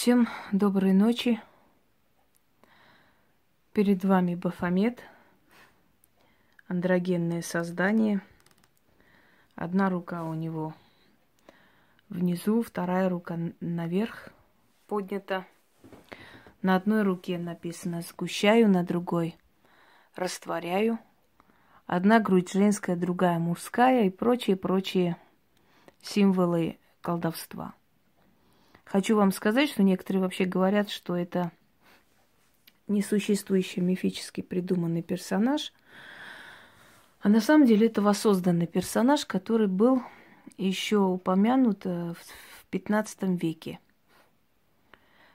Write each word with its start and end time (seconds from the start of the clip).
Всем 0.00 0.28
доброй 0.50 0.94
ночи. 0.94 1.42
Перед 3.74 4.02
вами 4.02 4.34
Бафомет, 4.34 5.02
андрогенное 6.68 7.42
создание. 7.42 8.22
Одна 9.56 9.90
рука 9.90 10.24
у 10.24 10.32
него 10.32 10.72
внизу, 12.08 12.62
вторая 12.62 13.10
рука 13.10 13.38
наверх 13.60 14.30
поднята. 14.86 15.46
На 16.62 16.76
одной 16.76 17.02
руке 17.02 17.36
написано 17.36 18.00
«сгущаю», 18.00 18.70
на 18.70 18.84
другой 18.84 19.36
«растворяю». 20.14 20.98
Одна 21.84 22.20
грудь 22.20 22.50
женская, 22.50 22.96
другая 22.96 23.38
мужская 23.38 24.06
и 24.06 24.08
прочие-прочие 24.08 25.18
символы 26.00 26.78
колдовства– 27.02 27.74
Хочу 28.90 29.14
вам 29.14 29.30
сказать, 29.30 29.70
что 29.70 29.84
некоторые 29.84 30.20
вообще 30.20 30.46
говорят, 30.46 30.90
что 30.90 31.14
это 31.14 31.52
несуществующий 32.88 33.80
мифически 33.80 34.40
придуманный 34.40 35.02
персонаж, 35.02 35.72
а 37.20 37.28
на 37.28 37.40
самом 37.40 37.68
деле 37.68 37.86
это 37.86 38.02
воссозданный 38.02 38.66
персонаж, 38.66 39.26
который 39.26 39.68
был 39.68 40.02
еще 40.58 40.98
упомянут 40.98 41.86
э, 41.86 42.14
в 42.14 42.64
15 42.70 43.40
веке. 43.40 43.78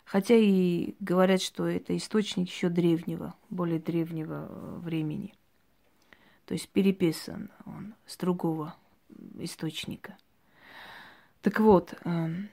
Хотя 0.03 0.35
и 0.35 0.95
говорят, 0.99 1.41
что 1.41 1.65
это 1.65 1.95
источник 1.95 2.49
еще 2.49 2.67
древнего, 2.67 3.35
более 3.49 3.79
древнего 3.79 4.49
э, 4.49 4.79
времени. 4.79 5.34
То 6.45 6.55
есть 6.55 6.67
переписан 6.67 7.49
он 7.65 7.93
с 8.05 8.17
другого 8.17 8.76
источника. 9.40 10.17
Так 11.41 11.62
вот, 11.62 11.93
эм, 12.03 12.49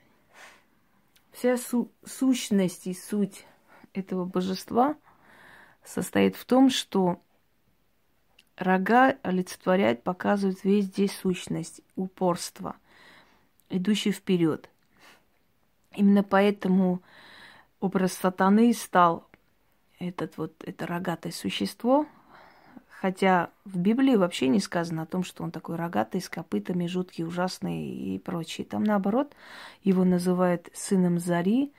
Вся 1.32 1.56
су- 1.56 1.90
сущность 2.04 2.86
и 2.86 2.94
суть 2.94 3.46
этого 3.94 4.24
божества 4.24 4.96
состоит 5.84 6.36
в 6.36 6.44
том, 6.44 6.70
что 6.70 7.20
рога 8.56 9.16
олицетворяют, 9.22 10.02
показывают 10.02 10.62
везде 10.62 11.08
сущность, 11.08 11.80
упорство, 11.96 12.76
идущий 13.70 14.12
вперед. 14.12 14.68
Именно 15.94 16.22
поэтому 16.22 17.02
образ 17.80 18.12
сатаны 18.12 18.72
стал 18.74 19.28
этот 19.98 20.36
вот, 20.36 20.54
это 20.64 20.86
рогатое 20.86 21.32
существо, 21.32 22.06
Хотя 23.02 23.50
в 23.64 23.78
Библии 23.78 24.14
вообще 24.14 24.46
не 24.46 24.60
сказано 24.60 25.02
о 25.02 25.06
том, 25.06 25.24
что 25.24 25.42
он 25.42 25.50
такой 25.50 25.74
рогатый, 25.74 26.20
с 26.20 26.28
копытами, 26.28 26.86
жуткий, 26.86 27.24
ужасный 27.24 27.84
и 27.84 28.16
прочее. 28.20 28.64
Там, 28.64 28.84
наоборот, 28.84 29.34
его 29.82 30.04
называют 30.04 30.68
сыном 30.72 31.18
Зари, 31.18 31.72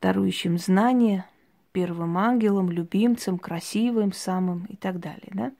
дарующим 0.00 0.58
знания, 0.58 1.26
первым 1.70 2.18
ангелом, 2.18 2.72
любимцем, 2.72 3.38
красивым 3.38 4.12
самым 4.12 4.64
и 4.64 4.74
так 4.74 4.98
далее, 4.98 5.30
да? 5.32 5.52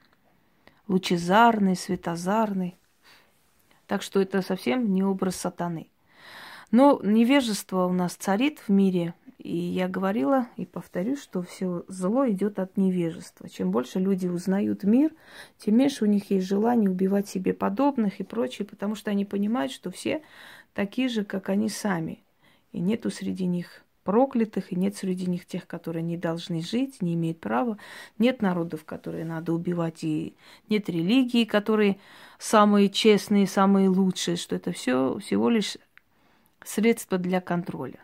Лучезарный, 0.89 1.77
светозарный. 1.77 2.77
Так 3.87 4.03
что 4.03 4.21
это 4.21 4.43
совсем 4.43 4.93
не 4.93 5.05
образ 5.05 5.37
сатаны. 5.37 5.93
Но 6.73 6.99
невежество 7.05 7.87
у 7.87 7.93
нас 7.93 8.15
царит 8.15 8.59
в 8.67 8.69
мире, 8.69 9.15
и 9.39 9.57
я 9.57 9.89
говорила 9.89 10.49
и 10.57 10.67
повторю, 10.67 11.17
что 11.17 11.43
все 11.43 11.85
зло 11.87 12.29
идет 12.29 12.59
от 12.59 12.77
невежества. 12.77 13.49
Чем 13.49 13.71
больше 13.71 14.01
люди 14.01 14.27
узнают 14.27 14.83
мир, 14.83 15.13
тем 15.59 15.77
меньше 15.77 16.05
у 16.05 16.09
них 16.09 16.31
есть 16.31 16.47
желание 16.47 16.91
убивать 16.91 17.29
себе 17.29 17.55
подобных 17.55 18.19
и 18.19 18.25
прочее, 18.25 18.67
потому 18.67 18.97
что 18.97 19.13
они 19.13 19.25
понимают, 19.25 19.71
что 19.71 19.93
все 19.93 20.23
такие 20.75 21.09
же, 21.09 21.25
как 21.25 21.49
они 21.49 21.69
сами. 21.69 22.25
И 22.73 22.81
нету 22.81 23.11
среди 23.11 23.47
них 23.47 23.85
проклятых, 24.03 24.73
и 24.73 24.77
нет 24.77 24.97
среди 24.97 25.27
них 25.27 25.47
тех, 25.47 25.69
которые 25.69 26.03
не 26.03 26.17
должны 26.17 26.61
жить, 26.61 27.01
не 27.01 27.15
имеют 27.15 27.39
права. 27.39 27.79
Нет 28.19 28.43
народов, 28.43 28.85
которые 28.85 29.25
надо 29.25 29.53
убивать, 29.53 30.03
и 30.03 30.35
нет 30.69 30.89
религии, 30.89 31.45
которые 31.45 31.99
самые 32.39 32.89
честные, 32.89 33.47
самые 33.47 33.89
лучшие, 33.89 34.37
что 34.37 34.57
это 34.57 34.73
все 34.73 35.17
всего 35.19 35.49
лишь 35.49 35.77
средство 36.65 37.19
для 37.19 37.41
контроля. 37.41 38.01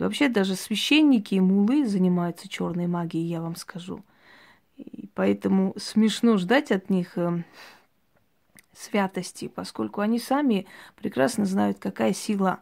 Вообще 0.00 0.30
даже 0.30 0.56
священники 0.56 1.34
и 1.34 1.40
мулы 1.40 1.86
занимаются 1.86 2.48
черной 2.48 2.86
магией, 2.86 3.28
я 3.28 3.42
вам 3.42 3.54
скажу. 3.54 4.02
И 4.78 5.10
поэтому 5.14 5.74
смешно 5.76 6.38
ждать 6.38 6.72
от 6.72 6.88
них 6.88 7.18
э, 7.18 7.44
святости, 8.72 9.48
поскольку 9.48 10.00
они 10.00 10.18
сами 10.18 10.66
прекрасно 10.96 11.44
знают, 11.44 11.78
какая 11.78 12.14
сила 12.14 12.60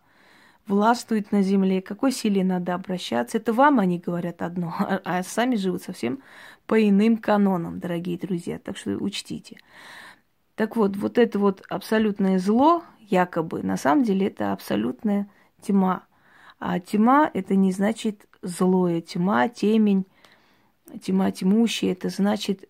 властвует 0.66 1.31
на 1.31 1.43
земле, 1.43 1.81
какой 1.81 2.10
силе 2.10 2.43
надо 2.43 2.75
обращаться. 2.75 3.38
Это 3.38 3.53
вам 3.53 3.78
они 3.78 4.00
говорят 4.00 4.43
одно, 4.43 4.75
а, 4.81 5.00
а 5.04 5.22
сами 5.22 5.54
живут 5.54 5.82
совсем 5.82 6.21
по 6.66 6.77
иным 6.88 7.16
канонам, 7.16 7.78
дорогие 7.78 8.19
друзья. 8.19 8.59
Так 8.59 8.77
что 8.77 8.97
учтите. 8.97 9.60
Так 10.56 10.75
вот, 10.75 10.97
вот 10.97 11.19
это 11.19 11.38
вот 11.38 11.62
абсолютное 11.69 12.41
зло, 12.41 12.82
якобы, 12.98 13.62
на 13.62 13.77
самом 13.77 14.03
деле 14.03 14.27
это 14.27 14.53
абсолютная 14.53 15.28
тьма. 15.62 16.08
А 16.59 16.81
тьма 16.81 17.31
это 17.33 17.55
не 17.55 17.73
значит 17.73 18.27
злое. 18.43 19.01
Тьма, 19.01 19.49
темень, 19.49 20.07
тьма 21.03 21.31
тьмущая, 21.31 21.93
это 21.93 22.09
значит 22.09 22.69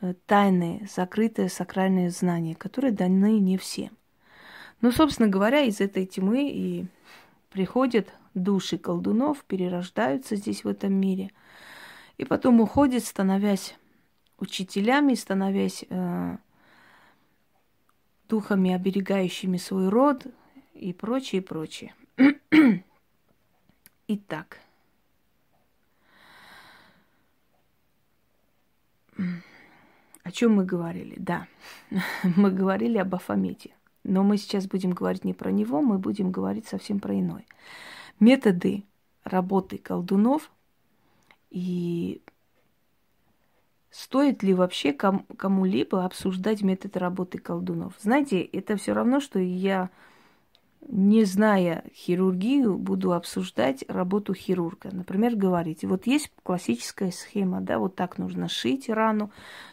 э, 0.00 0.14
тайное, 0.26 0.88
закрытое 0.94 1.48
сакральное 1.48 2.10
знание, 2.10 2.54
которое 2.54 2.92
даны 2.92 3.38
не 3.40 3.56
всем. 3.58 3.90
Ну, 4.80 4.92
собственно 4.92 5.28
говоря, 5.28 5.62
из 5.62 5.80
этой 5.80 6.06
тьмы 6.06 6.50
и 6.50 6.86
приходят 7.50 8.12
души 8.34 8.78
колдунов, 8.78 9.42
перерождаются 9.44 10.36
здесь, 10.36 10.64
в 10.64 10.68
этом 10.68 10.92
мире, 10.92 11.30
и 12.18 12.24
потом 12.24 12.60
уходят, 12.60 13.04
становясь 13.04 13.74
учителями, 14.38 15.14
становясь 15.14 15.84
э, 15.88 16.36
духами, 18.28 18.72
оберегающими 18.72 19.56
свой 19.56 19.88
род 19.88 20.26
и 20.74 20.92
прочее, 20.92 21.42
прочее. 21.42 21.94
Итак. 24.08 24.60
О 30.22 30.30
чем 30.30 30.54
мы 30.54 30.64
говорили? 30.64 31.14
Да, 31.18 31.46
мы 32.36 32.50
говорили 32.50 32.98
об 32.98 33.14
Афамете. 33.14 33.70
Но 34.04 34.22
мы 34.22 34.38
сейчас 34.38 34.66
будем 34.66 34.92
говорить 34.92 35.24
не 35.24 35.34
про 35.34 35.50
него, 35.50 35.82
мы 35.82 35.98
будем 35.98 36.30
говорить 36.30 36.66
совсем 36.66 37.00
про 37.00 37.18
иное. 37.18 37.44
Методы 38.20 38.84
работы 39.24 39.78
колдунов 39.78 40.52
и 41.50 42.22
стоит 43.90 44.42
ли 44.42 44.54
вообще 44.54 44.92
ком- 44.92 45.26
кому-либо 45.36 46.04
обсуждать 46.04 46.62
метод 46.62 46.96
работы 46.96 47.38
колдунов. 47.38 47.94
Знаете, 48.00 48.40
это 48.40 48.76
все 48.76 48.92
равно, 48.92 49.20
что 49.20 49.38
я 49.40 49.90
не 50.88 51.24
зная 51.24 51.84
хирургию, 51.94 52.76
буду 52.78 53.12
обсуждать 53.12 53.84
работу 53.88 54.34
хирурга. 54.34 54.90
Например, 54.92 55.34
говорить, 55.34 55.84
вот 55.84 56.06
есть 56.06 56.30
классическая 56.42 57.10
схема, 57.10 57.60
да, 57.60 57.78
вот 57.78 57.96
так 57.96 58.18
нужно 58.18 58.48
шить 58.48 58.88
рану, 58.88 59.30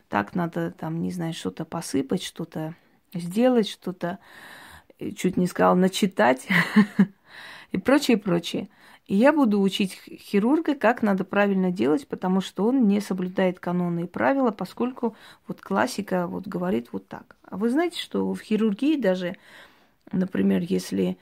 так 0.10 0.36
надо 0.36 0.72
там, 0.72 1.02
не 1.02 1.12
знаю, 1.12 1.34
что-то 1.34 1.66
посыпать, 1.66 2.24
что-то 2.24 2.76
сделать, 3.14 3.68
что-то, 3.68 4.20
э, 5.00 5.12
чуть 5.12 5.38
не 5.38 5.48
сказал, 5.48 5.76
начитать 5.76 6.48
и 7.72 7.78
прочее, 7.78 8.18
прочее. 8.18 8.70
И 9.06 9.16
я 9.16 9.34
буду 9.34 9.60
учить 9.60 9.94
хирурга, 9.94 10.76
как 10.76 11.02
надо 11.02 11.26
правильно 11.26 11.72
делать, 11.72 12.08
потому 12.08 12.40
что 12.40 12.66
он 12.66 12.88
не 12.88 13.02
соблюдает 13.02 13.60
каноны 13.60 14.04
и 14.04 14.08
правила, 14.08 14.52
поскольку 14.52 15.16
вот 15.48 15.60
классика 15.60 16.26
вот 16.26 16.48
говорит 16.48 16.90
вот 16.94 17.08
так. 17.08 17.36
А 17.44 17.58
вы 17.58 17.70
знаете, 17.70 18.00
что 18.00 18.34
в 18.34 18.40
хирургии 18.40 18.96
даже 18.96 19.36
Например, 20.14 20.62
если 20.62 21.18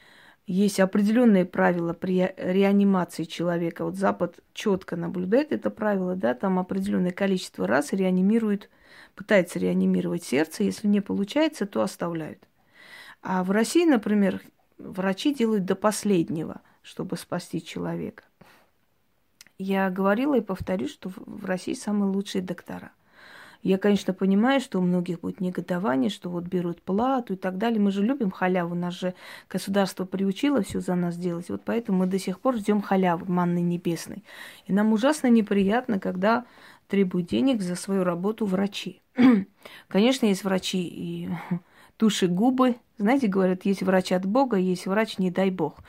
есть 0.45 0.79
определенные 0.81 1.45
правила 1.45 1.93
при 1.93 2.33
реанимации 2.37 3.23
человека, 3.23 3.85
вот 3.85 3.95
Запад 3.95 4.39
четко 4.53 4.97
наблюдает 4.97 5.53
это 5.53 5.69
правило, 5.69 6.15
да, 6.15 6.33
там 6.33 6.59
определенное 6.59 7.11
количество 7.11 7.65
раз 7.65 7.93
реанимирует, 7.93 8.69
пытается 9.15 9.59
реанимировать 9.59 10.23
сердце, 10.23 10.63
если 10.63 10.87
не 10.87 10.99
получается, 10.99 11.65
то 11.65 11.81
оставляют. 11.81 12.39
А 13.21 13.45
в 13.45 13.51
России, 13.51 13.85
например, 13.85 14.41
врачи 14.77 15.33
делают 15.33 15.63
до 15.63 15.75
последнего, 15.75 16.61
чтобы 16.81 17.15
спасти 17.15 17.63
человека. 17.63 18.23
Я 19.57 19.89
говорила 19.89 20.35
и 20.37 20.41
повторю, 20.41 20.89
что 20.89 21.09
в 21.15 21.45
России 21.45 21.75
самые 21.75 22.11
лучшие 22.11 22.41
доктора. 22.41 22.91
Я, 23.63 23.77
конечно, 23.77 24.13
понимаю, 24.13 24.59
что 24.59 24.79
у 24.79 24.81
многих 24.81 25.19
будет 25.19 25.39
негодование, 25.39 26.09
что 26.09 26.29
вот 26.29 26.45
берут 26.45 26.81
плату 26.81 27.33
и 27.33 27.35
так 27.35 27.57
далее. 27.57 27.79
Мы 27.79 27.91
же 27.91 28.03
любим 28.03 28.31
халяву, 28.31 28.73
нас 28.73 28.95
же 28.95 29.13
государство 29.49 30.05
приучило 30.05 30.63
все 30.63 30.79
за 30.79 30.95
нас 30.95 31.15
делать. 31.15 31.49
Вот 31.49 31.61
поэтому 31.63 31.99
мы 31.99 32.05
до 32.07 32.17
сих 32.17 32.39
пор 32.39 32.57
ждем 32.57 32.81
халявы 32.81 33.31
манны 33.31 33.61
небесной. 33.61 34.23
И 34.65 34.73
нам 34.73 34.93
ужасно 34.93 35.27
неприятно, 35.27 35.99
когда 35.99 36.45
требуют 36.87 37.27
денег 37.27 37.61
за 37.61 37.75
свою 37.75 38.03
работу 38.03 38.45
врачи. 38.45 39.01
Конечно, 39.87 40.25
есть 40.25 40.43
врачи 40.43 40.81
и 40.81 41.29
туши-губы. 41.97 42.77
Знаете, 42.97 43.27
говорят, 43.27 43.65
есть 43.65 43.83
врач 43.83 44.11
от 44.11 44.25
Бога, 44.25 44.57
есть 44.57 44.87
врач, 44.87 45.17
не 45.19 45.31
дай 45.31 45.51
Бог. 45.51 45.79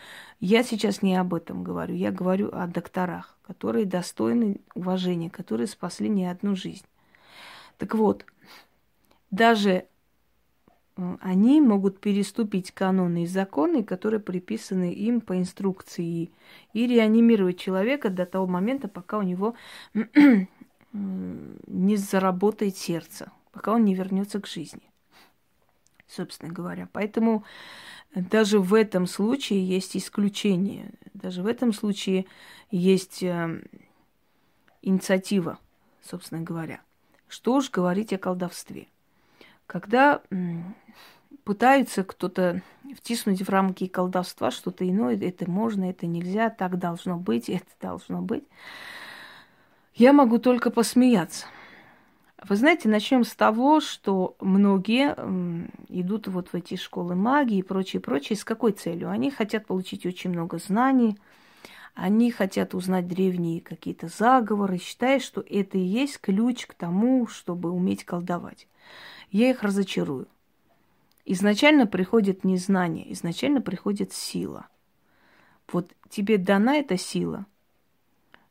Я 0.41 0.63
сейчас 0.63 1.03
не 1.03 1.17
об 1.17 1.35
этом 1.35 1.65
говорю. 1.65 1.95
Я 1.95 2.11
говорю 2.11 2.51
о 2.53 2.67
докторах, 2.67 3.37
которые 3.47 3.87
достойны 3.87 4.61
уважения, 4.75 5.31
которые 5.31 5.67
спасли 5.67 6.09
не 6.09 6.27
одну 6.27 6.55
жизнь. 6.55 6.85
Так 7.79 7.95
вот, 7.95 8.25
даже 9.31 9.87
они 11.21 11.61
могут 11.61 12.01
переступить 12.01 12.71
каноны 12.71 13.25
и 13.25 13.27
законы, 13.27 13.83
которые 13.83 14.21
приписаны 14.21 14.93
им 14.93 15.21
по 15.21 15.39
инструкции, 15.39 16.31
и 16.73 16.87
реанимировать 16.87 17.59
человека 17.59 18.11
до 18.11 18.27
того 18.27 18.47
момента, 18.47 18.89
пока 18.89 19.19
у 19.19 19.23
него 19.23 19.55
не 20.93 21.97
заработает 21.97 22.77
сердце, 22.77 23.33
пока 23.53 23.73
он 23.73 23.85
не 23.85 23.95
вернется 23.95 24.41
к 24.41 24.47
жизни, 24.47 24.91
собственно 26.07 26.53
говоря. 26.53 26.89
Поэтому 26.93 27.45
даже 28.15 28.59
в 28.59 28.75
этом 28.75 29.07
случае 29.07 29.67
есть 29.67 29.97
исключение. 29.97 30.93
Даже 31.15 31.43
в 31.43 31.47
этом 31.47 31.73
случае 31.73 32.27
есть 32.71 33.23
э, 33.23 33.63
инициатива, 34.83 35.59
собственно 36.03 36.43
говоря. 36.43 36.83
Что 37.32 37.55
уж 37.55 37.70
говорить 37.70 38.12
о 38.12 38.19
колдовстве. 38.19 38.88
Когда 39.67 40.20
пытаются 41.44 42.05
кто-то 42.05 42.61
втиснуть 42.94 43.40
в 43.40 43.49
рамки 43.49 43.87
колдовства 43.87 44.50
что-то 44.50 44.87
иное, 44.87 45.19
это 45.19 45.50
можно, 45.50 45.88
это 45.88 46.06
нельзя, 46.06 46.50
так 46.50 46.79
должно 46.79 47.17
быть, 47.17 47.49
это 47.49 47.70
должно 47.81 48.20
быть, 48.20 48.44
я 49.94 50.12
могу 50.12 50.37
только 50.37 50.70
посмеяться. 50.70 51.46
Вы 52.46 52.56
знаете, 52.56 52.90
начнем 52.90 53.25
с 53.25 53.35
того, 53.35 53.81
что 53.81 54.37
многие 54.38 55.14
идут 55.88 56.28
вот 56.28 56.49
в 56.49 56.55
эти 56.55 56.76
школы 56.76 57.14
магии 57.14 57.61
и 57.61 57.62
прочее, 57.62 58.02
прочее. 58.02 58.37
С 58.37 58.44
какой 58.44 58.73
целью? 58.73 59.08
Они 59.08 59.31
хотят 59.31 59.67
получить 59.67 60.05
очень 60.05 60.32
много 60.32 60.58
знаний, 60.58 61.17
они 61.94 62.31
хотят 62.31 62.75
узнать 62.75 63.06
древние 63.06 63.61
какие-то 63.61 64.09
заговоры, 64.09 64.79
считая, 64.79 65.21
что 65.21 65.44
это 65.49 65.77
и 65.77 65.83
есть 65.83 66.19
ключ 66.21 66.67
к 66.67 66.75
тому, 66.75 67.27
чтобы 67.27 67.71
уметь 67.71 68.05
колдовать. 68.05 68.67
Я 69.31 69.50
их 69.50 69.62
разочарую. 69.62 70.27
Изначально 71.25 71.87
приходит 71.87 72.44
не 72.44 72.56
знание, 72.56 73.12
изначально 73.12 73.61
приходит 73.61 74.12
сила. 74.12 74.67
Вот 75.71 75.93
тебе 76.09 76.39
дана 76.39 76.77
эта 76.77 76.97
сила. 76.97 77.47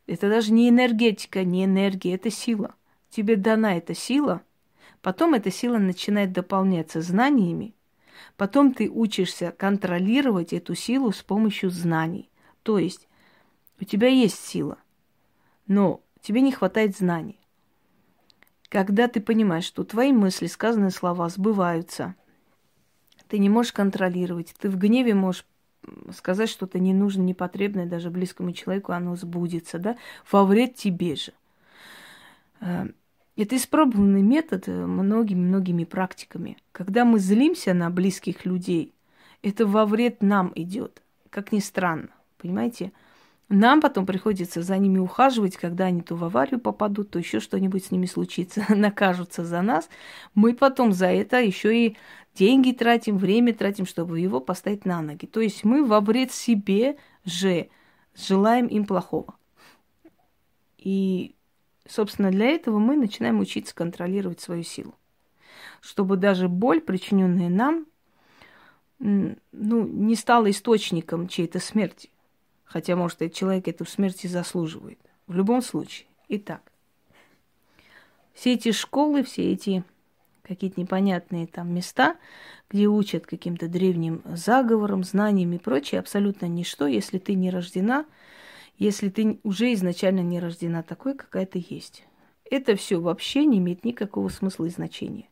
Это 0.07 0.29
даже 0.29 0.53
не 0.53 0.69
энергетика, 0.69 1.43
не 1.43 1.65
энергия, 1.65 2.15
это 2.15 2.29
сила. 2.29 2.75
Тебе 3.09 3.35
дана 3.35 3.75
эта 3.77 3.93
сила, 3.93 4.41
потом 5.01 5.33
эта 5.33 5.51
сила 5.51 5.77
начинает 5.77 6.31
дополняться 6.31 7.01
знаниями, 7.01 7.75
потом 8.37 8.73
ты 8.73 8.89
учишься 8.89 9.51
контролировать 9.51 10.53
эту 10.53 10.75
силу 10.75 11.11
с 11.11 11.21
помощью 11.21 11.71
знаний. 11.71 12.29
То 12.63 12.77
есть 12.77 13.07
у 13.81 13.83
тебя 13.83 14.07
есть 14.07 14.39
сила, 14.45 14.77
но 15.67 16.01
тебе 16.21 16.41
не 16.41 16.51
хватает 16.51 16.95
знаний. 16.95 17.39
Когда 18.69 19.07
ты 19.07 19.19
понимаешь, 19.19 19.65
что 19.65 19.83
твои 19.83 20.13
мысли, 20.13 20.45
сказанные 20.45 20.91
слова 20.91 21.27
сбываются, 21.27 22.15
ты 23.27 23.39
не 23.39 23.49
можешь 23.49 23.73
контролировать, 23.73 24.53
ты 24.57 24.69
в 24.69 24.77
гневе 24.77 25.13
можешь 25.15 25.45
сказать 26.15 26.49
что-то 26.49 26.79
ненужное, 26.79 27.25
непотребное 27.25 27.87
даже 27.87 28.11
близкому 28.11 28.51
человеку, 28.51 28.91
оно 28.91 29.15
сбудется, 29.15 29.79
да, 29.79 29.97
во 30.31 30.45
вред 30.45 30.75
тебе 30.75 31.15
же. 31.15 31.33
Э, 32.59 32.85
это 33.35 33.55
испробованный 33.55 34.21
метод 34.21 34.67
многими-многими 34.67 35.85
практиками. 35.85 36.57
Когда 36.71 37.03
мы 37.03 37.17
злимся 37.17 37.73
на 37.73 37.89
близких 37.89 38.45
людей, 38.45 38.93
это 39.41 39.65
во 39.65 39.87
вред 39.87 40.21
нам 40.21 40.51
идет, 40.53 41.01
как 41.31 41.51
ни 41.51 41.59
странно, 41.59 42.09
понимаете? 42.37 42.91
Нам 43.53 43.81
потом 43.81 44.05
приходится 44.05 44.61
за 44.61 44.77
ними 44.77 44.97
ухаживать, 44.97 45.57
когда 45.57 45.87
они 45.87 46.01
то 46.01 46.15
в 46.15 46.23
аварию 46.23 46.57
попадут, 46.57 47.11
то 47.11 47.19
еще 47.19 47.41
что-нибудь 47.41 47.83
с 47.83 47.91
ними 47.91 48.05
случится, 48.05 48.65
накажутся 48.73 49.43
за 49.43 49.61
нас. 49.61 49.89
Мы 50.33 50.55
потом 50.55 50.93
за 50.93 51.07
это 51.07 51.41
еще 51.41 51.87
и 51.87 51.97
деньги 52.33 52.71
тратим, 52.71 53.17
время 53.17 53.53
тратим, 53.53 53.85
чтобы 53.85 54.21
его 54.21 54.39
поставить 54.39 54.85
на 54.85 55.01
ноги. 55.01 55.25
То 55.25 55.41
есть 55.41 55.65
мы 55.65 55.85
во 55.85 55.99
вред 55.99 56.31
себе 56.31 56.95
же 57.25 57.67
желаем 58.15 58.67
им 58.67 58.85
плохого. 58.85 59.35
И, 60.77 61.35
собственно, 61.85 62.31
для 62.31 62.45
этого 62.45 62.79
мы 62.79 62.95
начинаем 62.95 63.41
учиться 63.41 63.75
контролировать 63.75 64.39
свою 64.39 64.63
силу. 64.63 64.95
Чтобы 65.81 66.15
даже 66.15 66.47
боль, 66.47 66.79
причиненная 66.79 67.49
нам, 67.49 67.85
ну, 68.97 69.35
не 69.51 70.15
стала 70.15 70.49
источником 70.49 71.27
чьей-то 71.27 71.59
смерти. 71.59 72.11
Хотя, 72.71 72.95
может, 72.95 73.21
этот 73.21 73.37
человек 73.37 73.67
эту 73.67 73.85
смерть 73.85 74.23
и 74.23 74.29
заслуживает. 74.29 74.99
В 75.27 75.35
любом 75.35 75.61
случае. 75.61 76.07
Итак, 76.29 76.61
все 78.33 78.53
эти 78.53 78.71
школы, 78.71 79.23
все 79.23 79.51
эти 79.51 79.83
какие-то 80.41 80.79
непонятные 80.79 81.47
там 81.47 81.73
места, 81.73 82.15
где 82.69 82.87
учат 82.87 83.25
каким-то 83.25 83.67
древним 83.67 84.21
заговорам, 84.25 85.03
знаниям 85.03 85.51
и 85.51 85.57
прочее, 85.57 85.99
абсолютно 85.99 86.45
ничто, 86.45 86.87
если 86.87 87.17
ты 87.17 87.33
не 87.33 87.49
рождена, 87.49 88.05
если 88.77 89.09
ты 89.09 89.41
уже 89.43 89.73
изначально 89.73 90.21
не 90.21 90.39
рождена 90.39 90.81
такой, 90.81 91.15
какая 91.15 91.45
ты 91.45 91.63
есть. 91.67 92.05
Это 92.49 92.77
все 92.77 93.01
вообще 93.01 93.43
не 93.43 93.57
имеет 93.57 93.83
никакого 93.83 94.29
смысла 94.29 94.65
и 94.65 94.69
значения. 94.69 95.27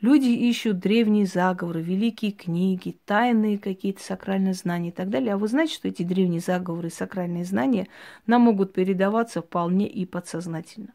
Люди 0.00 0.28
ищут 0.28 0.78
древние 0.78 1.26
заговоры, 1.26 1.82
великие 1.82 2.32
книги, 2.32 2.98
тайные 3.04 3.58
какие-то 3.58 4.02
сакральные 4.02 4.54
знания 4.54 4.88
и 4.88 4.92
так 4.92 5.10
далее. 5.10 5.34
А 5.34 5.38
вы 5.38 5.48
знаете, 5.48 5.74
что 5.74 5.88
эти 5.88 6.02
древние 6.02 6.40
заговоры 6.40 6.88
и 6.88 6.92
сакральные 6.92 7.44
знания 7.44 7.88
нам 8.26 8.42
могут 8.42 8.72
передаваться 8.72 9.42
вполне 9.42 9.86
и 9.86 10.06
подсознательно. 10.06 10.92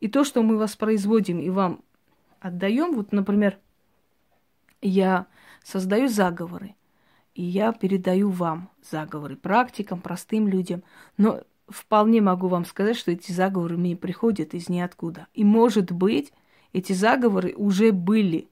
И 0.00 0.08
то, 0.08 0.24
что 0.24 0.42
мы 0.42 0.58
воспроизводим 0.58 1.40
и 1.40 1.50
вам 1.50 1.80
отдаем, 2.40 2.94
вот, 2.94 3.12
например, 3.12 3.58
я 4.82 5.26
создаю 5.62 6.08
заговоры, 6.08 6.74
и 7.34 7.42
я 7.42 7.72
передаю 7.72 8.30
вам 8.30 8.70
заговоры, 8.82 9.36
практикам, 9.36 10.00
простым 10.00 10.46
людям, 10.46 10.82
но 11.16 11.40
вполне 11.68 12.20
могу 12.20 12.48
вам 12.48 12.64
сказать, 12.64 12.96
что 12.96 13.10
эти 13.10 13.32
заговоры 13.32 13.76
мне 13.76 13.96
приходят 13.96 14.54
из 14.54 14.68
ниоткуда. 14.68 15.26
И, 15.34 15.44
может 15.44 15.90
быть, 15.90 16.32
эти 16.74 16.92
заговоры 16.92 17.54
уже 17.56 17.92
были 17.92 18.48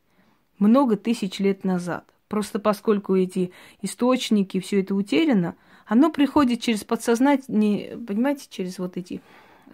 много 0.58 0.96
тысяч 0.96 1.40
лет 1.40 1.64
назад. 1.64 2.04
Просто 2.28 2.58
поскольку 2.58 3.14
эти 3.14 3.52
источники, 3.82 4.60
все 4.60 4.80
это 4.80 4.94
утеряно, 4.94 5.56
оно 5.86 6.10
приходит 6.10 6.62
через 6.62 6.84
подсознание, 6.84 7.98
понимаете, 7.98 8.46
через 8.48 8.78
вот 8.78 8.96
эти 8.96 9.20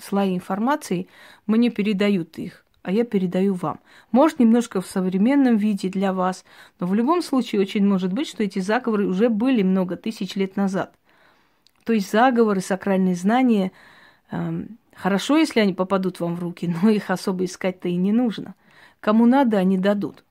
слои 0.00 0.34
информации, 0.34 1.08
мне 1.46 1.70
передают 1.70 2.38
их, 2.38 2.64
а 2.82 2.90
я 2.90 3.04
передаю 3.04 3.52
вам. 3.54 3.80
Может, 4.12 4.38
немножко 4.38 4.80
в 4.80 4.86
современном 4.86 5.58
виде 5.58 5.90
для 5.90 6.12
вас, 6.12 6.44
но 6.80 6.86
в 6.86 6.94
любом 6.94 7.22
случае 7.22 7.60
очень 7.60 7.86
может 7.86 8.12
быть, 8.12 8.28
что 8.28 8.42
эти 8.42 8.60
заговоры 8.60 9.06
уже 9.06 9.28
были 9.28 9.62
много 9.62 9.96
тысяч 9.96 10.34
лет 10.36 10.56
назад. 10.56 10.94
То 11.84 11.92
есть 11.92 12.10
заговоры, 12.10 12.60
сакральные 12.60 13.14
знания 13.14 13.72
эм, 14.30 14.78
Хорошо, 14.98 15.36
если 15.36 15.60
они 15.60 15.74
попадут 15.74 16.18
вам 16.18 16.34
в 16.34 16.40
руки, 16.40 16.66
но 16.82 16.90
их 16.90 17.10
особо 17.10 17.44
искать-то 17.44 17.88
и 17.88 17.94
не 17.94 18.12
нужно. 18.12 18.56
Кому 18.98 19.26
надо, 19.26 19.56
они 19.58 19.78
дадут. 19.78 20.24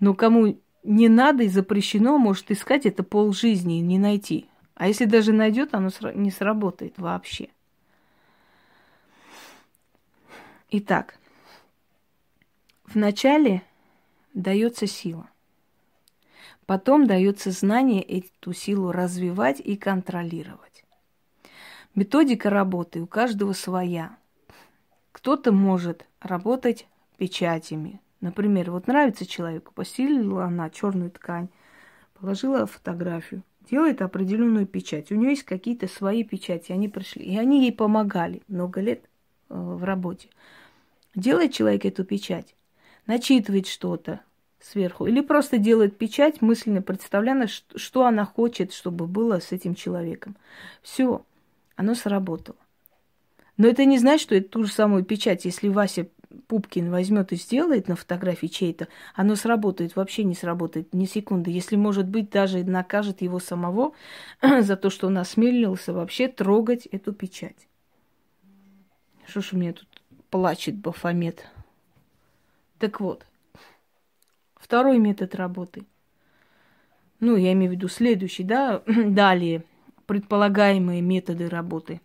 Но 0.00 0.14
кому 0.14 0.58
не 0.82 1.08
надо 1.10 1.44
и 1.44 1.48
запрещено, 1.48 2.16
может 2.16 2.50
искать 2.50 2.86
это 2.86 3.02
полжизни 3.02 3.78
и 3.78 3.82
не 3.82 3.98
найти. 3.98 4.46
А 4.74 4.88
если 4.88 5.04
даже 5.04 5.32
найдет, 5.32 5.74
оно 5.74 5.90
не 6.14 6.30
сработает 6.30 6.94
вообще. 6.96 7.48
Итак, 10.70 11.18
вначале 12.86 13.62
дается 14.32 14.86
сила. 14.86 15.28
Потом 16.64 17.06
дается 17.06 17.50
знание 17.50 18.02
эту 18.02 18.54
силу 18.54 18.92
развивать 18.92 19.60
и 19.60 19.76
контролировать. 19.76 20.73
Методика 21.94 22.50
работы 22.50 23.00
у 23.00 23.06
каждого 23.06 23.52
своя. 23.52 24.16
Кто-то 25.12 25.52
может 25.52 26.06
работать 26.20 26.88
печатями. 27.18 28.00
Например, 28.20 28.72
вот 28.72 28.88
нравится 28.88 29.24
человеку, 29.26 29.72
постелила 29.72 30.44
она 30.44 30.70
черную 30.70 31.12
ткань, 31.12 31.48
положила 32.18 32.66
фотографию, 32.66 33.44
делает 33.70 34.02
определенную 34.02 34.66
печать. 34.66 35.12
У 35.12 35.14
нее 35.14 35.30
есть 35.30 35.44
какие-то 35.44 35.86
свои 35.86 36.24
печати, 36.24 36.72
они 36.72 36.88
пришли, 36.88 37.22
и 37.22 37.38
они 37.38 37.62
ей 37.62 37.72
помогали 37.72 38.42
много 38.48 38.80
лет 38.80 39.04
э, 39.48 39.54
в 39.54 39.84
работе. 39.84 40.30
Делает 41.14 41.52
человек 41.52 41.84
эту 41.84 42.02
печать, 42.02 42.56
начитывает 43.06 43.68
что-то 43.68 44.20
сверху, 44.58 45.06
или 45.06 45.20
просто 45.20 45.58
делает 45.58 45.96
печать, 45.96 46.42
мысленно 46.42 46.82
представляя, 46.82 47.46
что 47.46 48.04
она 48.04 48.24
хочет, 48.24 48.72
чтобы 48.72 49.06
было 49.06 49.38
с 49.38 49.52
этим 49.52 49.76
человеком. 49.76 50.34
Все 50.82 51.24
оно 51.76 51.94
сработало. 51.94 52.58
Но 53.56 53.68
это 53.68 53.84
не 53.84 53.98
значит, 53.98 54.22
что 54.22 54.34
это 54.34 54.48
ту 54.48 54.64
же 54.64 54.72
самую 54.72 55.04
печать, 55.04 55.44
если 55.44 55.68
Вася 55.68 56.08
Пупкин 56.48 56.90
возьмет 56.90 57.32
и 57.32 57.36
сделает 57.36 57.88
на 57.88 57.96
фотографии 57.96 58.46
чей-то, 58.46 58.88
оно 59.14 59.36
сработает, 59.36 59.94
вообще 59.94 60.24
не 60.24 60.34
сработает 60.34 60.92
ни 60.92 61.04
секунды. 61.04 61.50
Если, 61.50 61.76
может 61.76 62.06
быть, 62.06 62.30
даже 62.30 62.64
накажет 62.64 63.22
его 63.22 63.38
самого 63.38 63.92
за 64.42 64.76
то, 64.76 64.90
что 64.90 65.06
он 65.06 65.18
осмелился 65.18 65.92
вообще 65.92 66.28
трогать 66.28 66.86
эту 66.86 67.12
печать. 67.12 67.68
Что 69.26 69.40
ж 69.40 69.52
у 69.52 69.56
меня 69.56 69.72
тут 69.72 69.88
плачет 70.30 70.76
Бафомет? 70.76 71.46
Так 72.78 73.00
вот, 73.00 73.24
второй 74.56 74.98
метод 74.98 75.34
работы. 75.34 75.84
Ну, 77.20 77.36
я 77.36 77.52
имею 77.52 77.70
в 77.70 77.74
виду 77.74 77.88
следующий, 77.88 78.42
да, 78.42 78.82
далее, 78.86 79.64
предполагаемые 80.06 81.00
методы 81.00 81.48
работы. 81.48 82.00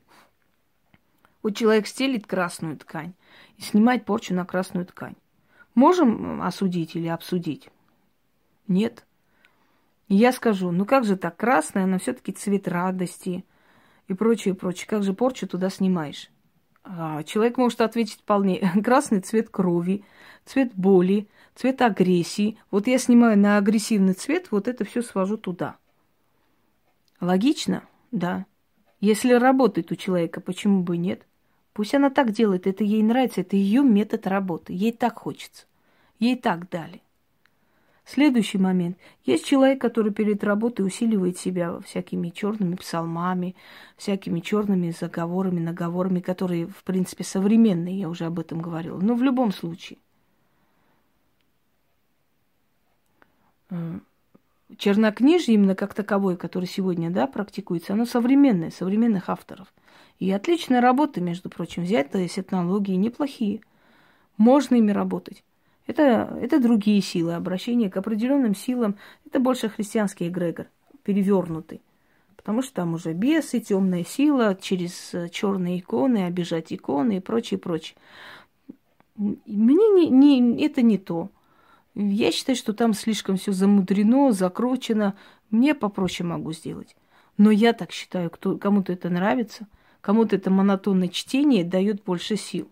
Вот 1.41 1.56
человек 1.56 1.88
стелит 1.88 2.27
красную 2.27 2.77
ткань 2.77 3.13
и 3.58 3.62
снимает 3.62 4.06
порчу 4.06 4.34
на 4.34 4.46
красную 4.46 4.86
ткань. 4.86 5.15
Можем 5.75 6.41
осудить 6.41 6.96
или 6.96 7.08
обсудить? 7.08 7.70
Нет. 8.68 9.06
Я 10.08 10.32
скажу, 10.32 10.72
ну 10.72 10.86
как 10.86 11.06
же 11.06 11.15
так, 11.15 11.38
красная, 11.38 11.84
она 11.84 12.00
все-таки 12.00 12.32
цвет 12.32 12.68
радости 12.68 13.46
и 14.08 14.13
прочее, 14.13 14.56
прочее. 14.56 14.88
Как 14.88 15.03
же 15.03 15.13
порчу 15.13 15.48
туда 15.48 15.70
снимаешь? 15.70 16.29
А 16.84 17.24
человек 17.24 17.58
может 17.58 17.82
ответить 17.82 18.20
вполне. 18.20 18.72
Красный 18.84 19.22
цвет 19.22 19.50
крови, 19.50 20.03
цвет 20.46 20.74
боли, 20.75 21.27
цвет 21.56 21.82
агрессии. 21.82 22.58
Вот 22.72 22.88
я 22.88 22.98
снимаю 22.98 23.38
на 23.38 23.58
агрессивный 23.58 24.13
цвет, 24.13 24.51
вот 24.51 24.68
это 24.68 24.86
все 24.86 25.01
свожу 25.01 25.38
туда. 25.38 25.77
Логично? 27.21 27.83
Да. 28.11 28.45
Если 29.01 29.33
работает 29.33 29.91
у 29.91 29.95
человека, 29.95 30.41
почему 30.41 30.83
бы 30.83 30.97
нет? 30.97 31.25
Пусть 31.73 31.93
она 31.95 32.09
так 32.09 32.31
делает, 32.31 32.67
это 32.67 32.83
ей 32.83 33.03
нравится, 33.03 33.41
это 33.41 33.55
ее 33.55 33.83
метод 33.83 34.27
работы, 34.27 34.73
ей 34.73 34.91
так 34.91 35.19
хочется, 35.19 35.65
ей 36.19 36.35
так 36.35 36.69
дали. 36.69 37.01
Следующий 38.05 38.57
момент. 38.57 38.97
Есть 39.23 39.45
человек, 39.45 39.79
который 39.79 40.11
перед 40.11 40.43
работой 40.43 40.83
усиливает 40.83 41.38
себя 41.38 41.79
всякими 41.81 42.29
черными 42.29 42.75
псалмами, 42.75 43.55
всякими 43.97 44.39
черными 44.39 44.89
заговорами, 44.89 45.59
наговорами, 45.59 46.19
которые, 46.19 46.65
в 46.67 46.83
принципе, 46.83 47.23
современные, 47.23 47.99
я 47.99 48.09
уже 48.09 48.25
об 48.25 48.39
этом 48.39 48.61
говорила. 48.61 48.99
Но 48.99 49.13
в 49.13 49.21
любом 49.21 49.51
случае. 49.53 49.99
Чернокнижие 54.79 55.55
именно 55.55 55.75
как 55.75 55.93
таковое, 55.93 56.38
которое 56.38 56.65
сегодня 56.65 57.09
да, 57.09 57.27
практикуется, 57.27 57.91
оно 57.91 58.05
современное, 58.05 58.71
современных 58.71 59.29
авторов. 59.29 59.67
И 60.19 60.31
отличная 60.31 60.79
работа, 60.79 61.19
между 61.19 61.50
прочим, 61.50 61.83
взять, 61.83 62.12
то 62.12 62.17
есть 62.17 62.39
этнологии 62.39 62.93
неплохие. 62.93 63.59
Можно 64.38 64.75
ими 64.75 64.91
работать. 64.91 65.43
Это, 65.86 66.33
это 66.41 66.62
другие 66.62 67.01
силы, 67.01 67.33
обращение 67.33 67.89
к 67.89 67.98
определенным 67.98 68.55
силам. 68.55 68.95
Это 69.25 69.41
больше 69.41 69.67
христианский 69.67 70.29
эгрегор, 70.29 70.67
перевернутый. 71.03 71.81
Потому 72.38 72.62
что 72.62 72.75
там 72.75 72.93
уже 72.93 73.12
бесы, 73.12 73.59
темная 73.59 74.05
сила, 74.05 74.57
через 74.62 75.13
черные 75.31 75.79
иконы, 75.79 76.25
обижать 76.25 76.71
иконы 76.71 77.17
и 77.17 77.19
прочее, 77.19 77.59
прочее. 77.59 77.98
Мне 79.17 79.89
не, 79.89 80.09
не, 80.09 80.65
это 80.65 80.81
не 80.81 80.98
то. 80.98 81.29
Я 81.96 82.31
считаю, 82.31 82.55
что 82.55 82.74
там 82.74 82.93
слишком 82.93 83.38
все 83.38 83.51
замудрено, 83.51 84.31
закручено. 84.31 85.15
Мне 85.50 85.75
попроще 85.75 86.27
могу 86.27 86.53
сделать. 86.53 86.96
Но 87.38 87.51
я 87.51 87.74
так 87.74 87.91
считаю, 87.91 88.29
кто, 88.29 88.58
кому-то 88.58 88.93
это 88.93 89.10
нравится– 89.10 89.67
Кому-то 90.01 90.36
это 90.38 90.50
монотонное 90.50 91.10
чтение 91.10 91.63
дает 91.63 92.03
больше 92.03 92.38
сил. 92.38 92.69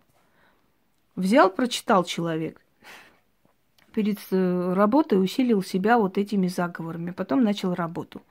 Взял, 1.14 1.50
прочитал 1.50 2.04
человек. 2.04 2.60
Перед 3.92 4.18
э, 4.30 4.72
работой 4.74 5.22
усилил 5.22 5.62
себя 5.62 5.98
вот 5.98 6.16
этими 6.16 6.46
заговорами. 6.46 7.10
Потом 7.10 7.42
начал 7.42 7.74
работу. 7.74 8.22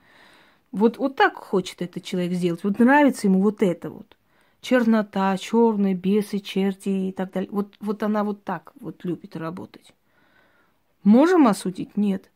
Вот, 0.72 0.98
вот 0.98 1.16
так 1.16 1.36
хочет 1.36 1.82
этот 1.82 2.02
человек 2.02 2.32
сделать. 2.32 2.64
Вот 2.64 2.78
нравится 2.78 3.26
ему 3.26 3.40
вот 3.40 3.62
это 3.62 3.90
вот. 3.90 4.16
Чернота, 4.60 5.36
черные 5.36 5.94
бесы, 5.94 6.40
черти 6.40 7.08
и 7.08 7.12
так 7.12 7.32
далее. 7.32 7.50
Вот, 7.52 7.74
вот 7.80 8.02
она 8.02 8.24
вот 8.24 8.42
так 8.42 8.72
вот 8.80 9.04
любит 9.04 9.36
работать. 9.36 9.94
Можем 11.08 11.46
осудить? 11.46 11.96
Нет. 11.96 12.30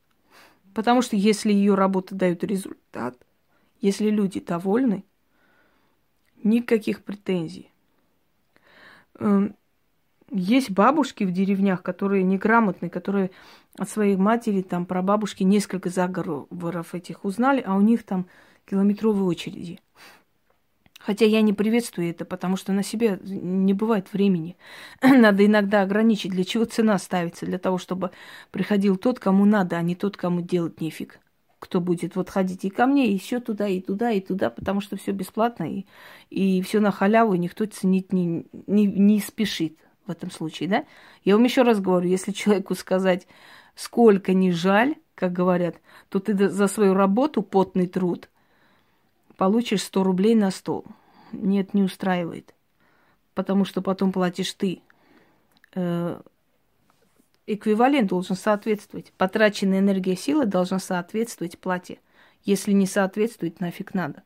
Потому 0.73 1.03
что 1.03 1.15
если 1.15 1.53
ее 1.53 1.75
работа 1.75 2.15
дает 2.15 2.43
результат, 2.43 3.19
если 3.83 4.09
люди 4.09 4.41
довольны, 4.41 5.05
никаких 6.43 7.05
претензий. 7.05 7.71
Эм, 9.19 9.57
есть 10.31 10.71
бабушки 10.71 11.25
в 11.25 11.33
деревнях, 11.33 11.83
которые 11.83 12.23
неграмотные, 12.23 12.89
которые 12.89 13.31
от 13.77 13.91
своей 13.91 14.17
матери, 14.17 14.63
там, 14.63 14.87
про 14.87 15.03
бабушки 15.03 15.43
несколько 15.43 15.91
заговоров 15.91 16.95
этих 16.95 17.27
узнали, 17.27 17.63
а 17.67 17.77
у 17.77 17.83
них 17.83 18.05
там 18.05 18.27
километровые 18.65 19.27
очереди. 19.27 19.81
Хотя 21.05 21.25
я 21.25 21.43
не 21.43 21.53
приветствую 21.53 22.11
это, 22.11 22.25
потому 22.25 22.57
что 22.57 22.73
на 22.73 22.85
себе 22.85 23.19
не 23.25 23.75
бывает 23.75 24.13
времени. 24.13 24.57
Надо 25.03 25.45
иногда 25.45 25.83
ограничить, 25.83 26.31
для 26.31 26.45
чего 26.45 26.65
цена 26.65 26.97
ставится, 26.99 27.45
для 27.45 27.59
того, 27.59 27.79
чтобы 27.79 28.13
приходил 28.53 28.97
тот, 28.97 29.19
кому 29.19 29.45
надо, 29.45 29.77
а 29.77 29.83
не 29.83 29.97
тот, 29.97 30.17
кому 30.17 30.41
делать 30.41 30.81
нефиг 30.81 31.19
кто 31.59 31.81
будет 31.81 32.17
вот 32.17 32.29
ходить 32.29 32.65
и 32.65 32.71
ко 32.71 32.87
мне, 32.87 33.07
и 33.07 33.15
еще 33.15 33.39
туда, 33.39 33.69
и 33.69 33.81
туда, 33.81 34.11
и 34.11 34.21
туда, 34.21 34.51
потому 34.51 34.81
что 34.81 34.97
все 34.97 35.13
бесплатно, 35.13 35.63
и, 35.73 35.87
и 36.29 36.61
все 36.61 36.81
на 36.81 36.91
халяву, 36.91 37.35
и 37.35 37.39
никто 37.39 37.65
ценить 37.67 38.13
не, 38.13 38.45
не, 38.67 38.87
не 38.87 39.21
спешит 39.21 39.79
в 40.05 40.11
этом 40.11 40.33
случае, 40.33 40.69
да? 40.69 40.85
Я 41.23 41.37
вам 41.37 41.45
еще 41.45 41.63
раз 41.63 41.79
говорю, 41.79 42.09
если 42.09 42.33
человеку 42.33 42.75
сказать, 42.75 43.29
сколько 43.77 44.35
не 44.35 44.51
жаль, 44.51 44.97
как 45.15 45.33
говорят, 45.33 45.77
то 46.09 46.19
ты 46.19 46.49
за 46.49 46.67
свою 46.67 46.95
работу, 46.95 47.43
потный 47.43 47.87
труд, 47.87 48.29
получишь 49.43 49.83
100 49.83 50.05
рублей 50.05 50.37
на 50.37 50.53
стол. 50.53 50.85
Нет, 51.33 51.75
не 51.75 51.83
устраивает. 51.83 52.55
Потому 53.35 53.65
что 53.65 53.83
потом 53.83 54.13
платишь 54.13 54.53
ты. 54.53 54.83
Э, 55.75 56.21
эквивалент 57.49 58.09
должен 58.09 58.37
соответствовать. 58.37 59.13
Потраченная 59.19 59.81
энергия 59.81 60.15
силы 60.15 60.47
должна 60.47 60.79
соответствовать 60.79 61.59
плате. 61.59 61.99
Если 62.45 62.71
не 62.71 62.87
соответствует, 62.87 63.59
нафиг 63.59 63.95
надо. 63.95 64.23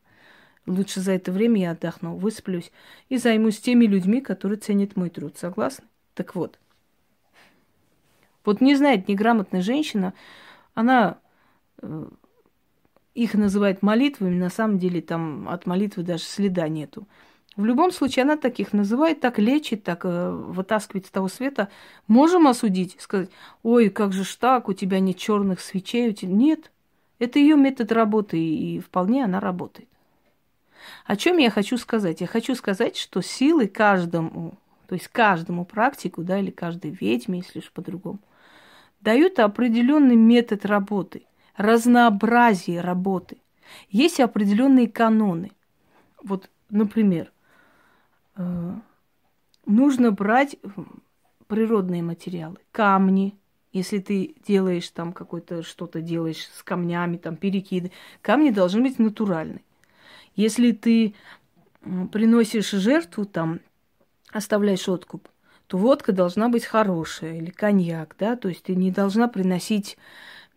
Лучше 0.67 0.99
за 0.99 1.13
это 1.13 1.31
время 1.31 1.61
я 1.61 1.71
отдохну, 1.71 2.15
высплюсь 2.15 2.71
и 3.09 3.17
займусь 3.17 3.59
теми 3.59 3.85
людьми, 3.85 4.21
которые 4.21 4.59
ценят 4.59 4.95
мой 4.95 5.09
труд. 5.09 5.35
Согласны? 5.35 5.85
Так 6.13 6.35
вот. 6.35 6.59
Вот 8.45 8.61
не 8.61 8.75
знает 8.75 9.07
неграмотная 9.07 9.63
женщина, 9.63 10.13
она 10.75 11.17
э, 11.81 12.07
их 13.17 13.33
называет 13.33 13.81
молитвами, 13.81 14.35
на 14.37 14.49
самом 14.49 14.77
деле 14.77 15.01
там 15.01 15.49
от 15.49 15.65
молитвы 15.65 16.03
даже 16.03 16.23
следа 16.23 16.67
нету. 16.67 17.07
В 17.55 17.65
любом 17.65 17.91
случае, 17.91 18.23
она 18.23 18.37
таких 18.37 18.73
называет, 18.73 19.19
так 19.19 19.39
лечит, 19.39 19.83
так 19.83 20.05
э, 20.05 20.29
вытаскивает 20.29 21.07
с 21.07 21.09
того 21.09 21.27
света. 21.27 21.69
Можем 22.07 22.45
осудить, 22.47 22.95
сказать, 22.99 23.31
ой, 23.63 23.89
как 23.89 24.13
же 24.13 24.23
ж 24.23 24.35
так, 24.35 24.69
у 24.69 24.73
тебя 24.73 24.99
нет 24.99 25.17
черных 25.17 25.59
свечей. 25.61 26.09
У 26.09 26.11
тебя... 26.11 26.31
Нет, 26.31 26.71
это 27.17 27.39
ее 27.39 27.55
метод 27.55 27.91
работы, 27.91 28.37
и 28.37 28.79
вполне 28.79 29.23
она 29.23 29.39
работает. 29.39 29.89
О 31.05 31.15
чем 31.15 31.37
я 31.37 31.49
хочу 31.49 31.79
сказать? 31.79 32.21
Я 32.21 32.27
хочу 32.27 32.53
сказать, 32.53 32.95
что 32.95 33.21
силы 33.21 33.67
каждому, 33.67 34.53
то 34.87 34.93
есть 34.93 35.07
каждому 35.07 35.65
практику, 35.65 36.23
да, 36.23 36.37
или 36.37 36.51
каждой 36.51 36.91
ведьме, 36.91 37.39
если 37.39 37.59
уж 37.59 37.71
по-другому, 37.71 38.19
дают 39.01 39.39
определенный 39.39 40.15
метод 40.15 40.67
работы, 40.67 41.23
разнообразие 41.57 42.81
работы. 42.81 43.37
Есть 43.89 44.19
определенные 44.19 44.87
каноны. 44.87 45.51
Вот, 46.23 46.49
например, 46.69 47.31
Э, 48.37 48.75
нужно 49.65 50.11
брать 50.11 50.57
природные 51.47 52.03
материалы, 52.03 52.57
камни, 52.71 53.35
если 53.73 53.99
ты 53.99 54.35
делаешь 54.45 54.89
там 54.89 55.11
какое-то 55.11 55.63
что-то 55.63 56.01
делаешь 56.01 56.47
с 56.53 56.63
камнями, 56.63 57.17
там 57.17 57.35
перекиды, 57.35 57.91
камни 58.21 58.49
должны 58.49 58.81
быть 58.81 58.99
натуральные. 58.99 59.61
Если 60.35 60.71
ты 60.71 61.15
приносишь 62.11 62.71
жертву, 62.71 63.25
там 63.25 63.59
оставляешь 64.31 64.87
откуп, 64.87 65.27
то 65.67 65.77
водка 65.77 66.11
должна 66.11 66.49
быть 66.49 66.65
хорошая 66.65 67.37
или 67.37 67.49
коньяк, 67.49 68.15
да, 68.19 68.35
то 68.35 68.49
есть 68.49 68.63
ты 68.63 68.75
не 68.75 68.91
должна 68.91 69.27
приносить, 69.27 69.97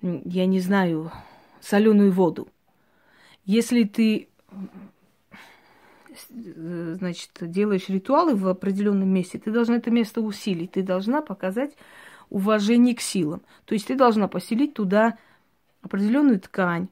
я 0.02 0.46
не 0.46 0.60
знаю, 0.60 1.10
соленую 1.60 2.12
воду. 2.12 2.48
Если 3.44 3.84
ты 3.84 4.28
Э, 6.30 6.94
значит, 6.98 7.30
делаешь 7.40 7.88
ритуалы 7.88 8.34
в 8.34 8.46
определенном 8.48 9.08
месте, 9.08 9.38
ты 9.38 9.50
должна 9.50 9.76
это 9.76 9.90
место 9.90 10.20
усилить, 10.20 10.72
ты 10.72 10.82
должна 10.82 11.22
показать 11.22 11.76
уважение 12.28 12.94
к 12.94 13.00
силам. 13.00 13.42
То 13.64 13.74
есть 13.74 13.86
ты 13.86 13.96
должна 13.96 14.28
поселить 14.28 14.74
туда 14.74 15.18
определенную 15.82 16.40
ткань, 16.40 16.88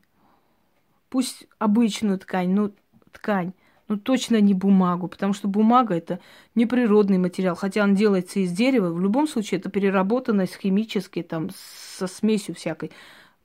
пусть 1.09 1.47
обычную 1.59 2.19
ткань, 2.19 2.51
но 2.51 2.71
ткань, 3.13 3.53
Ну, 3.89 3.97
точно 3.97 4.39
не 4.41 4.53
бумагу, 4.53 5.09
потому 5.09 5.33
что 5.33 5.49
бумага 5.49 5.95
это 5.95 6.21
не 6.55 6.67
природный 6.67 7.17
материал, 7.17 7.57
хотя 7.57 7.83
он 7.83 7.95
делается 7.95 8.39
из 8.41 8.53
дерева. 8.53 8.93
В 8.93 9.01
любом 9.01 9.27
случае, 9.27 9.61
это 9.61 9.71
переработанная 9.71 10.47
химически, 10.47 11.23
там, 11.23 11.49
со 11.97 12.07
смесью 12.07 12.55
всякой 12.55 12.93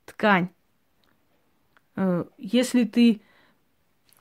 ткань. 0.04 0.50
Э, 1.96 2.24
если 2.36 2.84
ты 2.84 3.22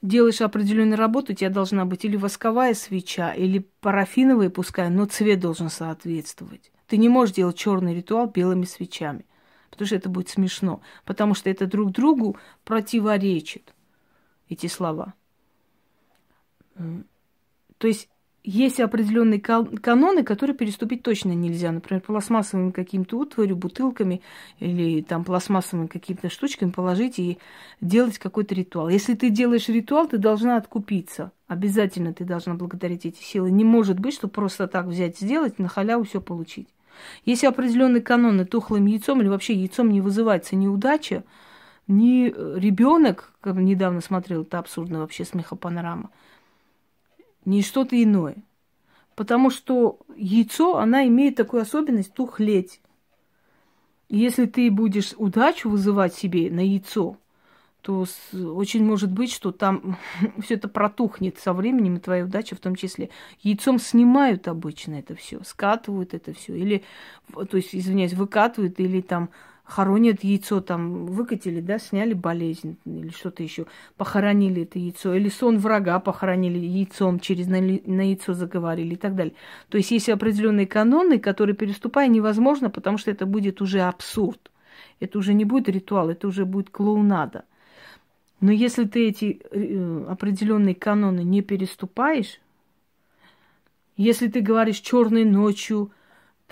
делаешь 0.01 0.39
определенную 0.39 0.97
работу, 0.97 1.33
у 1.33 1.35
тебя 1.35 1.49
должна 1.49 1.83
быть 1.83 2.05
или 2.05 2.15
восковая 2.15 2.73
свеча, 2.73 3.33
или 3.33 3.67
парафиновая, 3.81 4.49
пускай, 4.49 4.89
но 4.89 5.05
цвет 5.05 5.41
должен 5.41 5.69
соответствовать. 5.69 6.71
Ты 6.87 6.97
не 6.97 7.09
можешь 7.09 7.35
делать 7.35 7.57
черный 7.57 7.95
ритуал 7.95 8.27
белыми 8.27 8.63
свечами, 8.63 9.25
потому 9.71 9.87
что 9.87 9.95
это 9.97 10.09
будет 10.09 10.29
смешно, 10.29 10.81
потому 11.03 11.33
что 11.33 11.49
это 11.49 11.65
друг 11.65 11.91
другу 11.91 12.37
противоречит, 12.63 13.73
эти 14.47 14.67
слова. 14.67 15.15
То 16.75 17.87
есть 17.87 18.09
есть 18.45 18.81
определенные 18.81 19.39
каноны, 19.39 20.23
которые 20.23 20.55
переступить 20.55 21.01
точно 21.01 21.31
нельзя. 21.31 21.71
Например, 21.71 22.01
пластмассовыми 22.01 22.71
каким-то 22.71 23.17
утварью, 23.17 23.55
бутылками 23.55 24.21
или 24.59 25.01
там 25.01 25.23
пластмассовыми 25.23 25.87
какими-то 25.87 26.29
штучками 26.29 26.71
положить 26.71 27.19
и 27.19 27.37
делать 27.79 28.17
какой-то 28.17 28.53
ритуал. 28.53 28.89
Если 28.89 29.13
ты 29.13 29.29
делаешь 29.29 29.69
ритуал, 29.69 30.07
ты 30.09 30.17
должна 30.17 30.57
откупиться. 30.57 31.31
Обязательно 31.47 32.13
ты 32.13 32.25
должна 32.25 32.55
благодарить 32.55 33.05
эти 33.05 33.23
силы. 33.23 33.49
Не 33.49 33.63
может 33.63 33.97
быть, 33.99 34.13
что 34.13 34.27
просто 34.27 34.67
так 34.67 34.87
взять, 34.87 35.17
сделать, 35.17 35.57
на 35.57 35.69
халяву 35.69 36.03
все 36.03 36.19
получить. 36.19 36.67
Если 37.23 37.47
определенные 37.47 38.01
каноны 38.01 38.45
тухлым 38.45 38.87
яйцом 38.87 39.21
или 39.21 39.29
вообще 39.29 39.53
яйцом 39.53 39.89
не 39.89 40.01
вызывается 40.01 40.57
неудача, 40.57 41.23
ни 41.87 42.27
ребенок, 42.59 43.31
как 43.39 43.55
недавно 43.55 44.01
смотрел, 44.01 44.43
это 44.43 44.59
абсурдно 44.59 44.99
вообще 44.99 45.23
смехопанорама, 45.23 46.11
не 47.45 47.61
что-то 47.61 48.01
иное. 48.01 48.35
Потому 49.15 49.49
что 49.49 49.99
яйцо, 50.15 50.77
она 50.77 51.05
имеет 51.07 51.35
такую 51.35 51.61
особенность 51.61 52.13
тухлеть. 52.13 52.81
если 54.09 54.45
ты 54.45 54.69
будешь 54.71 55.13
удачу 55.17 55.69
вызывать 55.69 56.13
себе 56.15 56.49
на 56.49 56.61
яйцо, 56.61 57.17
то 57.83 58.05
очень 58.33 58.85
может 58.85 59.11
быть, 59.11 59.31
что 59.31 59.51
там 59.51 59.97
все 60.41 60.55
это 60.55 60.67
протухнет 60.67 61.37
со 61.37 61.53
временем, 61.53 61.97
и 61.97 61.99
твоя 61.99 62.23
удача 62.23 62.55
в 62.55 62.59
том 62.59 62.75
числе. 62.75 63.09
Яйцом 63.41 63.77
снимают 63.77 64.47
обычно 64.47 64.95
это 64.95 65.15
все, 65.15 65.43
скатывают 65.43 66.13
это 66.13 66.33
все, 66.33 66.55
или, 66.55 66.83
то 67.33 67.57
есть, 67.57 67.75
извиняюсь, 67.75 68.13
выкатывают, 68.13 68.79
или 68.79 69.01
там 69.01 69.29
хоронят 69.63 70.23
яйцо, 70.23 70.61
там 70.61 71.05
выкатили, 71.05 71.61
да, 71.61 71.79
сняли 71.79 72.13
болезнь 72.13 72.77
или 72.85 73.09
что-то 73.09 73.43
еще, 73.43 73.65
похоронили 73.97 74.63
это 74.63 74.77
яйцо, 74.77 75.13
или 75.13 75.29
сон 75.29 75.57
врага 75.57 75.99
похоронили 75.99 76.57
яйцом, 76.57 77.19
через 77.19 77.47
на, 77.47 77.59
на 77.61 78.01
яйцо 78.01 78.33
заговорили 78.33 78.93
и 78.93 78.97
так 78.97 79.15
далее. 79.15 79.33
То 79.69 79.77
есть 79.77 79.91
есть 79.91 80.09
определенные 80.09 80.67
каноны, 80.67 81.19
которые 81.19 81.55
переступая 81.55 82.07
невозможно, 82.07 82.69
потому 82.69 82.97
что 82.97 83.11
это 83.11 83.25
будет 83.25 83.61
уже 83.61 83.81
абсурд. 83.81 84.51
Это 84.99 85.17
уже 85.17 85.33
не 85.33 85.45
будет 85.45 85.69
ритуал, 85.69 86.09
это 86.09 86.27
уже 86.27 86.45
будет 86.45 86.69
клоунада. 86.69 87.45
Но 88.41 88.51
если 88.51 88.83
ты 88.83 89.07
эти 89.07 89.41
э, 89.51 90.05
определенные 90.09 90.75
каноны 90.75 91.23
не 91.23 91.41
переступаешь, 91.41 92.41
если 93.95 94.27
ты 94.27 94.41
говоришь 94.41 94.79
черной 94.79 95.23
ночью, 95.23 95.91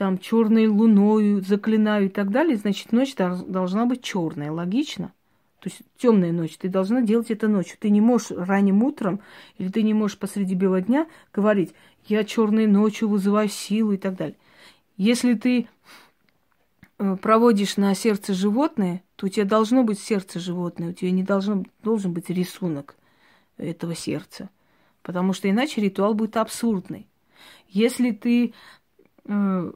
там 0.01 0.17
черной 0.17 0.65
луною 0.65 1.41
заклинаю 1.41 2.08
и 2.08 2.10
так 2.10 2.31
далее, 2.31 2.58
значит, 2.58 2.91
ночь 2.91 3.13
должна 3.13 3.86
быть 3.86 4.01
черная, 4.01 4.51
логично. 4.51 5.13
То 5.60 5.70
есть 5.70 5.84
темная 5.96 6.31
ночь, 6.31 6.58
ты 6.58 6.70
должна 6.70 7.03
делать 7.03 7.29
это 7.29 7.48
ночью. 7.48 7.77
Ты 7.79 7.91
не 7.91 8.01
можешь 8.01 8.31
ранним 8.31 8.81
утром 8.81 9.20
или 9.60 9.70
ты 9.70 9.84
не 9.84 9.93
можешь 9.93 10.17
посреди 10.17 10.55
белого 10.55 10.81
дня 10.81 11.08
говорить, 11.31 11.75
я 12.08 12.24
черной 12.24 12.65
ночью 12.65 13.10
вызываю 13.10 13.48
силу 13.48 13.91
и 13.91 13.98
так 13.98 14.15
далее. 14.15 14.38
Если 14.98 15.36
ты 15.36 15.67
э, 16.98 17.15
проводишь 17.17 17.77
на 17.77 17.93
сердце 17.93 18.34
животное, 18.34 19.03
то 19.17 19.27
у 19.27 19.29
тебя 19.29 19.46
должно 19.46 19.84
быть 19.84 20.00
сердце 20.00 20.39
животное, 20.39 20.89
у 20.89 20.93
тебя 20.93 21.12
не 21.12 21.22
должно, 21.22 21.63
должен 21.84 22.12
быть 22.12 22.31
рисунок 22.31 22.96
этого 23.58 23.93
сердца. 23.93 24.50
Потому 25.03 25.34
что 25.34 25.48
иначе 25.48 25.79
ритуал 25.79 26.15
будет 26.15 26.38
абсурдный. 26.38 27.05
Если 27.68 28.09
ты 28.09 28.55
э, 29.25 29.72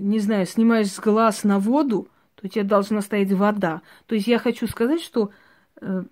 не 0.00 0.18
знаю, 0.18 0.46
снимаешь 0.46 0.90
с 0.90 0.98
глаз 0.98 1.44
на 1.44 1.58
воду, 1.58 2.08
то 2.34 2.46
у 2.46 2.48
тебя 2.48 2.64
должна 2.64 3.00
стоять 3.00 3.32
вода. 3.32 3.82
То 4.06 4.14
есть 4.14 4.26
я 4.26 4.38
хочу 4.38 4.66
сказать, 4.66 5.00
что 5.00 5.30
э, 5.80 6.04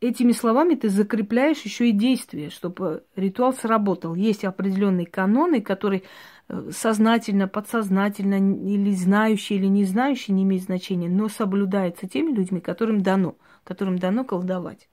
этими 0.00 0.32
словами 0.32 0.74
ты 0.74 0.88
закрепляешь 0.88 1.62
еще 1.62 1.88
и 1.88 1.92
действие, 1.92 2.50
чтобы 2.50 3.04
ритуал 3.16 3.52
сработал. 3.54 4.14
Есть 4.14 4.44
определенные 4.44 5.06
каноны, 5.06 5.62
которые 5.62 6.02
э, 6.48 6.70
сознательно, 6.70 7.48
подсознательно, 7.48 8.34
или 8.34 8.92
знающие, 8.94 9.58
или 9.58 9.66
не 9.66 9.84
знающие, 9.84 10.34
не 10.34 10.42
имеет 10.42 10.64
значения, 10.64 11.08
но 11.08 11.28
соблюдаются 11.28 12.08
теми 12.08 12.32
людьми, 12.32 12.60
которым 12.60 13.00
дано, 13.00 13.36
которым 13.64 13.98
дано 13.98 14.24
колдовать. 14.24 14.88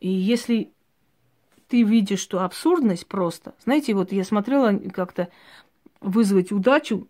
И 0.00 0.10
если 0.10 0.73
ты 1.74 1.82
видишь, 1.82 2.20
что 2.20 2.44
абсурдность 2.44 3.08
просто. 3.08 3.52
Знаете, 3.64 3.94
вот 3.94 4.12
я 4.12 4.22
смотрела 4.22 4.78
как-то 4.92 5.28
вызвать 6.00 6.52
удачу, 6.52 7.08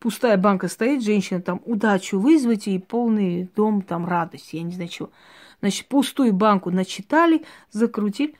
пустая 0.00 0.36
банка 0.36 0.66
стоит, 0.66 1.04
женщина 1.04 1.40
там, 1.40 1.62
удачу 1.64 2.18
вызвать 2.18 2.66
и 2.66 2.80
полный 2.80 3.48
дом 3.54 3.82
там 3.82 4.04
радости, 4.04 4.56
я 4.56 4.62
не 4.62 4.72
знаю 4.72 4.88
чего. 4.88 5.10
Значит, 5.60 5.86
пустую 5.86 6.32
банку 6.32 6.72
начитали, 6.72 7.44
закрутили. 7.70 8.34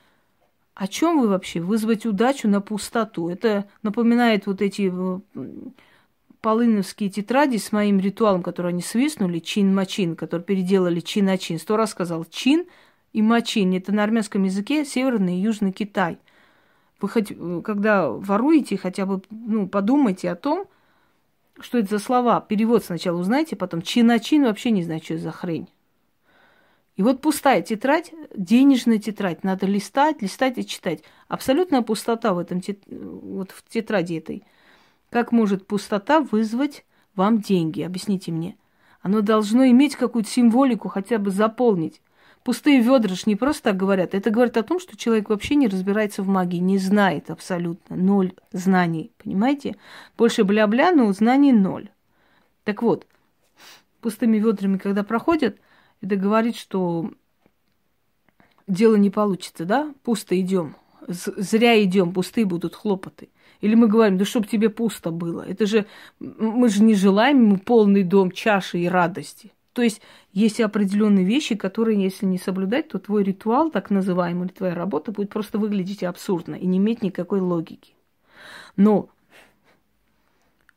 О 0.74 0.88
чем 0.88 1.20
вы 1.20 1.28
вообще? 1.28 1.60
Вызвать 1.60 2.04
удачу 2.04 2.48
на 2.48 2.60
пустоту. 2.60 3.28
Это 3.28 3.66
напоминает 3.84 4.46
вот 4.46 4.60
эти 4.60 4.92
э, 4.92 5.20
полыновские 6.40 7.10
тетради 7.10 7.58
с 7.58 7.70
моим 7.70 8.00
ритуалом, 8.00 8.42
который 8.42 8.72
они 8.72 8.82
свистнули, 8.82 9.38
чин-мачин, 9.38 10.16
который 10.16 10.42
переделали 10.42 10.98
чин-ачин. 10.98 11.60
Сто 11.60 11.76
раз 11.76 11.90
сказал 11.90 12.24
чин– 12.24 12.64
и 13.14 13.22
мачин. 13.22 13.72
Это 13.72 13.92
на 13.92 14.04
армянском 14.04 14.42
языке 14.42 14.84
Северный 14.84 15.36
и 15.36 15.40
Южный 15.40 15.72
Китай. 15.72 16.18
Вы 17.00 17.08
хоть, 17.08 17.30
э, 17.30 17.62
когда 17.64 18.10
воруете, 18.10 18.76
хотя 18.76 19.06
бы 19.06 19.22
ну, 19.30 19.66
подумайте 19.66 20.30
о 20.30 20.36
том, 20.36 20.66
что 21.60 21.78
это 21.78 21.90
за 21.90 21.98
слова. 22.00 22.40
Перевод 22.40 22.84
сначала 22.84 23.18
узнайте, 23.18 23.56
потом 23.56 23.80
чин-чин 23.80 24.42
вообще 24.42 24.72
не 24.72 24.82
знаю, 24.82 25.00
что 25.02 25.14
это 25.14 25.22
за 25.22 25.30
хрень. 25.30 25.68
И 26.96 27.02
вот 27.02 27.20
пустая 27.20 27.62
тетрадь, 27.62 28.12
денежная 28.36 28.98
тетрадь, 28.98 29.44
надо 29.44 29.66
листать, 29.66 30.20
листать 30.20 30.58
и 30.58 30.66
читать. 30.66 31.02
Абсолютная 31.28 31.82
пустота 31.82 32.34
в 32.34 32.38
этом 32.38 32.60
вот 32.86 33.52
в 33.52 33.64
тетради 33.68 34.14
этой. 34.14 34.44
Как 35.10 35.30
может 35.30 35.66
пустота 35.66 36.20
вызвать 36.20 36.84
вам 37.14 37.40
деньги? 37.40 37.82
Объясните 37.82 38.32
мне. 38.32 38.56
Оно 39.02 39.20
должно 39.20 39.66
иметь 39.66 39.96
какую-то 39.96 40.28
символику, 40.28 40.88
хотя 40.88 41.18
бы 41.18 41.30
заполнить. 41.30 42.00
Пустые 42.44 42.82
ведра 42.82 43.14
ж 43.14 43.24
не 43.24 43.36
просто 43.36 43.70
так 43.70 43.78
говорят. 43.78 44.14
Это 44.14 44.28
говорит 44.28 44.58
о 44.58 44.62
том, 44.62 44.78
что 44.78 44.98
человек 44.98 45.30
вообще 45.30 45.54
не 45.54 45.66
разбирается 45.66 46.22
в 46.22 46.28
магии, 46.28 46.58
не 46.58 46.76
знает 46.76 47.30
абсолютно. 47.30 47.96
Ноль 47.96 48.34
знаний, 48.52 49.12
понимаете? 49.16 49.76
Больше 50.18 50.44
бля-бля, 50.44 50.92
но 50.92 51.10
знаний 51.12 51.52
ноль. 51.52 51.88
Так 52.64 52.82
вот, 52.82 53.06
пустыми 54.02 54.36
ведрами, 54.36 54.76
когда 54.76 55.04
проходят, 55.04 55.56
это 56.02 56.16
говорит, 56.16 56.56
что 56.56 57.10
дело 58.66 58.96
не 58.96 59.08
получится, 59.08 59.64
да? 59.64 59.94
Пусто 60.02 60.38
идем. 60.38 60.76
Зря 61.08 61.82
идем, 61.82 62.12
пустые 62.12 62.44
будут 62.44 62.74
хлопоты. 62.74 63.30
Или 63.62 63.74
мы 63.74 63.88
говорим, 63.88 64.18
да 64.18 64.26
чтоб 64.26 64.46
тебе 64.46 64.68
пусто 64.68 65.10
было. 65.10 65.40
Это 65.40 65.64
же, 65.64 65.86
мы 66.18 66.68
же 66.68 66.82
не 66.82 66.94
желаем 66.94 67.42
ему 67.42 67.56
полный 67.56 68.02
дом 68.02 68.30
чаши 68.30 68.80
и 68.80 68.88
радости. 68.88 69.50
То 69.74 69.82
есть 69.82 70.00
есть 70.32 70.60
определенные 70.60 71.24
вещи, 71.24 71.56
которые, 71.56 72.00
если 72.00 72.26
не 72.26 72.38
соблюдать, 72.38 72.88
то 72.88 73.00
твой 73.00 73.24
ритуал, 73.24 73.70
так 73.70 73.90
называемый, 73.90 74.48
твоя 74.48 74.72
работа 74.72 75.10
будет 75.10 75.30
просто 75.30 75.58
выглядеть 75.58 76.04
абсурдно 76.04 76.54
и 76.54 76.64
не 76.64 76.78
иметь 76.78 77.02
никакой 77.02 77.40
логики. 77.40 77.92
Но 78.76 79.10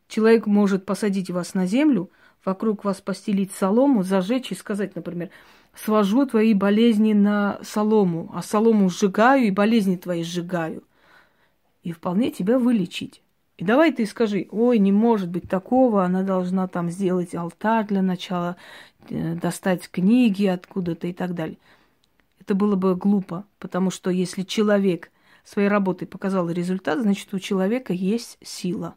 человек 0.08 0.48
может 0.48 0.84
посадить 0.86 1.30
вас 1.30 1.54
на 1.54 1.68
землю, 1.68 2.10
вокруг 2.44 2.84
вас 2.84 3.00
постелить 3.00 3.52
солому, 3.52 4.02
зажечь 4.02 4.52
и 4.52 4.56
сказать, 4.56 4.96
например, 4.96 5.30
свожу 5.76 6.26
твои 6.26 6.56
болезни 6.56 7.14
на 7.14 7.60
солому, 7.62 8.32
а 8.34 8.42
солому 8.42 8.90
сжигаю 8.90 9.46
и 9.46 9.52
болезни 9.52 9.96
твои 9.96 10.24
сжигаю. 10.24 10.84
И 11.84 11.92
вполне 11.92 12.32
тебя 12.32 12.58
вылечить. 12.58 13.22
И 13.58 13.64
давай 13.64 13.92
ты 13.92 14.06
скажи, 14.06 14.48
ой, 14.52 14.78
не 14.78 14.92
может 14.92 15.30
быть 15.30 15.50
такого, 15.50 16.04
она 16.04 16.22
должна 16.22 16.68
там 16.68 16.92
сделать 16.92 17.34
алтарь 17.34 17.88
для 17.88 18.02
начала, 18.04 18.56
э, 19.10 19.34
достать 19.36 19.90
книги 19.90 20.46
откуда-то 20.46 21.08
и 21.08 21.14
так 21.14 21.34
далее. 21.34 21.58
Это 22.40 22.54
было 22.54 22.76
бы 22.76 22.96
глупо, 22.96 23.46
потому 23.60 23.90
что 23.90 24.12
если 24.12 24.44
человек 24.44 25.12
своей 25.44 25.70
работой 25.70 26.08
показал 26.08 26.50
результат, 26.50 27.00
значит, 27.02 27.34
у 27.34 27.40
человека 27.40 27.94
есть 27.94 28.38
сила. 28.44 28.96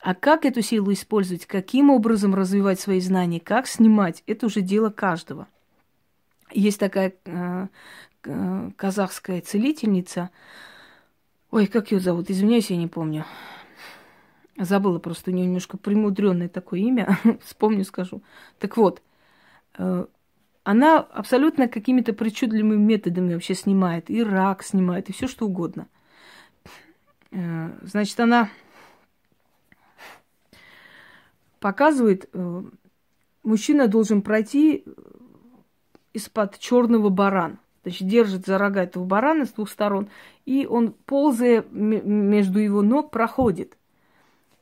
А 0.00 0.14
как 0.14 0.44
эту 0.44 0.62
силу 0.62 0.92
использовать, 0.92 1.46
каким 1.46 1.90
образом 1.90 2.34
развивать 2.34 2.80
свои 2.80 3.00
знания, 3.00 3.40
как 3.40 3.66
снимать, 3.66 4.22
это 4.26 4.46
уже 4.46 4.60
дело 4.60 4.90
каждого. 4.90 5.46
Есть 6.52 6.78
такая 6.80 7.14
э, 7.24 7.66
э, 8.24 8.70
казахская 8.76 9.40
целительница. 9.40 10.30
Ой, 11.56 11.66
как 11.68 11.90
ее 11.90 12.00
зовут? 12.00 12.28
Извиняюсь, 12.28 12.68
я 12.68 12.76
не 12.76 12.86
помню. 12.86 13.24
Забыла 14.58 14.98
просто, 14.98 15.30
у 15.30 15.34
нее 15.34 15.46
немножко 15.46 15.78
премудренное 15.78 16.50
такое 16.50 16.80
имя. 16.80 17.18
Вспомню, 17.42 17.82
скажу. 17.84 18.22
Так 18.58 18.76
вот, 18.76 19.00
э, 19.78 20.04
она 20.64 20.98
абсолютно 20.98 21.66
какими-то 21.66 22.12
причудливыми 22.12 22.76
методами 22.76 23.32
вообще 23.32 23.54
снимает. 23.54 24.10
И 24.10 24.22
рак 24.22 24.62
снимает, 24.62 25.08
и 25.08 25.14
все 25.14 25.26
что 25.26 25.46
угодно. 25.46 25.88
Э, 27.30 27.70
значит, 27.80 28.20
она 28.20 28.50
показывает, 31.58 32.28
э, 32.34 32.64
мужчина 33.44 33.88
должен 33.88 34.20
пройти 34.20 34.84
из-под 36.12 36.58
черного 36.58 37.08
барана. 37.08 37.58
Значит, 37.86 38.08
держит 38.08 38.46
за 38.46 38.58
рога 38.58 38.82
этого 38.82 39.04
барана 39.04 39.44
с 39.44 39.52
двух 39.52 39.70
сторон, 39.70 40.08
и 40.44 40.66
он, 40.66 40.90
ползая 40.90 41.64
между 41.70 42.58
его 42.58 42.82
ног, 42.82 43.12
проходит. 43.12 43.78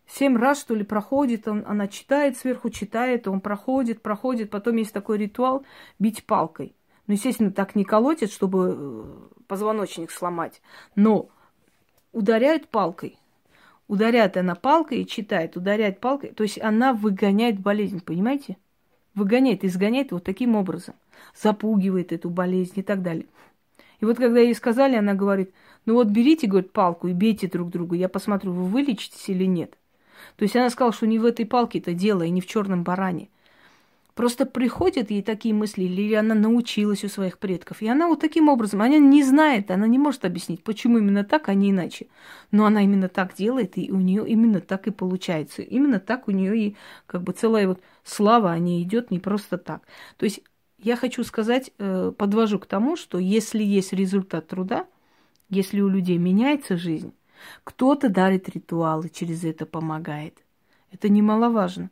Семь 0.06 0.36
раз, 0.36 0.60
что 0.60 0.74
ли, 0.74 0.84
проходит, 0.84 1.48
он, 1.48 1.64
она 1.66 1.88
читает 1.88 2.36
сверху, 2.36 2.68
читает, 2.68 3.26
он 3.26 3.40
проходит, 3.40 4.02
проходит. 4.02 4.50
Потом 4.50 4.76
есть 4.76 4.92
такой 4.92 5.16
ритуал 5.16 5.64
бить 5.98 6.26
палкой. 6.26 6.76
Ну, 7.06 7.14
естественно, 7.14 7.50
так 7.50 7.74
не 7.74 7.84
колотит, 7.84 8.30
чтобы 8.30 8.76
э, 8.76 9.04
позвоночник 9.46 10.10
сломать, 10.10 10.60
но 10.94 11.30
ударяет 12.12 12.68
палкой. 12.68 13.18
Ударяет 13.88 14.36
она 14.36 14.54
палкой 14.54 15.00
и 15.00 15.06
читает, 15.06 15.56
ударяет 15.56 15.98
палкой. 15.98 16.34
То 16.34 16.42
есть 16.42 16.60
она 16.60 16.92
выгоняет 16.92 17.58
болезнь, 17.58 18.02
понимаете? 18.04 18.58
Выгоняет, 19.14 19.64
изгоняет 19.64 20.12
вот 20.12 20.24
таким 20.24 20.56
образом. 20.56 20.94
Запугивает 21.40 22.12
эту 22.12 22.30
болезнь 22.30 22.74
и 22.76 22.82
так 22.82 23.02
далее. 23.02 23.26
И 24.00 24.04
вот 24.04 24.16
когда 24.16 24.40
ей 24.40 24.54
сказали, 24.54 24.96
она 24.96 25.14
говорит, 25.14 25.52
ну 25.86 25.94
вот 25.94 26.08
берите, 26.08 26.46
говорит, 26.46 26.72
палку 26.72 27.08
и 27.08 27.12
бейте 27.12 27.46
друг 27.46 27.70
друга, 27.70 27.96
я 27.96 28.08
посмотрю, 28.08 28.52
вы 28.52 28.64
вылечитесь 28.64 29.28
или 29.28 29.44
нет. 29.44 29.78
То 30.36 30.42
есть 30.42 30.56
она 30.56 30.70
сказала, 30.70 30.92
что 30.92 31.06
не 31.06 31.18
в 31.18 31.24
этой 31.24 31.46
палке 31.46 31.78
это 31.78 31.94
дело 31.94 32.22
и 32.22 32.30
не 32.30 32.40
в 32.40 32.46
черном 32.46 32.82
баране. 32.82 33.28
Просто 34.14 34.46
приходят 34.46 35.10
ей 35.10 35.22
такие 35.22 35.52
мысли, 35.52 35.84
или 35.84 36.14
она 36.14 36.36
научилась 36.36 37.02
у 37.02 37.08
своих 37.08 37.38
предков. 37.38 37.82
И 37.82 37.88
она 37.88 38.06
вот 38.06 38.20
таким 38.20 38.48
образом, 38.48 38.80
она 38.80 38.98
не 38.98 39.24
знает, 39.24 39.72
она 39.72 39.88
не 39.88 39.98
может 39.98 40.24
объяснить, 40.24 40.62
почему 40.62 40.98
именно 40.98 41.24
так, 41.24 41.48
а 41.48 41.54
не 41.54 41.70
иначе. 41.70 42.06
Но 42.52 42.64
она 42.64 42.82
именно 42.82 43.08
так 43.08 43.34
делает, 43.34 43.76
и 43.76 43.90
у 43.90 43.96
нее 43.96 44.24
именно 44.28 44.60
так 44.60 44.86
и 44.86 44.92
получается. 44.92 45.62
Именно 45.62 45.98
так 45.98 46.28
у 46.28 46.30
нее 46.30 46.56
и 46.58 46.76
как 47.06 47.24
бы 47.24 47.32
целая 47.32 47.66
вот 47.66 47.80
слава 48.04 48.52
о 48.52 48.58
ней 48.58 48.84
идет 48.84 49.10
не 49.10 49.18
просто 49.18 49.58
так. 49.58 49.82
То 50.16 50.24
есть 50.24 50.42
я 50.78 50.94
хочу 50.94 51.24
сказать, 51.24 51.72
э, 51.78 52.12
подвожу 52.16 52.60
к 52.60 52.66
тому, 52.66 52.94
что 52.94 53.18
если 53.18 53.64
есть 53.64 53.92
результат 53.92 54.46
труда, 54.46 54.86
если 55.48 55.80
у 55.80 55.88
людей 55.88 56.18
меняется 56.18 56.76
жизнь, 56.76 57.12
кто-то 57.64 58.08
дарит 58.08 58.48
ритуалы, 58.48 59.08
через 59.08 59.42
это 59.42 59.66
помогает. 59.66 60.38
Это 60.92 61.08
немаловажно. 61.08 61.90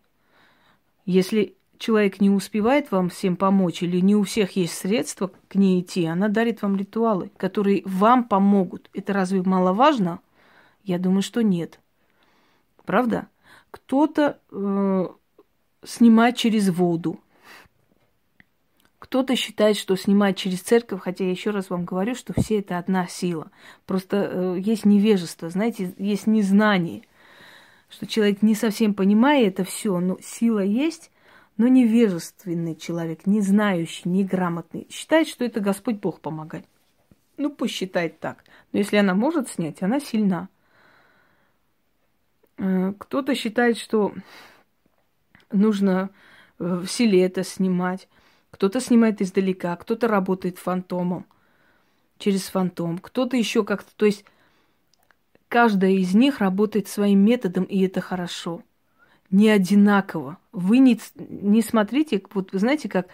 Если 1.05 1.57
человек 1.83 2.21
не 2.21 2.31
успевает 2.31 2.93
вам 2.93 3.09
всем 3.11 3.37
помочь 3.37 3.83
или 3.83 4.01
не 4.01 4.15
у 4.15 4.23
всех 4.23 4.53
есть 4.53 4.75
средства 4.75 5.33
к 5.49 5.57
ней 5.57 5.81
идти, 5.81 6.07
она 6.07 6.29
дарит 6.29 6.63
вам 6.63 6.77
ритуалы, 6.77 7.31
которые 7.37 7.83
вам 7.85 8.25
помогут. 8.25 8.89
Это 8.95 9.13
разве 9.13 9.43
маловажно? 9.43 10.21
Я 10.85 10.99
думаю, 10.99 11.23
что 11.23 11.43
нет. 11.43 11.81
Правда? 12.85 13.27
Кто-то 13.73 14.39
э, 14.51 15.07
снимает 15.85 16.37
через 16.37 16.71
воду. 16.71 17.21
Кто-то 19.01 19.35
считает, 19.35 19.77
что 19.77 19.97
снимать 19.97 20.37
через 20.37 20.61
церковь, 20.61 21.01
хотя 21.01 21.25
я 21.25 21.31
еще 21.31 21.51
раз 21.51 21.69
вам 21.69 21.85
говорю, 21.85 22.15
что 22.15 22.33
все 22.41 22.61
это 22.61 22.79
одна 22.79 23.09
сила. 23.09 23.51
Просто 23.87 24.31
э, 24.33 24.57
есть 24.61 24.85
невежество, 24.85 25.51
знаете, 25.51 25.93
есть 25.99 26.29
незнание, 26.29 27.03
что 27.89 28.07
человек 28.07 28.41
не 28.41 28.55
совсем 28.55 28.95
понимает 28.95 29.55
это 29.55 29.65
все, 29.65 29.99
но 29.99 30.19
сила 30.21 30.61
есть, 30.61 31.12
но 31.63 31.69
невежественный 31.69 32.75
человек, 32.75 33.25
не 33.25 33.41
знающий, 33.41 34.09
неграмотный, 34.09 34.89
считает, 34.91 35.29
что 35.29 35.45
это 35.45 35.61
Господь 35.61 36.01
Бог 36.01 36.19
помогает. 36.19 36.67
Ну, 37.37 37.51
пусть 37.51 37.75
считает 37.75 38.19
так. 38.19 38.43
Но 38.73 38.81
если 38.81 38.97
она 38.97 39.15
может 39.15 39.49
снять, 39.49 39.81
она 39.81 40.01
сильна. 40.01 40.49
Э, 42.59 42.93
кто-то 42.99 43.37
считает, 43.37 43.79
что 43.79 44.13
нужно 45.53 46.11
э, 46.59 46.65
в 46.65 46.89
селе 46.89 47.23
это 47.23 47.45
снимать. 47.45 48.09
Кто-то 48.51 48.81
снимает 48.81 49.23
издалека, 49.23 49.77
кто-то 49.77 50.09
работает 50.09 50.59
фантомом, 50.59 51.27
через 52.19 52.49
фантом, 52.49 52.99
кто-то 52.99 53.37
еще 53.37 53.63
как-то. 53.63 53.95
То 53.95 54.07
есть 54.07 54.25
каждая 55.47 55.93
из 55.93 56.13
них 56.13 56.41
работает 56.41 56.89
своим 56.89 57.25
методом, 57.25 57.63
и 57.63 57.87
это 57.87 58.01
хорошо 58.01 58.65
не 59.33 59.49
одинаково. 59.49 60.39
Вы 60.53 60.79
не, 60.79 61.01
не 61.17 61.63
смотрите, 61.63 62.23
вот 62.33 62.53
вы 62.53 62.59
знаете, 62.61 62.89
как 62.89 63.09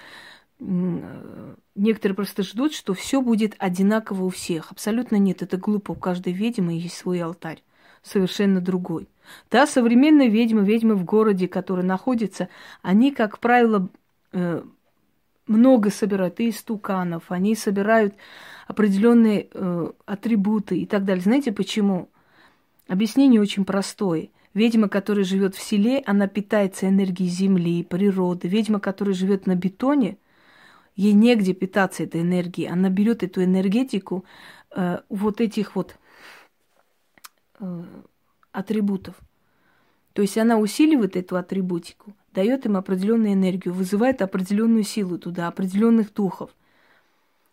некоторые 0.60 2.16
просто 2.16 2.42
ждут, 2.42 2.74
что 2.74 2.92
все 2.92 3.22
будет 3.22 3.54
одинаково 3.58 4.24
у 4.24 4.28
всех. 4.28 4.72
Абсолютно 4.72 5.16
нет, 5.16 5.40
это 5.42 5.56
глупо. 5.56 5.92
У 5.92 5.94
каждой 5.94 6.32
ведьмы 6.32 6.74
есть 6.74 6.96
свой 6.96 7.22
алтарь, 7.22 7.62
совершенно 8.02 8.60
другой. 8.60 9.08
Да, 9.50 9.66
современные 9.66 10.28
ведьмы, 10.28 10.64
ведьмы 10.64 10.96
в 10.96 11.04
городе, 11.04 11.48
которые 11.48 11.86
находятся, 11.86 12.48
они, 12.82 13.12
как 13.12 13.38
правило, 13.38 13.88
э, 14.32 14.62
много 15.46 15.90
собирают 15.90 16.40
и 16.40 16.50
истуканов, 16.50 17.30
они 17.30 17.54
собирают 17.54 18.14
определенные 18.66 19.48
э, 19.52 19.90
атрибуты 20.06 20.78
и 20.78 20.86
так 20.86 21.04
далее. 21.04 21.22
Знаете 21.22 21.52
почему? 21.52 22.08
Объяснение 22.88 23.40
очень 23.40 23.64
простое. 23.64 24.30
Ведьма, 24.54 24.88
которая 24.88 25.24
живет 25.24 25.54
в 25.54 25.62
селе, 25.62 26.02
она 26.06 26.26
питается 26.26 26.88
энергией 26.88 27.28
земли, 27.28 27.84
природы. 27.84 28.48
Ведьма, 28.48 28.80
которая 28.80 29.14
живет 29.14 29.46
на 29.46 29.54
бетоне, 29.54 30.18
ей 30.96 31.12
негде 31.12 31.54
питаться 31.54 32.02
этой 32.02 32.22
энергией. 32.22 32.68
Она 32.68 32.88
берет 32.88 33.22
эту 33.22 33.44
энергетику 33.44 34.24
э, 34.74 35.00
вот 35.08 35.40
этих 35.40 35.76
вот 35.76 35.96
э, 37.60 37.84
атрибутов. 38.52 39.14
То 40.12 40.22
есть 40.22 40.36
она 40.36 40.58
усиливает 40.58 41.14
эту 41.14 41.36
атрибутику, 41.36 42.12
дает 42.32 42.66
им 42.66 42.76
определенную 42.76 43.34
энергию, 43.34 43.72
вызывает 43.72 44.20
определенную 44.22 44.82
силу 44.82 45.18
туда, 45.18 45.46
определенных 45.46 46.12
духов. 46.12 46.50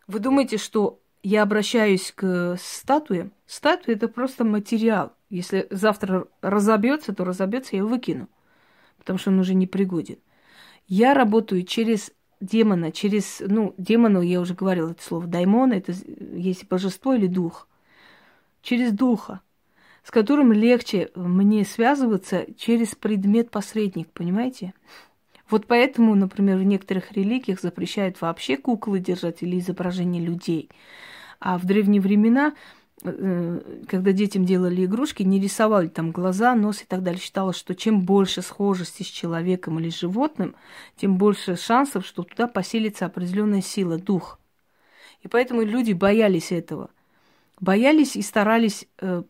Вы 0.07 0.19
думаете, 0.19 0.57
что 0.57 0.99
я 1.27 1.41
обращаюсь 1.41 2.11
к 2.15 2.55
статуям? 2.59 3.31
Статуя 3.47 3.95
это 3.95 4.07
просто 4.07 4.43
материал. 4.43 5.13
Если 5.31 5.65
завтра 5.71 6.27
разобьется, 6.41 7.15
то 7.15 7.25
разобьется, 7.25 7.71
я 7.71 7.79
его 7.79 7.89
выкину, 7.89 8.29
потому 8.99 9.17
что 9.17 9.31
он 9.31 9.39
уже 9.39 9.55
не 9.55 9.65
пригоден. 9.65 10.17
Я 10.87 11.15
работаю 11.15 11.63
через 11.63 12.11
демона, 12.41 12.91
через, 12.91 13.41
ну, 13.43 13.73
демону, 13.79 14.21
я 14.21 14.39
уже 14.39 14.53
говорила 14.53 14.91
это 14.91 15.01
слово, 15.01 15.25
даймон, 15.25 15.71
это 15.71 15.93
есть 15.93 16.67
божество 16.67 17.15
или 17.15 17.25
дух. 17.25 17.67
Через 18.61 18.91
духа, 18.91 19.41
с 20.03 20.11
которым 20.11 20.53
легче 20.53 21.09
мне 21.15 21.65
связываться 21.65 22.45
через 22.55 22.93
предмет-посредник, 22.93 24.11
понимаете? 24.11 24.75
Вот 25.49 25.65
поэтому, 25.65 26.13
например, 26.13 26.57
в 26.57 26.63
некоторых 26.63 27.13
религиях 27.13 27.61
запрещают 27.61 28.21
вообще 28.21 28.57
куклы 28.57 28.99
держать 28.99 29.41
или 29.41 29.57
изображения 29.57 30.19
людей. 30.19 30.69
А 31.45 31.57
в 31.57 31.65
древние 31.65 32.01
времена 32.01 32.53
Э, 33.03 33.59
когда 33.87 34.11
детям 34.13 34.45
делали 34.45 34.85
игрушки, 34.85 35.23
не 35.23 35.39
рисовали 35.39 35.87
там 35.87 36.11
глаза, 36.11 36.55
нос 36.55 36.81
и 36.81 36.85
так 36.85 37.03
далее. 37.03 37.19
Считалось, 37.19 37.57
что 37.57 37.75
чем 37.75 38.01
больше 38.01 38.41
схожести 38.41 39.03
с 39.03 39.07
человеком 39.07 39.79
или 39.79 39.89
животным, 39.89 40.55
тем 40.95 41.17
больше 41.17 41.55
шансов, 41.55 42.05
что 42.05 42.23
туда 42.23 42.47
поселится 42.47 43.05
определенная 43.05 43.61
сила, 43.61 43.97
дух. 43.97 44.39
И 45.21 45.27
поэтому 45.27 45.61
люди 45.61 45.93
боялись 45.93 46.51
этого. 46.51 46.89
Боялись 47.59 48.15
и 48.15 48.21
старались 48.21 48.87
э, 48.99 49.23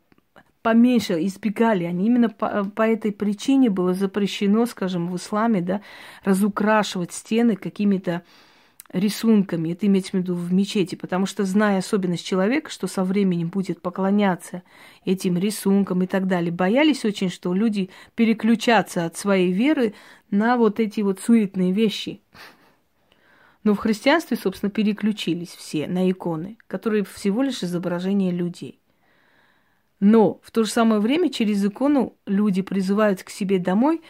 поменьше, 0.62 1.26
избегали 1.26 1.86
они. 1.86 2.06
Именно 2.06 2.30
по, 2.30 2.66
по 2.66 2.84
этой 2.84 3.12
причине 3.12 3.70
было 3.70 3.94
запрещено, 3.94 4.66
скажем, 4.68 5.10
в 5.10 5.16
исламе, 5.16 5.62
да, 5.62 5.82
разукрашивать 6.24 7.14
стены 7.14 7.56
какими-то 7.56 8.24
рисунками, 8.92 9.74
это 9.74 9.88
имеется 9.88 10.12
в 10.12 10.14
виду 10.16 10.36
в 10.36 10.54
мечети, 10.54 10.96
потому 10.96 11.26
что, 11.26 11.44
зная 11.44 11.80
особенность 11.80 12.26
человека, 12.26 12.70
что 12.70 12.88
со 12.88 13.04
временем 13.04 13.50
будет 13.50 13.82
поклоняться 13.82 14.64
этим 15.04 15.38
рисункам 15.38 16.04
и 16.04 16.08
так 16.08 16.28
далее, 16.28 16.52
боялись 16.52 17.04
очень, 17.04 17.30
что 17.30 17.54
люди 17.54 17.90
переключатся 18.16 19.06
от 19.06 19.18
своей 19.18 19.52
веры 19.52 19.94
на 20.30 20.58
вот 20.58 20.80
эти 20.80 21.02
вот 21.02 21.20
суетные 21.20 21.72
вещи. 21.72 22.22
Но 23.64 23.74
в 23.74 23.80
христианстве, 23.80 24.38
собственно, 24.38 24.70
переключились 24.70 25.50
все 25.50 25.88
на 25.88 26.10
иконы, 26.10 26.58
которые 26.68 27.04
всего 27.04 27.42
лишь 27.42 27.64
изображение 27.64 28.32
людей. 28.32 28.80
Но 30.00 30.40
в 30.44 30.52
то 30.52 30.64
же 30.64 30.70
самое 30.70 31.02
время 31.02 31.30
через 31.30 31.66
икону 31.66 32.16
люди 32.28 32.62
призывают 32.62 33.24
к 33.24 33.30
себе 33.30 33.58
домой 33.58 34.02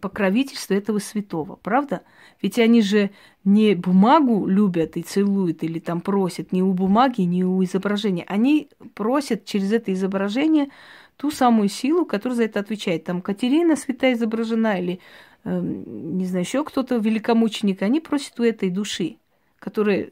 покровительство 0.00 0.74
этого 0.74 0.98
святого, 0.98 1.56
правда? 1.56 2.02
Ведь 2.42 2.58
они 2.58 2.82
же 2.82 3.10
не 3.44 3.74
бумагу 3.74 4.46
любят 4.46 4.96
и 4.96 5.02
целуют 5.02 5.62
или 5.62 5.78
там 5.78 6.00
просят 6.00 6.52
не 6.52 6.62
у 6.62 6.72
бумаги, 6.72 7.22
не 7.22 7.44
у 7.44 7.62
изображения. 7.64 8.24
Они 8.26 8.68
просят 8.94 9.44
через 9.44 9.72
это 9.72 9.92
изображение 9.92 10.68
ту 11.16 11.30
самую 11.30 11.68
силу, 11.68 12.04
которая 12.04 12.36
за 12.36 12.44
это 12.44 12.60
отвечает. 12.60 13.04
Там 13.04 13.22
Катерина 13.22 13.76
святая 13.76 14.14
изображена 14.14 14.80
или, 14.80 15.00
э, 15.44 15.60
не 15.60 16.26
знаю, 16.26 16.44
еще 16.44 16.64
кто-то 16.64 16.96
великомученик. 16.96 17.82
Они 17.82 18.00
просят 18.00 18.38
у 18.40 18.42
этой 18.42 18.70
души, 18.70 19.16
которая 19.58 20.10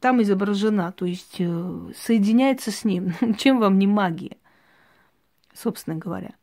там 0.00 0.20
изображена, 0.22 0.92
то 0.92 1.06
есть 1.06 1.36
э, 1.38 1.92
соединяется 1.96 2.70
с 2.70 2.84
ним. 2.84 3.14
Чем 3.38 3.58
вам 3.58 3.78
не 3.78 3.86
магия, 3.86 4.36
собственно 5.54 5.96
говоря. 5.96 6.34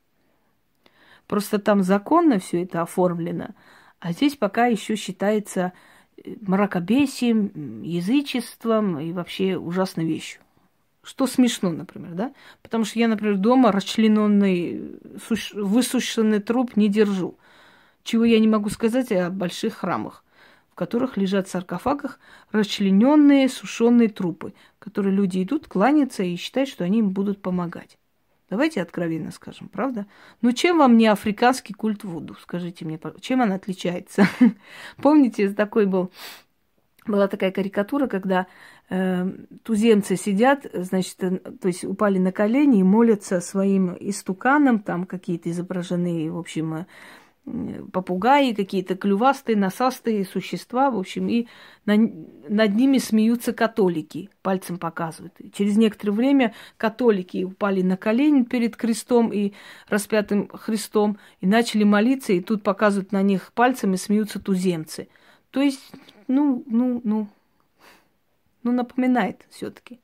Просто 1.32 1.60
там 1.60 1.82
законно 1.82 2.40
все 2.40 2.64
это 2.64 2.82
оформлено, 2.82 3.52
а 4.02 4.12
здесь 4.12 4.36
пока 4.36 4.66
еще 4.66 4.98
считается 4.98 5.72
э, 6.18 6.36
мракобесием, 6.42 7.84
язычеством 7.84 9.00
и 9.00 9.14
вообще 9.14 9.56
ужасной 9.56 10.04
вещью. 10.04 10.42
Что 11.04 11.28
смешно, 11.28 11.72
например, 11.72 12.16
да? 12.16 12.34
Потому 12.62 12.84
что 12.84 13.00
я, 13.00 13.08
например, 13.08 13.38
дома 13.38 13.72
расчлененный, 13.72 15.00
высушенный 15.54 16.42
труп 16.42 16.76
не 16.76 16.90
держу. 16.90 17.38
Чего 18.04 18.26
я 18.26 18.38
не 18.38 18.50
могу 18.50 18.70
сказать 18.70 19.10
о 19.14 19.30
больших 19.30 19.76
храмах, 19.76 20.26
в 20.70 20.76
которых 20.76 21.16
лежат 21.16 21.48
в 21.48 21.52
саркофагах 21.52 22.20
расчлененные 22.52 23.48
сушеные 23.48 24.10
трупы, 24.10 24.54
которые 24.80 25.16
люди 25.16 25.42
идут, 25.42 25.70
кланяться 25.70 26.24
и 26.24 26.36
считают, 26.36 26.68
что 26.68 26.84
они 26.84 27.00
им 27.00 27.12
будут 27.12 27.42
помогать. 27.42 27.98
Давайте 28.52 28.82
откровенно 28.82 29.32
скажем, 29.32 29.70
правда? 29.70 30.06
Ну 30.42 30.52
чем 30.52 30.80
вам 30.80 30.98
не 30.98 31.08
африканский 31.08 31.72
культ 31.74 32.04
Вуду? 32.04 32.36
Скажите 32.42 32.84
мне, 32.84 33.00
чем 33.22 33.40
он 33.40 33.54
отличается? 33.54 34.28
Помните, 34.98 35.50
такой 35.52 35.86
был, 35.86 36.12
была 37.08 37.30
такая 37.30 37.52
карикатура, 37.52 38.08
когда 38.08 38.48
э, 38.90 39.32
туземцы 39.64 40.18
сидят, 40.18 40.66
значит, 40.74 41.24
э, 41.24 41.38
то 41.38 41.70
есть 41.70 41.86
упали 41.86 42.18
на 42.18 42.34
колени 42.34 42.82
и 42.82 42.84
молятся 42.84 43.40
своим 43.40 43.96
истуканам, 43.98 44.80
там 44.80 45.06
какие-то 45.06 45.50
изображены, 45.50 46.30
в 46.30 46.38
общем, 46.38 46.74
э, 46.74 46.86
попугаи, 47.46 48.54
какие-то 48.54 48.96
клювастые, 48.96 49.58
носастые 49.58 50.26
существа, 50.26 50.92
в 50.92 50.98
общем, 50.98 51.28
и 51.28 51.48
на, 51.86 51.96
над 51.98 52.76
ними 52.76 53.00
смеются 53.00 53.52
католики, 53.52 54.30
пальцем 54.42 54.78
показывают. 54.78 55.34
И 55.40 55.52
через 55.52 55.76
некоторое 55.76 56.12
время 56.12 56.54
католики 56.78 57.44
упали 57.44 57.82
на 57.82 57.98
колени 57.98 58.44
перед 58.44 58.76
крестом 58.78 59.34
и 59.34 59.54
распятым 59.90 60.50
Христом 60.50 61.18
и 61.40 61.48
начали 61.48 61.84
молиться, 61.84 62.34
и 62.34 62.42
тут 62.42 62.64
показывают 62.64 63.12
на 63.12 63.24
них 63.24 63.52
пальцем 63.54 63.94
и 63.94 63.98
смеются 63.98 64.40
туземцы. 64.40 65.10
То 65.50 65.62
есть, 65.62 65.92
ну, 66.28 66.64
ну, 66.68 67.02
ну, 67.04 67.28
ну, 68.64 68.72
напоминает 68.72 69.46
все-таки. 69.50 70.00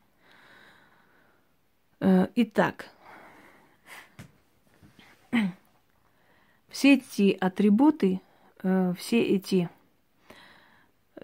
Э, 2.00 2.28
итак, 2.36 2.90
все 6.78 6.94
эти 6.94 7.36
атрибуты, 7.40 8.22
э, 8.62 8.94
все 9.00 9.20
эти, 9.20 9.68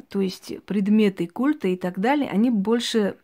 то 0.09 0.19
есть 0.19 0.63
предметы 0.63 1.27
культа 1.27 1.67
и 1.67 1.77
так 1.77 1.99
далее, 1.99 2.27
они 2.31 2.49
больше 2.49 3.17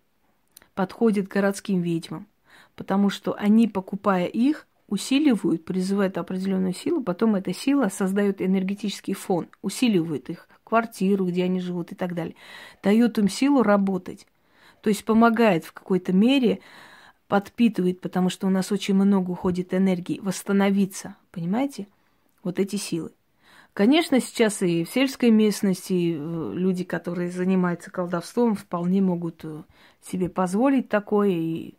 подходят 0.76 1.28
городским 1.28 1.82
ведьмам, 1.82 2.28
потому 2.76 3.10
что 3.10 3.34
они, 3.34 3.68
покупая 3.68 4.28
их, 4.28 4.68
усиливают, 4.90 5.66
призывают 5.66 6.20
определенную 6.20 6.76
силу, 6.76 7.02
потом 7.02 7.34
эта 7.34 7.52
сила 7.52 7.90
создает 7.90 8.44
энергетический 8.44 9.16
фон, 9.16 9.48
усиливает 9.64 10.30
их, 10.30 10.48
квартиру, 10.64 11.26
где 11.26 11.46
они 11.46 11.60
живут 11.60 11.94
и 11.94 11.96
так 11.96 12.14
далее, 12.14 12.36
дает 12.84 13.18
им 13.18 13.28
силу 13.28 13.64
работать. 13.64 14.28
То 14.84 14.92
есть 14.92 15.04
помогает 15.04 15.66
в 15.66 15.74
какой-то 15.74 16.14
мере, 16.14 16.60
подпитывает, 17.28 18.02
потому 18.02 18.30
что 18.30 18.46
у 18.46 18.52
нас 18.52 18.72
очень 18.72 18.94
много 18.94 19.32
уходит 19.32 19.74
энергии, 19.74 20.20
восстановиться, 20.22 21.16
понимаете? 21.32 21.88
Вот 22.44 22.60
эти 22.60 22.76
силы. 22.76 23.12
Конечно, 23.74 24.20
сейчас 24.20 24.62
и 24.62 24.84
в 24.84 24.90
сельской 24.90 25.32
местности 25.32 26.14
э, 26.14 26.54
люди, 26.54 26.84
которые 26.84 27.32
занимаются 27.32 27.92
колдовством, 27.92 28.56
вполне 28.56 29.02
могут 29.02 29.46
э, 29.46 29.64
себе 30.02 30.28
позволить 30.28 30.90
такое 30.90 31.30
и 31.30 31.76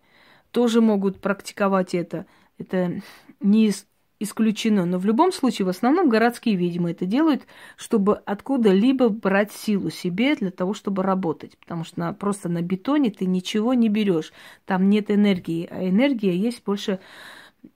тоже 0.51 0.81
могут 0.81 1.21
практиковать 1.21 1.95
это. 1.95 2.27
Это 2.59 3.03
не 3.41 3.73
исключено. 4.19 4.87
Но 4.87 4.99
в 4.99 5.05
любом 5.05 5.33
случае, 5.33 5.67
в 5.67 5.71
основном 5.71 6.09
городские 6.09 6.55
ведьмы 6.55 6.93
это 6.93 7.07
делают, 7.07 7.43
чтобы 7.77 8.17
откуда-либо 8.17 9.09
брать 9.09 9.53
силу 9.53 9.91
себе 9.91 10.37
для 10.37 10.51
того, 10.51 10.75
чтобы 10.75 11.03
работать. 11.03 11.59
Потому 11.59 11.85
что 11.85 12.01
на, 12.01 12.13
просто 12.13 12.49
на 12.49 12.63
бетоне 12.63 13.11
ты 13.11 13.27
ничего 13.27 13.75
не 13.75 13.89
берешь. 13.89 14.33
Там 14.65 14.89
нет 14.89 15.11
энергии, 15.11 15.67
а 15.71 15.89
энергия 15.89 16.37
есть 16.37 16.63
больше 16.65 17.01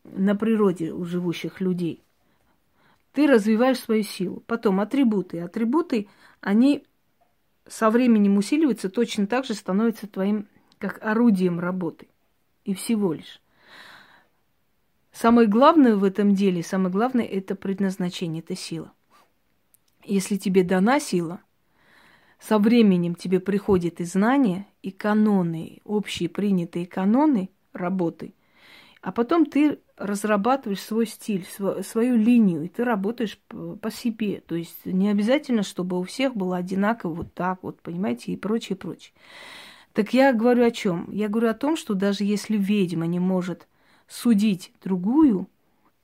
на 0.04 0.36
природе 0.36 0.92
у 0.92 1.04
живущих 1.04 1.60
людей 1.60 2.04
ты 3.14 3.28
развиваешь 3.28 3.78
свою 3.78 4.02
силу. 4.02 4.42
Потом 4.46 4.80
атрибуты. 4.80 5.40
Атрибуты, 5.40 6.08
они 6.40 6.84
со 7.66 7.88
временем 7.88 8.36
усиливаются, 8.36 8.90
точно 8.90 9.26
так 9.26 9.46
же 9.46 9.54
становятся 9.54 10.06
твоим 10.08 10.48
как 10.78 10.98
орудием 11.02 11.60
работы. 11.60 12.08
И 12.64 12.74
всего 12.74 13.14
лишь. 13.14 13.40
Самое 15.12 15.46
главное 15.46 15.94
в 15.94 16.02
этом 16.02 16.34
деле, 16.34 16.64
самое 16.64 16.90
главное 16.90 17.24
это 17.24 17.54
предназначение, 17.54 18.42
это 18.42 18.56
сила. 18.56 18.92
Если 20.04 20.36
тебе 20.36 20.64
дана 20.64 20.98
сила, 20.98 21.40
со 22.40 22.58
временем 22.58 23.14
тебе 23.14 23.38
приходят 23.38 24.00
и 24.00 24.04
знания, 24.04 24.66
и 24.82 24.90
каноны, 24.90 25.80
общие 25.84 26.28
принятые 26.28 26.86
каноны 26.86 27.50
работы, 27.72 28.34
а 29.02 29.12
потом 29.12 29.46
ты 29.46 29.78
разрабатываешь 29.96 30.80
свой 30.80 31.06
стиль, 31.06 31.46
свою 31.46 32.16
линию, 32.16 32.64
и 32.64 32.68
ты 32.68 32.84
работаешь 32.84 33.38
по 33.48 33.90
себе. 33.90 34.42
То 34.46 34.54
есть 34.54 34.84
не 34.84 35.08
обязательно, 35.08 35.62
чтобы 35.62 35.98
у 35.98 36.02
всех 36.02 36.34
было 36.34 36.56
одинаково 36.56 37.14
вот 37.14 37.34
так 37.34 37.62
вот, 37.62 37.80
понимаете, 37.80 38.32
и 38.32 38.36
прочее, 38.36 38.76
прочее. 38.76 39.12
Так 39.92 40.12
я 40.12 40.32
говорю 40.32 40.64
о 40.64 40.72
чем? 40.72 41.08
Я 41.12 41.28
говорю 41.28 41.48
о 41.48 41.54
том, 41.54 41.76
что 41.76 41.94
даже 41.94 42.24
если 42.24 42.56
ведьма 42.56 43.06
не 43.06 43.20
может 43.20 43.68
судить 44.08 44.72
другую 44.82 45.48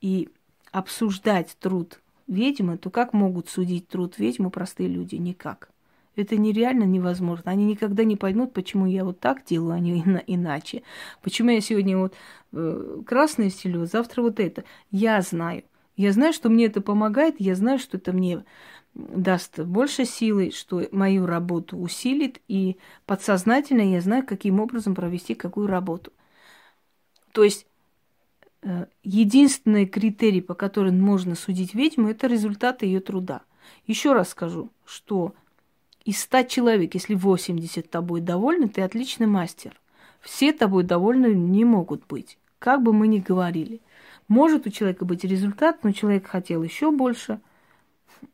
и 0.00 0.28
обсуждать 0.70 1.56
труд 1.58 2.00
ведьмы, 2.28 2.78
то 2.78 2.90
как 2.90 3.12
могут 3.12 3.48
судить 3.48 3.88
труд 3.88 4.18
ведьмы 4.18 4.50
простые 4.50 4.88
люди? 4.88 5.16
Никак. 5.16 5.70
Это 6.16 6.36
нереально 6.36 6.84
невозможно. 6.84 7.50
Они 7.50 7.64
никогда 7.64 8.04
не 8.04 8.16
поймут, 8.16 8.52
почему 8.52 8.86
я 8.86 9.04
вот 9.04 9.20
так 9.20 9.44
делаю, 9.44 9.74
а 9.74 9.78
не 9.80 10.02
иначе. 10.26 10.82
Почему 11.22 11.50
я 11.50 11.60
сегодня 11.60 11.98
вот 11.98 12.14
э, 12.52 13.02
красное 13.06 13.50
стелю, 13.50 13.86
завтра 13.86 14.22
вот 14.22 14.40
это. 14.40 14.64
Я 14.90 15.20
знаю. 15.22 15.64
Я 15.96 16.12
знаю, 16.12 16.32
что 16.32 16.48
мне 16.48 16.66
это 16.66 16.80
помогает, 16.80 17.36
я 17.38 17.54
знаю, 17.54 17.78
что 17.78 17.98
это 17.98 18.12
мне 18.12 18.44
даст 18.94 19.58
больше 19.60 20.04
силы, 20.04 20.50
что 20.50 20.82
мою 20.92 21.26
работу 21.26 21.76
усилит, 21.76 22.40
и 22.48 22.76
подсознательно 23.06 23.82
я 23.82 24.00
знаю, 24.00 24.26
каким 24.26 24.60
образом 24.60 24.94
провести 24.94 25.34
какую 25.34 25.66
работу. 25.66 26.12
То 27.32 27.44
есть 27.44 27.66
э, 28.62 28.86
единственный 29.04 29.86
критерий, 29.86 30.40
по 30.40 30.54
которому 30.54 30.98
можно 30.98 31.34
судить 31.34 31.74
ведьму, 31.74 32.08
это 32.08 32.26
результаты 32.26 32.86
ее 32.86 33.00
труда. 33.00 33.42
Еще 33.86 34.12
раз 34.12 34.30
скажу, 34.30 34.70
что 34.84 35.34
из 36.04 36.20
100 36.22 36.44
человек, 36.44 36.94
если 36.94 37.14
80 37.14 37.90
тобой 37.90 38.20
довольны, 38.20 38.68
ты 38.68 38.82
отличный 38.82 39.26
мастер. 39.26 39.78
Все 40.20 40.52
тобой 40.52 40.84
довольны 40.84 41.34
не 41.34 41.64
могут 41.64 42.06
быть, 42.06 42.38
как 42.58 42.82
бы 42.82 42.92
мы 42.92 43.08
ни 43.08 43.18
говорили. 43.18 43.80
Может 44.28 44.66
у 44.66 44.70
человека 44.70 45.04
быть 45.04 45.24
результат, 45.24 45.82
но 45.82 45.92
человек 45.92 46.26
хотел 46.26 46.62
еще 46.62 46.90
больше, 46.90 47.40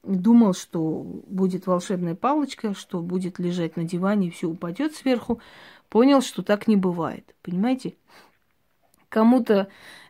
думал, 0.02 0.52
что 0.54 1.02
будет 1.26 1.66
волшебная 1.66 2.14
палочка, 2.14 2.74
что 2.74 3.00
будет 3.00 3.38
лежать 3.38 3.76
на 3.76 3.84
диване 3.84 4.28
и 4.28 4.30
все 4.30 4.48
упадет 4.48 4.94
сверху, 4.94 5.40
понял, 5.88 6.20
что 6.22 6.42
так 6.42 6.66
не 6.68 6.76
бывает. 6.76 7.34
Понимаете? 7.42 7.94
Кому-то 9.08 9.68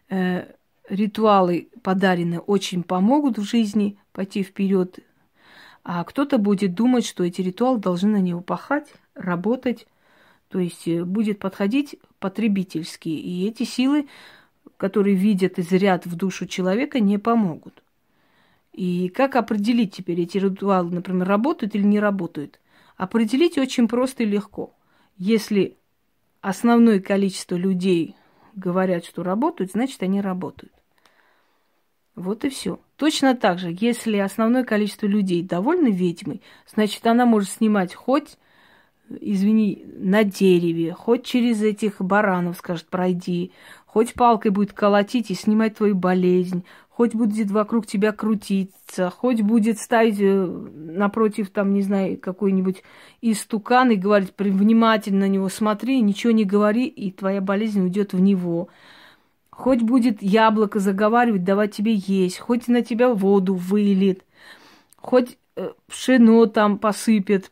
э, 0.09 0.53
ритуалы 0.89 1.69
подаренные 1.83 2.41
очень 2.41 2.83
помогут 2.83 3.39
в 3.39 3.43
жизни 3.43 3.99
пойти 4.13 4.43
вперед, 4.43 4.99
а 5.89 6.03
кто-то 6.03 6.39
будет 6.39 6.75
думать, 6.75 7.07
что 7.07 7.23
эти 7.23 7.43
ритуалы 7.43 7.79
должны 7.79 8.11
на 8.11 8.21
него 8.21 8.41
пахать, 8.41 8.93
работать, 9.15 9.87
то 10.49 10.59
есть 10.59 10.89
э, 10.89 11.05
будет 11.05 11.39
подходить 11.39 11.95
потребительски. 12.19 13.09
И 13.09 13.47
эти 13.47 13.63
силы, 13.63 14.09
которые 14.79 15.15
видят 15.15 15.61
и 15.61 15.63
зрят 15.63 16.05
в 16.05 16.17
душу 16.17 16.47
человека, 16.47 16.99
не 16.99 17.19
помогут. 17.19 17.85
И 18.73 19.09
как 19.11 19.37
определить 19.37 19.95
теперь 19.95 20.21
эти 20.21 20.39
ритуалы, 20.39 20.91
например, 20.91 21.29
работают 21.29 21.77
или 21.77 21.85
не 21.85 22.01
работают? 22.01 22.59
Определить 22.97 23.57
очень 23.57 23.87
просто 23.87 24.25
и 24.25 24.27
легко. 24.27 24.75
Если 25.17 25.77
основное 26.41 26.99
количество 26.99 27.55
людей 27.55 28.17
говорят, 28.57 29.05
что 29.05 29.23
работают, 29.23 29.71
значит, 29.71 30.03
они 30.03 30.21
работают. 30.21 30.73
Вот 32.17 32.45
и 32.45 32.49
все. 32.49 32.81
Точно 32.97 33.35
так 33.35 33.59
же, 33.59 33.77
если 33.79 34.17
основное 34.17 34.65
количество 34.65 35.07
людей 35.07 35.43
довольны 35.43 35.89
ведьмой, 35.89 36.41
значит, 36.67 37.07
она 37.07 37.27
может 37.27 37.51
снимать 37.51 37.95
хоть, 37.95 38.39
извини, 39.09 39.85
на 39.99 40.25
дереве, 40.25 40.95
хоть 40.95 41.25
через 41.25 41.63
этих 41.63 42.01
баранов, 42.01 42.57
скажет, 42.57 42.87
пройди, 42.87 43.53
хоть 43.85 44.15
палкой 44.15 44.51
будет 44.51 44.73
колотить 44.73 45.31
и 45.31 45.35
снимать 45.35 45.77
твою 45.77 45.95
болезнь, 45.95 46.65
хоть 46.89 47.15
будет 47.15 47.51
вокруг 47.51 47.87
тебя 47.87 48.13
крутиться, 48.13 49.11
хоть 49.11 49.43
будет 49.43 49.79
ставить 49.79 50.17
э, 50.19 50.47
напротив, 50.47 51.51
там, 51.51 51.75
не 51.75 51.83
знаю, 51.83 52.19
какой-нибудь 52.19 52.83
истукан 53.21 53.91
и 53.91 53.97
говорить, 53.97 54.33
внимательно 54.39 55.21
на 55.21 55.29
него 55.29 55.51
смотри, 55.51 56.01
ничего 56.01 56.33
не 56.33 56.47
говори, 56.47 56.87
и 56.87 57.13
твоя 57.13 57.43
болезнь 57.43 57.83
уйдет 57.83 58.15
в 58.15 58.21
него. 58.21 58.69
Хоть 59.57 59.81
будет 59.81 60.23
яблоко 60.23 60.81
заговаривать, 60.81 61.43
давать 61.43 61.75
тебе 61.75 61.95
есть, 61.95 62.39
хоть 62.39 62.69
на 62.69 62.83
тебя 62.83 63.15
воду 63.15 63.55
вылит, 63.55 64.23
хоть 64.99 65.39
э, 65.57 65.71
пшено 65.89 66.45
там 66.45 66.79
посыпет 66.79 67.51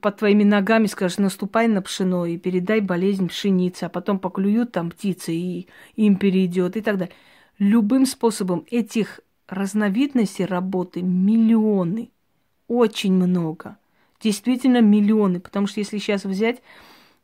под 0.00 0.16
твоими 0.16 0.44
ногами, 0.44 0.86
скажешь, 0.86 1.18
наступай 1.18 1.66
на 1.66 1.82
пшено 1.82 2.24
и 2.24 2.38
передай 2.38 2.80
болезнь 2.80 3.26
пшеницы, 3.26 3.84
а 3.84 3.88
потом 3.88 4.20
поклюют 4.20 4.70
там 4.70 4.92
птицы 4.92 5.34
и 5.34 5.66
им 5.96 6.14
перейдет 6.14 6.76
и 6.76 6.82
так 6.82 6.98
далее. 6.98 7.14
Любым 7.58 8.06
способом. 8.06 8.64
Этих 8.70 9.18
разновидностей 9.48 10.44
работы 10.44 11.02
миллионы, 11.02 12.10
очень 12.68 13.14
много. 13.14 13.76
Действительно 14.20 14.80
миллионы, 14.80 15.40
потому 15.40 15.66
что 15.66 15.80
если 15.80 15.98
сейчас 15.98 16.24
взять 16.24 16.62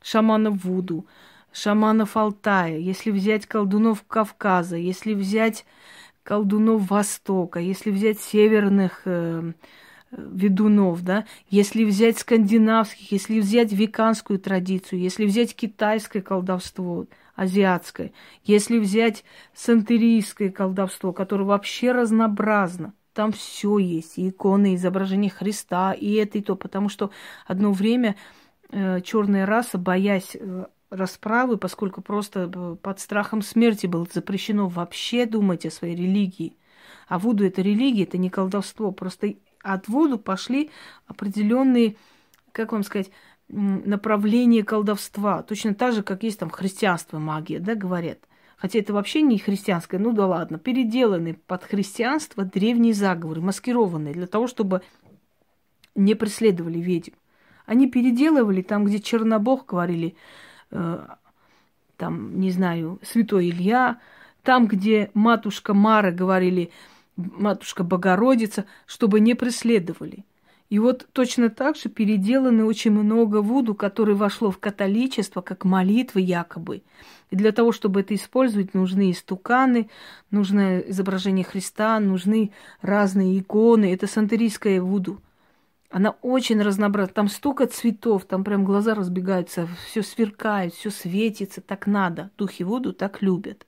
шаманов 0.03 0.65
Вуду, 0.65 1.05
шаманов 1.51 2.17
Алтая, 2.17 2.77
если 2.77 3.11
взять 3.11 3.45
колдунов 3.45 4.03
Кавказа, 4.07 4.77
если 4.77 5.13
взять 5.13 5.65
колдунов 6.23 6.89
Востока, 6.89 7.59
если 7.59 7.91
взять 7.91 8.19
северных 8.19 9.01
э, 9.05 9.53
ведунов, 10.11 11.01
да, 11.03 11.25
если 11.49 11.83
взять 11.83 12.19
скандинавских, 12.19 13.11
если 13.11 13.39
взять 13.39 13.71
веканскую 13.71 14.39
традицию, 14.39 14.99
если 14.99 15.25
взять 15.25 15.55
китайское 15.55 16.21
колдовство– 16.21 17.05
азиатское, 17.35 18.11
если 18.43 18.77
взять 18.79 19.23
сантерийское 19.53 20.51
колдовство, 20.51 21.13
которое 21.13 21.45
вообще 21.45 21.91
разнообразно, 21.91 22.93
там 23.13 23.31
все 23.31 23.77
есть, 23.77 24.17
и 24.17 24.29
иконы, 24.29 24.73
и 24.73 24.75
изображение 24.75 25.31
Христа, 25.31 25.93
и 25.93 26.13
это, 26.13 26.37
и 26.37 26.41
то, 26.41 26.55
потому 26.55 26.87
что 26.87 27.11
одно 27.45 27.71
время 27.71 28.15
э, 28.69 29.01
черная 29.01 29.45
раса, 29.45 29.77
боясь 29.77 30.35
э, 30.35 30.65
расправы, 30.91 31.57
поскольку 31.57 32.01
просто 32.01 32.51
э, 32.53 32.75
под 32.81 32.99
страхом 32.99 33.41
смерти 33.41 33.87
было 33.87 34.05
запрещено 34.13 34.67
вообще 34.67 35.25
думать 35.25 35.65
о 35.65 35.71
своей 35.71 35.95
религии. 35.95 36.57
А 37.07 37.17
Вуду 37.17 37.45
это 37.45 37.61
религия, 37.61 38.03
это 38.03 38.17
не 38.17 38.29
колдовство. 38.29 38.91
Просто 38.91 39.33
от 39.63 39.87
Вуду 39.87 40.19
пошли 40.19 40.69
определенные, 41.07 41.95
как 42.51 42.73
вам 42.73 42.83
сказать, 42.83 43.09
направление 43.47 44.63
колдовства. 44.63 45.43
Точно 45.43 45.73
так 45.73 45.93
же, 45.93 46.03
как 46.03 46.23
есть 46.23 46.39
там 46.39 46.49
христианство, 46.49 47.19
магия, 47.19 47.59
да, 47.59 47.75
говорят. 47.75 48.19
Хотя 48.57 48.79
это 48.79 48.93
вообще 48.93 49.21
не 49.21 49.39
христианское, 49.39 49.97
ну 49.97 50.11
да 50.11 50.27
ладно, 50.27 50.59
переделаны 50.59 51.33
под 51.33 51.63
христианство 51.63 52.43
древние 52.45 52.93
заговоры, 52.93 53.41
маскированные, 53.41 54.13
для 54.13 54.27
того, 54.27 54.47
чтобы 54.47 54.81
не 55.95 56.13
преследовали 56.15 56.77
ведьм. 56.79 57.13
Они 57.65 57.89
переделывали 57.89 58.61
там, 58.61 58.85
где 58.85 58.99
Чернобог 58.99 59.65
говорили, 59.65 60.15
там, 60.71 62.39
не 62.39 62.51
знаю, 62.51 62.99
Святой 63.03 63.49
Илья, 63.49 63.99
там, 64.43 64.67
где 64.67 65.11
матушка 65.13 65.73
Мара 65.73 66.11
говорили, 66.11 66.71
матушка 67.15 67.83
Богородица, 67.83 68.65
чтобы 68.85 69.19
не 69.19 69.35
преследовали. 69.35 70.25
И 70.71 70.79
вот 70.79 71.05
точно 71.11 71.49
так 71.49 71.75
же 71.75 71.89
переделаны 71.89 72.63
очень 72.63 72.91
много 72.91 73.41
вуду, 73.41 73.75
которое 73.75 74.15
вошло 74.15 74.51
в 74.51 74.57
католичество, 74.57 75.41
как 75.41 75.65
молитвы 75.65 76.21
якобы. 76.21 76.81
И 77.29 77.35
для 77.35 77.51
того, 77.51 77.73
чтобы 77.73 77.99
это 77.99 78.15
использовать, 78.15 78.73
нужны 78.73 79.11
истуканы, 79.11 79.89
нужно 80.31 80.79
изображение 80.79 81.43
Христа, 81.43 81.99
нужны 81.99 82.51
разные 82.81 83.37
иконы. 83.37 83.93
Это 83.93 84.07
сантерийская 84.07 84.81
вуду. 84.81 85.21
Она 85.91 86.11
очень 86.21 86.61
разнообразна. 86.61 87.13
Там 87.13 87.27
столько 87.27 87.67
цветов, 87.67 88.25
там 88.25 88.43
прям 88.43 88.63
глаза 88.63 88.95
разбегаются, 88.95 89.67
все 89.87 90.01
сверкает, 90.01 90.73
все 90.73 90.89
светится, 90.89 91.59
так 91.59 91.85
надо. 91.85 92.31
Духи 92.37 92.63
Вуду 92.63 92.93
так 92.93 93.21
любят. 93.21 93.67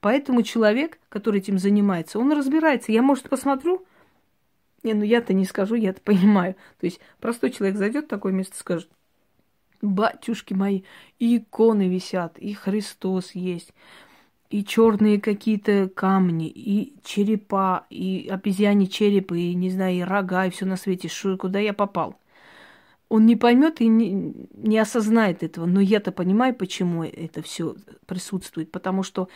Поэтому 0.00 0.42
человек, 0.42 1.00
который 1.08 1.40
этим 1.40 1.58
занимается, 1.58 2.20
он 2.20 2.32
разбирается. 2.32 2.92
Я, 2.92 3.02
может, 3.02 3.28
посмотрю, 3.28 3.84
не, 4.84 4.94
ну 4.94 5.02
я-то 5.02 5.34
не 5.34 5.44
скажу, 5.44 5.74
я-то 5.74 6.00
понимаю. 6.00 6.54
То 6.78 6.86
есть 6.86 7.00
простой 7.18 7.50
человек 7.50 7.76
зайдет 7.76 8.04
в 8.04 8.08
такое 8.08 8.32
место 8.32 8.54
и 8.54 8.60
скажет, 8.60 8.88
батюшки 9.82 10.54
мои, 10.54 10.82
и 11.18 11.38
иконы 11.38 11.88
висят, 11.88 12.38
и 12.38 12.54
Христос 12.54 13.32
есть, 13.32 13.72
и 14.50 14.64
черные 14.64 15.20
какие-то 15.20 15.90
камни, 15.94 16.48
и 16.48 16.94
черепа, 17.04 17.86
и 17.90 18.28
обезьяне 18.30 18.86
черепы, 18.86 19.38
и, 19.38 19.54
не 19.54 19.70
знаю, 19.70 19.96
и 19.96 20.02
рога, 20.02 20.46
и 20.46 20.50
все 20.50 20.64
на 20.64 20.76
свете. 20.76 21.08
Шо, 21.08 21.36
куда 21.36 21.58
я 21.58 21.74
попал? 21.74 22.18
Он 23.10 23.26
не 23.26 23.36
поймет 23.36 23.80
и 23.80 23.88
не, 23.88 24.34
не 24.52 24.78
осознает 24.78 25.42
этого. 25.42 25.66
Но 25.66 25.80
я-то 25.80 26.12
понимаю, 26.12 26.54
почему 26.54 27.04
это 27.04 27.42
все 27.42 27.76
присутствует. 28.06 28.70
Потому 28.70 29.02
что 29.02 29.28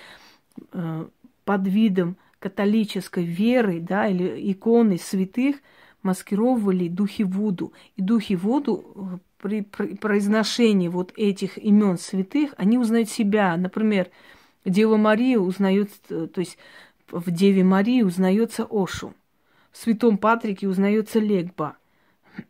э, 0.72 1.06
под 1.44 1.68
видом 1.68 2.16
католической 2.38 3.24
веры, 3.24 3.80
да, 3.80 4.08
или 4.08 4.52
иконы 4.52 4.98
святых 4.98 5.56
маскировали 6.02 6.88
духи 6.88 7.22
Вуду. 7.22 7.72
И 7.96 8.02
духи 8.02 8.34
Вуду 8.34 8.84
э, 8.94 9.18
при, 9.40 9.60
при 9.62 9.94
произношении 9.94 10.88
вот 10.88 11.12
этих 11.16 11.58
имен 11.58 11.98
святых, 11.98 12.54
они 12.56 12.78
узнают 12.78 13.08
себя. 13.08 13.56
Например, 13.56 14.08
Дева 14.64 14.96
Мария 14.96 15.38
узнает, 15.38 15.90
э, 16.08 16.26
то 16.32 16.40
есть 16.40 16.58
в 17.10 17.30
Деве 17.30 17.64
Марии 17.64 18.02
узнается 18.02 18.66
Ошу, 18.70 19.14
в 19.70 19.78
Святом 19.78 20.18
Патрике 20.18 20.68
узнается 20.68 21.18
Легба. 21.18 21.76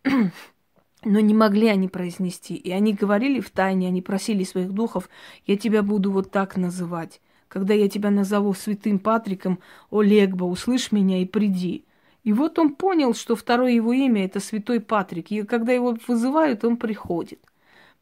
Но 1.04 1.18
не 1.18 1.34
могли 1.34 1.66
они 1.66 1.88
произнести. 1.88 2.54
И 2.54 2.70
они 2.70 2.92
говорили 2.92 3.40
в 3.40 3.50
тайне, 3.50 3.88
они 3.88 4.02
просили 4.02 4.44
своих 4.44 4.70
духов, 4.70 5.08
я 5.46 5.56
тебя 5.56 5.82
буду 5.82 6.12
вот 6.12 6.30
так 6.30 6.56
называть 6.56 7.20
когда 7.52 7.74
я 7.74 7.86
тебя 7.86 8.10
назову 8.10 8.54
святым 8.54 8.98
Патриком, 8.98 9.58
Олегба, 9.90 10.44
услышь 10.44 10.90
меня 10.90 11.20
и 11.20 11.26
приди. 11.26 11.84
И 12.24 12.32
вот 12.32 12.58
он 12.58 12.74
понял, 12.74 13.12
что 13.12 13.36
второе 13.36 13.72
его 13.72 13.92
имя– 13.92 14.24
это 14.24 14.40
святой 14.40 14.80
Патрик. 14.80 15.30
И 15.30 15.42
когда 15.42 15.72
его 15.72 15.94
вызывают, 16.08 16.64
он 16.64 16.78
приходит. 16.78 17.40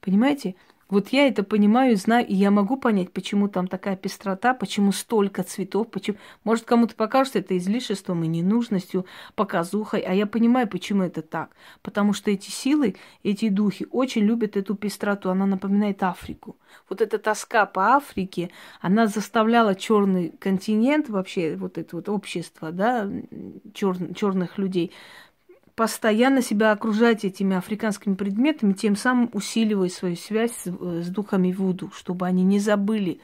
Понимаете? 0.00 0.54
Вот 0.90 1.08
я 1.10 1.28
это 1.28 1.44
понимаю, 1.44 1.96
знаю, 1.96 2.26
и 2.26 2.34
я 2.34 2.50
могу 2.50 2.76
понять, 2.76 3.12
почему 3.12 3.48
там 3.48 3.68
такая 3.68 3.96
пестрота, 3.96 4.54
почему 4.54 4.90
столько 4.90 5.44
цветов, 5.44 5.88
почему... 5.88 6.18
Может, 6.42 6.64
кому-то 6.64 6.96
покажется 6.96 7.38
это 7.38 7.56
излишеством 7.56 8.24
и 8.24 8.26
ненужностью, 8.26 9.06
показухой, 9.36 10.00
а 10.00 10.12
я 10.12 10.26
понимаю, 10.26 10.68
почему 10.68 11.04
это 11.04 11.22
так. 11.22 11.50
Потому 11.82 12.12
что 12.12 12.32
эти 12.32 12.50
силы, 12.50 12.96
эти 13.22 13.48
духи 13.48 13.86
очень 13.90 14.22
любят 14.22 14.56
эту 14.56 14.74
пестроту, 14.74 15.30
она 15.30 15.46
напоминает 15.46 16.02
Африку. 16.02 16.56
Вот 16.88 17.00
эта 17.00 17.18
тоска 17.18 17.66
по 17.66 17.94
Африке, 17.94 18.50
она 18.80 19.06
заставляла 19.06 19.76
черный 19.76 20.30
континент, 20.40 21.08
вообще 21.08 21.54
вот 21.54 21.78
это 21.78 21.96
вот 21.96 22.08
общество, 22.08 22.72
да, 22.72 23.08
чер... 23.74 23.96
черных 24.14 24.58
людей, 24.58 24.90
постоянно 25.74 26.42
себя 26.42 26.72
окружать 26.72 27.24
этими 27.24 27.56
африканскими 27.56 28.14
предметами, 28.14 28.72
тем 28.72 28.96
самым 28.96 29.30
усиливая 29.32 29.88
свою 29.88 30.16
связь 30.16 30.52
с, 30.52 30.66
с 30.66 31.08
духами 31.08 31.52
Вуду, 31.52 31.90
чтобы 31.94 32.26
они 32.26 32.44
не 32.44 32.58
забыли, 32.58 33.20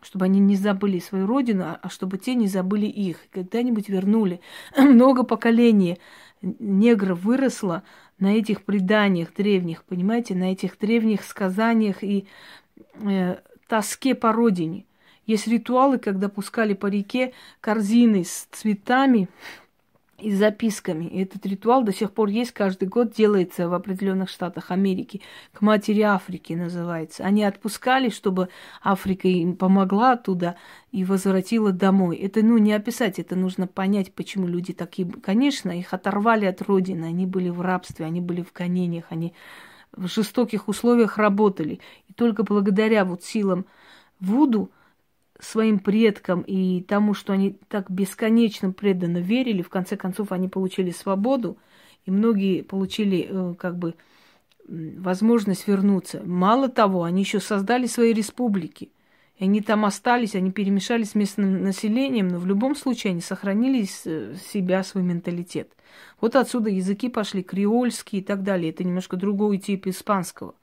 чтобы 0.00 0.26
они 0.26 0.40
не 0.40 0.56
забыли 0.56 0.98
свою 0.98 1.26
родину, 1.26 1.64
а, 1.64 1.78
а 1.82 1.88
чтобы 1.88 2.18
те 2.18 2.34
не 2.34 2.46
забыли 2.46 2.86
их, 2.86 3.18
когда-нибудь 3.30 3.88
вернули. 3.88 4.40
Много 4.76 5.22
поколений 5.22 5.98
негров 6.42 7.20
выросло 7.20 7.82
на 8.18 8.34
этих 8.34 8.64
преданиях 8.64 9.34
древних, 9.34 9.84
понимаете, 9.84 10.34
на 10.34 10.52
этих 10.52 10.78
древних 10.78 11.24
сказаниях 11.24 12.02
и 12.02 12.26
э, 13.00 13.36
тоске 13.68 14.14
по 14.14 14.32
родине. 14.32 14.86
Есть 15.26 15.46
ритуалы, 15.46 15.98
когда 15.98 16.28
пускали 16.28 16.72
по 16.72 16.86
реке 16.86 17.34
корзины 17.60 18.24
с 18.24 18.48
цветами, 18.50 19.28
и 20.18 20.32
записками. 20.32 21.04
И 21.04 21.22
этот 21.22 21.46
ритуал 21.46 21.82
до 21.82 21.92
сих 21.92 22.12
пор 22.12 22.28
есть, 22.28 22.52
каждый 22.52 22.88
год 22.88 23.12
делается 23.12 23.68
в 23.68 23.74
определенных 23.74 24.28
штатах 24.28 24.70
Америки. 24.70 25.20
К 25.52 25.60
матери 25.60 26.00
Африки 26.00 26.54
называется. 26.54 27.24
Они 27.24 27.44
отпускали, 27.44 28.08
чтобы 28.08 28.48
Африка 28.82 29.28
им 29.28 29.56
помогла 29.56 30.12
оттуда 30.12 30.56
и 30.90 31.04
возвратила 31.04 31.70
домой. 31.70 32.16
Это, 32.16 32.42
ну, 32.42 32.58
не 32.58 32.72
описать, 32.72 33.18
это 33.18 33.36
нужно 33.36 33.68
понять, 33.68 34.12
почему 34.12 34.48
люди 34.48 34.72
такие. 34.72 35.08
Конечно, 35.08 35.70
их 35.70 35.94
оторвали 35.94 36.46
от 36.46 36.62
родины, 36.62 37.04
они 37.04 37.26
были 37.26 37.48
в 37.48 37.60
рабстве, 37.60 38.04
они 38.04 38.20
были 38.20 38.42
в 38.42 38.52
гонениях, 38.52 39.04
они 39.10 39.34
в 39.92 40.08
жестоких 40.08 40.68
условиях 40.68 41.16
работали. 41.16 41.80
И 42.08 42.12
только 42.12 42.42
благодаря 42.42 43.04
вот 43.04 43.22
силам 43.22 43.66
Вуду 44.18 44.72
своим 45.38 45.78
предкам 45.78 46.42
и 46.42 46.82
тому, 46.82 47.14
что 47.14 47.32
они 47.32 47.58
так 47.68 47.90
бесконечно 47.90 48.72
преданно 48.72 49.18
верили, 49.18 49.62
в 49.62 49.68
конце 49.68 49.96
концов 49.96 50.32
они 50.32 50.48
получили 50.48 50.90
свободу, 50.90 51.58
и 52.06 52.10
многие 52.10 52.62
получили 52.62 53.28
э, 53.28 53.54
как 53.58 53.78
бы 53.78 53.94
возможность 54.66 55.66
вернуться. 55.66 56.22
Мало 56.24 56.68
того, 56.68 57.04
они 57.04 57.22
еще 57.22 57.40
создали 57.40 57.86
свои 57.86 58.12
республики. 58.12 58.90
И 59.36 59.44
они 59.44 59.60
там 59.60 59.84
остались, 59.84 60.34
они 60.34 60.50
перемешались 60.50 61.10
с 61.10 61.14
местным 61.14 61.62
населением, 61.62 62.28
но 62.28 62.38
в 62.38 62.46
любом 62.46 62.74
случае 62.74 63.12
они 63.12 63.20
сохранили 63.20 63.86
э, 64.04 64.34
себя, 64.50 64.82
свой 64.82 65.04
менталитет. 65.04 65.72
Вот 66.20 66.34
отсюда 66.34 66.70
языки 66.70 67.08
пошли, 67.08 67.42
креольские 67.44 68.20
и 68.20 68.24
так 68.24 68.42
далее. 68.42 68.70
Это 68.70 68.82
немножко 68.82 69.16
другой 69.16 69.58
тип 69.58 69.86
испанского. 69.86 70.54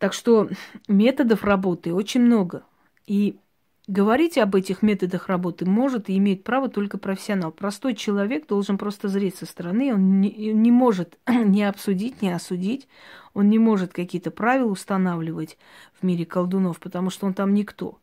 Так 0.00 0.14
что 0.14 0.48
методов 0.88 1.44
работы 1.44 1.92
очень 1.92 2.22
много. 2.22 2.64
И 3.06 3.38
говорить 3.86 4.38
об 4.38 4.54
этих 4.54 4.80
методах 4.80 5.28
работы 5.28 5.66
может 5.66 6.08
и 6.08 6.16
имеет 6.16 6.42
право 6.42 6.70
только 6.70 6.96
профессионал. 6.96 7.52
Простой 7.52 7.94
человек 7.94 8.46
должен 8.46 8.78
просто 8.78 9.08
зреть 9.08 9.36
со 9.36 9.44
стороны, 9.44 9.92
он 9.92 10.22
не, 10.22 10.54
не 10.54 10.70
может 10.70 11.18
не 11.28 11.64
обсудить, 11.64 12.22
не 12.22 12.30
осудить, 12.30 12.88
он 13.34 13.50
не 13.50 13.58
может 13.58 13.92
какие-то 13.92 14.30
правила 14.30 14.70
устанавливать 14.70 15.58
в 16.00 16.02
мире 16.02 16.24
колдунов, 16.24 16.80
потому 16.80 17.10
что 17.10 17.26
он 17.26 17.34
там 17.34 17.52
никто. 17.52 17.98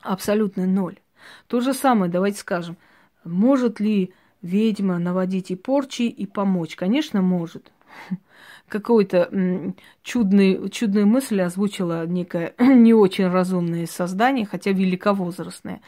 Абсолютно 0.00 0.64
ноль. 0.64 1.00
То 1.48 1.58
же 1.58 1.74
самое, 1.74 2.12
давайте 2.12 2.38
скажем, 2.38 2.76
может 3.24 3.80
ли 3.80 4.14
ведьма 4.42 5.00
наводить 5.00 5.50
и 5.50 5.56
порчи, 5.56 6.02
и 6.02 6.24
помочь? 6.24 6.76
Конечно, 6.76 7.20
может 7.20 7.72
какой-то 8.68 9.74
чудный, 10.02 10.68
чудную 10.70 11.06
мысль 11.06 11.40
озвучила 11.40 12.06
некое 12.06 12.54
не 12.58 12.94
очень 12.94 13.28
разумное 13.28 13.86
создание, 13.86 14.46
хотя 14.46 14.72
великовозрастное. 14.72 15.80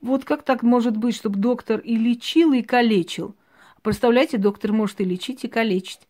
Вот 0.00 0.24
как 0.24 0.42
так 0.42 0.62
может 0.62 0.96
быть, 0.96 1.16
чтобы 1.16 1.38
доктор 1.38 1.80
и 1.80 1.96
лечил, 1.96 2.52
и 2.52 2.62
калечил? 2.62 3.34
Представляете, 3.82 4.38
доктор 4.38 4.72
может 4.72 5.00
и 5.00 5.04
лечить, 5.04 5.44
и 5.44 5.48
калечить. 5.48 6.00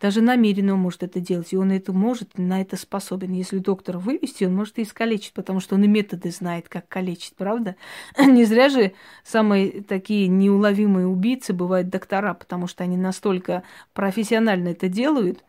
Даже 0.00 0.20
намеренно 0.20 0.74
он 0.74 0.80
может 0.80 1.02
это 1.02 1.20
делать, 1.20 1.52
и 1.52 1.56
он 1.56 1.72
это 1.72 1.92
может, 1.92 2.36
на 2.36 2.60
это 2.60 2.76
способен. 2.76 3.32
Если 3.32 3.58
доктора 3.58 3.98
вывести, 3.98 4.44
он 4.44 4.54
может 4.54 4.78
и 4.78 4.82
искалечить, 4.82 5.32
потому 5.32 5.60
что 5.60 5.74
он 5.74 5.84
и 5.84 5.88
методы 5.88 6.30
знает, 6.30 6.68
как 6.68 6.86
калечить, 6.86 7.34
правда? 7.34 7.76
Не 8.18 8.44
зря 8.44 8.68
же 8.68 8.92
самые 9.24 9.82
такие 9.82 10.28
неуловимые 10.28 11.06
убийцы 11.06 11.54
бывают 11.54 11.88
доктора, 11.88 12.34
потому 12.34 12.66
что 12.66 12.84
они 12.84 12.98
настолько 12.98 13.62
профессионально 13.94 14.68
это 14.68 14.88
делают, 14.88 15.42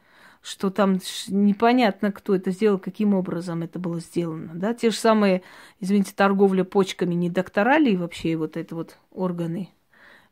что 0.48 0.70
там 0.70 1.00
непонятно, 1.28 2.14
кто 2.14 2.34
это 2.34 2.52
сделал, 2.52 2.80
каким 2.80 3.14
образом 3.14 3.64
это 3.64 3.80
было 3.80 4.00
сделано. 4.00 4.54
Да? 4.56 4.74
Те 4.74 4.92
же 4.92 4.96
самые, 4.96 5.42
извините, 5.82 6.14
торговля 6.16 6.64
почками 6.64 7.16
не 7.16 7.30
доктора 7.30 7.78
ли 7.78 7.98
вообще 7.98 8.38
вот 8.38 8.56
это 8.56 8.74
вот 8.74 8.98
органы, 9.12 9.70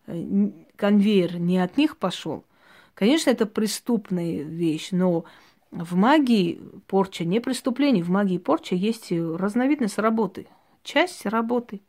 э, 0.07 0.51
конвейер 0.78 1.38
не 1.38 1.59
от 1.59 1.76
них 1.78 1.97
пошел. 1.97 2.45
Конечно, 2.93 3.30
это 3.30 3.45
преступная 3.45 4.43
вещь, 4.43 4.89
но 4.91 5.26
в 5.70 5.97
магии 5.97 6.61
порча 6.88 7.26
не 7.26 7.41
преступление. 7.41 8.01
В 8.01 8.09
магии 8.09 8.38
порча 8.38 8.76
есть 8.76 9.11
разновидность 9.11 9.97
работы. 9.97 10.47
Часть 10.82 11.26
работы 11.26 11.82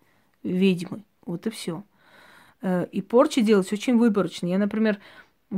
ведьмы. 0.43 1.05
Вот 1.25 1.47
и 1.47 1.51
все. 1.51 1.85
Э, 2.61 2.89
и 2.91 3.03
порчи 3.03 3.41
делать 3.41 3.73
очень 3.73 3.97
выборочно. 3.97 4.47
Я, 4.47 4.59
например, 4.59 4.99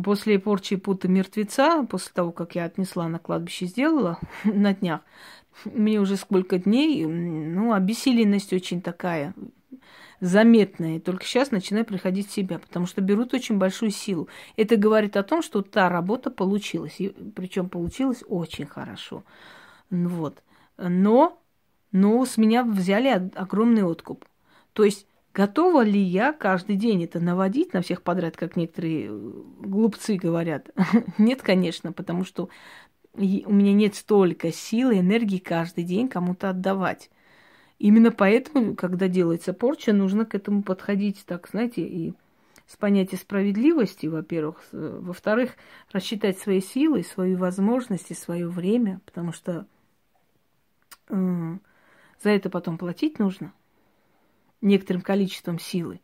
После 0.05 0.39
порчи 0.39 0.77
пута 0.77 1.09
мертвеца, 1.09 1.83
после 1.85 2.13
того, 2.13 2.31
как 2.31 2.55
я 2.55 2.65
отнесла 2.65 3.09
на 3.09 3.19
кладбище, 3.19 3.67
сделала 3.67 4.19
на 4.45 4.75
днях, 4.75 5.01
мне 5.65 6.01
уже 6.01 6.17
сколько 6.17 6.59
дней, 6.59 7.07
ну, 7.07 7.73
обессиленность 7.73 8.53
очень 8.53 8.83
такая 8.83 9.35
заметная. 10.21 11.01
Только 11.01 11.25
сейчас 11.25 11.51
начинаю 11.51 11.85
приходить 11.85 12.29
в 12.29 12.33
себя, 12.33 12.59
потому 12.59 12.87
что 12.87 13.01
берут 13.01 13.35
очень 13.35 13.59
большую 13.59 13.91
силу. 13.91 14.29
Это 14.57 14.77
говорит 14.77 15.17
о 15.17 15.23
том, 15.23 15.43
что 15.43 15.63
та 15.63 15.89
работа 15.89 16.31
получилась. 16.31 16.99
Причем 17.35 17.69
получилась 17.69 18.23
очень 18.29 18.67
хорошо. 18.67 19.25
Вот. 19.91 20.43
Но, 20.77 21.41
но 21.93 22.25
с 22.25 22.37
меня 22.37 22.65
взяли 22.65 23.31
огромный 23.35 23.85
откуп. 23.85 24.25
То 24.73 24.85
есть 24.85 25.07
Готова 25.39 25.85
ли 25.85 26.01
я 26.01 26.33
каждый 26.33 26.75
день 26.75 27.05
это 27.05 27.21
наводить 27.21 27.73
на 27.73 27.81
всех 27.81 28.03
подряд, 28.03 28.37
как 28.37 28.57
некоторые 28.57 29.07
э, 29.07 29.33
глупцы 29.61 30.17
говорят? 30.17 30.69
Нет, 31.19 31.43
конечно, 31.43 31.93
потому 31.93 32.25
что 32.25 32.49
у 33.15 33.21
меня 33.21 33.73
нет 33.73 33.95
столько 33.95 34.51
силы, 34.51 34.99
энергии 34.99 35.39
каждый 35.39 35.85
день 35.85 36.09
кому-то 36.09 36.51
отдавать. 36.51 37.09
Именно 37.79 38.11
поэтому, 38.11 38.75
когда 38.75 39.07
делается 39.07 39.53
порча, 39.53 39.93
нужно 39.93 40.27
к 40.27 40.35
этому 40.35 40.65
подходить 40.65 41.25
так, 41.25 41.49
знаете, 41.49 41.83
и 41.83 42.15
с 42.67 42.75
понятием 42.77 43.21
справедливости, 43.21 44.07
во-первых. 44.07 44.65
Во-вторых, 44.73 45.53
рассчитать 45.93 46.41
свои 46.41 46.61
силы, 46.61 47.05
свои 47.05 47.37
возможности, 47.37 48.13
свое 48.13 48.49
время, 48.49 49.01
потому 49.07 49.31
что 49.33 49.69
э, 51.11 51.59
за 52.21 52.31
это 52.31 52.51
потом 52.51 52.77
платить 52.77 53.21
нужно 53.21 53.53
некоторым 54.61 55.03
количеством 55.03 55.59
силы. 55.59 56.01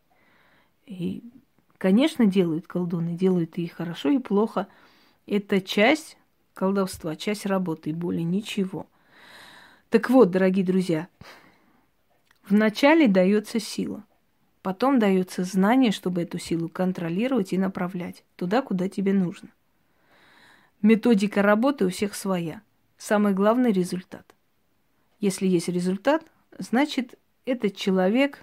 И, 0.86 1.22
конечно, 1.78 2.26
делают 2.26 2.66
колдуны, 2.66 3.14
делают 3.14 3.58
и 3.58 3.66
хорошо, 3.66 4.10
и 4.10 4.18
плохо. 4.18 4.68
Это 5.26 5.60
часть 5.60 6.16
колдовства, 6.52 7.16
часть 7.16 7.46
работы, 7.46 7.90
и 7.90 7.94
более 7.94 8.24
ничего. 8.24 8.86
Так 9.90 10.10
вот, 10.10 10.30
дорогие 10.30 10.64
друзья, 10.64 11.08
вначале 12.48 13.08
дается 13.08 13.60
сила, 13.60 14.04
потом 14.62 14.98
дается 14.98 15.44
знание, 15.44 15.92
чтобы 15.92 16.22
эту 16.22 16.38
силу 16.38 16.68
контролировать 16.68 17.52
и 17.52 17.58
направлять 17.58 18.24
туда, 18.36 18.62
куда 18.62 18.88
тебе 18.88 19.12
нужно. 19.12 19.50
Методика 20.82 21.42
работы 21.42 21.86
у 21.86 21.90
всех 21.90 22.14
своя. 22.14 22.60
Самый 22.98 23.32
главный 23.32 23.72
результат. 23.72 24.34
Если 25.18 25.46
есть 25.46 25.68
результат, 25.68 26.24
значит 26.58 27.18
этот 27.46 27.76
человек 27.76 28.42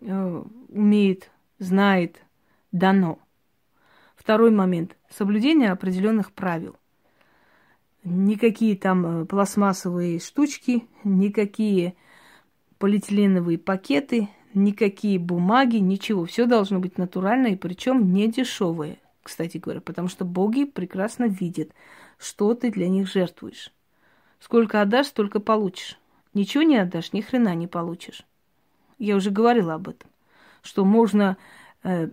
э, 0.00 0.42
умеет, 0.68 1.30
знает, 1.58 2.22
дано. 2.72 3.18
Второй 4.16 4.50
момент. 4.50 4.96
Соблюдение 5.10 5.70
определенных 5.70 6.32
правил. 6.32 6.76
Никакие 8.04 8.76
там 8.76 9.22
э, 9.22 9.24
пластмассовые 9.26 10.20
штучки, 10.20 10.86
никакие 11.04 11.94
полиэтиленовые 12.78 13.58
пакеты, 13.58 14.28
никакие 14.54 15.18
бумаги, 15.18 15.76
ничего. 15.76 16.24
Все 16.24 16.46
должно 16.46 16.78
быть 16.78 16.98
натурально 16.98 17.48
и 17.48 17.56
причем 17.56 18.12
не 18.12 18.30
дешевое, 18.30 18.98
кстати 19.22 19.58
говоря, 19.58 19.80
потому 19.80 20.08
что 20.08 20.24
боги 20.24 20.64
прекрасно 20.64 21.24
видят, 21.24 21.70
что 22.18 22.54
ты 22.54 22.70
для 22.70 22.88
них 22.88 23.08
жертвуешь. 23.08 23.72
Сколько 24.40 24.80
отдашь, 24.80 25.08
столько 25.08 25.40
получишь. 25.40 25.98
Ничего 26.34 26.62
не 26.62 26.76
отдашь, 26.76 27.12
ни 27.12 27.20
хрена 27.20 27.54
не 27.54 27.66
получишь. 27.66 28.24
Я 28.98 29.16
уже 29.16 29.30
говорила 29.30 29.74
об 29.74 29.88
этом, 29.88 30.10
что 30.62 30.84
можно 30.84 31.36
э, 31.82 32.08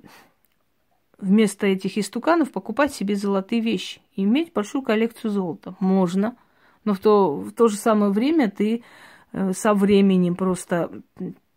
вместо 1.18 1.68
этих 1.68 1.98
истуканов 1.98 2.52
покупать 2.52 2.94
себе 2.94 3.16
золотые 3.16 3.62
вещи 3.62 4.02
и 4.16 4.24
иметь 4.24 4.54
большую 4.54 4.84
коллекцию 4.84 5.32
золота. 5.32 5.76
Можно, 5.80 6.36
но 6.84 6.94
в 6.94 7.00
то, 7.00 7.36
в 7.36 7.52
то 7.52 7.68
же 7.68 7.78
самое 7.78 8.12
время 8.12 8.50
ты 8.50 8.84
э, 9.32 9.54
со 9.54 9.74
временем 9.74 10.36
просто 10.36 10.92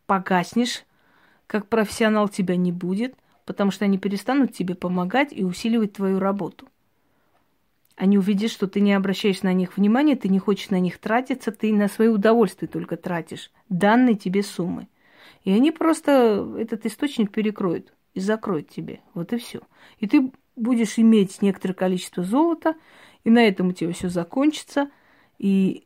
погаснешь, 0.07 0.85
как 1.47 1.69
профессионал 1.69 2.29
тебя 2.29 2.57
не 2.57 2.73
будет, 2.73 3.15
потому 3.45 3.71
что 3.71 3.85
они 3.85 3.99
перестанут 3.99 4.53
тебе 4.53 4.75
помогать 4.75 5.33
и 5.33 5.45
усиливать 5.45 5.95
твою 5.95 6.19
работу. 6.19 6.69
Они 7.99 8.17
увидят, 8.17 8.53
что 8.53 8.69
ты 8.69 8.81
не 8.81 8.93
обращаешь 8.93 9.43
на 9.43 9.53
них 9.53 9.77
внимания, 9.77 10.15
ты 10.15 10.29
не 10.29 10.39
хочешь 10.39 10.71
на 10.71 10.79
них 10.79 10.99
тратиться, 10.99 11.51
ты 11.51 11.73
на 11.75 11.89
свое 11.89 12.11
удовольствие 12.11 12.69
только 12.69 12.97
тратишь 12.97 13.51
данные 13.69 14.15
тебе 14.15 14.45
суммы. 14.45 14.87
И 15.43 15.51
они 15.51 15.73
просто 15.73 16.49
этот 16.57 16.87
источник 16.87 17.33
перекроют 17.33 17.93
и 18.15 18.21
закроют 18.21 18.71
тебе. 18.71 19.01
Вот 19.15 19.33
и 19.33 19.39
все. 19.39 19.63
И 19.99 20.07
ты 20.07 20.31
будешь 20.55 20.97
иметь 20.97 21.43
некоторое 21.43 21.75
количество 21.75 22.23
золота, 22.23 22.77
и 23.25 23.31
на 23.31 23.43
этом 23.43 23.69
у 23.69 23.73
тебя 23.73 23.93
все 23.93 24.09
закончится, 24.09 24.91
и 25.39 25.85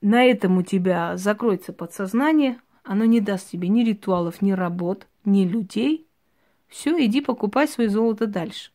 на 0.00 0.22
этом 0.22 0.58
у 0.58 0.62
тебя 0.62 1.16
закроется 1.16 1.72
подсознание, 1.72 2.60
оно 2.84 3.04
не 3.06 3.20
даст 3.20 3.50
тебе 3.50 3.66
ни 3.66 3.82
ритуалов, 3.82 4.40
ни 4.40 4.52
работ, 4.52 5.08
ни 5.24 5.44
людей. 5.44 6.06
Все, 6.68 6.96
иди 7.04 7.20
покупай 7.20 7.66
свое 7.66 7.90
золото 7.90 8.28
дальше. 8.28 8.70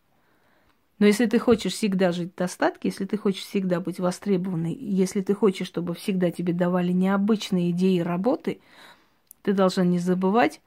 Но 0.98 1.06
если 1.06 1.26
ты 1.26 1.40
хочешь 1.40 1.74
всегда 1.74 2.12
жить 2.12 2.32
в 2.34 2.38
достатке, 2.38 2.88
если 2.90 3.06
ты 3.06 3.18
хочешь 3.18 3.44
всегда 3.44 3.82
быть 3.82 4.00
востребованной, 4.00 4.74
если 4.74 5.22
ты 5.22 5.34
хочешь, 5.34 5.68
чтобы 5.68 5.94
всегда 5.94 6.32
тебе 6.32 6.54
давали 6.54 6.94
необычные 6.94 7.72
идеи 7.72 8.00
работы, 8.00 8.62
ты 9.42 9.52
должна 9.52 9.84
не 9.84 10.00
забывать 10.00 10.62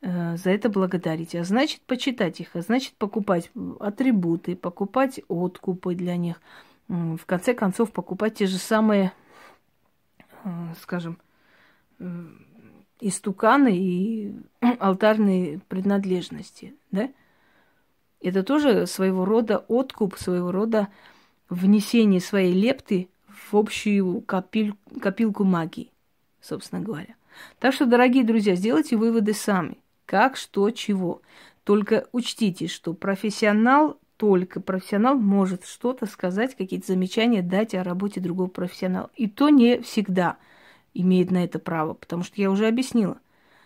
э, 0.00 0.36
за 0.36 0.50
это 0.50 0.68
благодарить. 0.68 1.36
А 1.36 1.44
значит, 1.44 1.82
почитать 1.82 2.40
их, 2.40 2.56
а 2.56 2.62
значит, 2.62 2.94
покупать 2.94 3.50
атрибуты, 3.78 4.56
покупать 4.56 5.20
откупы 5.28 5.94
для 5.94 6.16
них. 6.16 6.40
В 6.88 7.24
конце 7.26 7.54
концов, 7.54 7.92
покупать 7.92 8.34
те 8.34 8.46
же 8.46 8.58
самые, 8.58 9.12
э, 10.44 10.48
скажем, 10.80 11.18
истуканы 13.00 13.76
и 13.76 14.34
алтарные 14.80 15.60
принадлежности, 15.68 16.74
да? 16.90 17.10
Это 18.20 18.42
тоже 18.42 18.86
своего 18.86 19.24
рода 19.24 19.58
откуп, 19.68 20.16
своего 20.16 20.50
рода 20.50 20.88
внесение 21.48 22.20
своей 22.20 22.52
лепты 22.52 23.08
в 23.28 23.56
общую 23.56 24.20
копиль, 24.22 24.74
копилку 25.00 25.44
магии, 25.44 25.92
собственно 26.40 26.80
говоря. 26.80 27.14
Так 27.58 27.72
что, 27.74 27.86
дорогие 27.86 28.24
друзья, 28.24 28.54
сделайте 28.54 28.96
выводы 28.96 29.32
сами. 29.32 29.78
Как, 30.06 30.36
что, 30.36 30.70
чего. 30.70 31.22
Только 31.64 32.06
учтите, 32.12 32.66
что 32.66 32.94
профессионал, 32.94 33.98
только 34.16 34.60
профессионал 34.60 35.16
может 35.16 35.64
что-то 35.64 36.06
сказать, 36.06 36.56
какие-то 36.56 36.88
замечания 36.88 37.42
дать 37.42 37.74
о 37.74 37.84
работе 37.84 38.20
другого 38.20 38.48
профессионала. 38.48 39.10
И 39.14 39.28
то 39.28 39.48
не 39.48 39.80
всегда 39.82 40.38
имеет 40.94 41.30
на 41.30 41.44
это 41.44 41.58
право, 41.58 41.94
потому 41.94 42.24
что 42.24 42.40
я 42.40 42.50
уже 42.50 42.66
объяснила, 42.66 43.18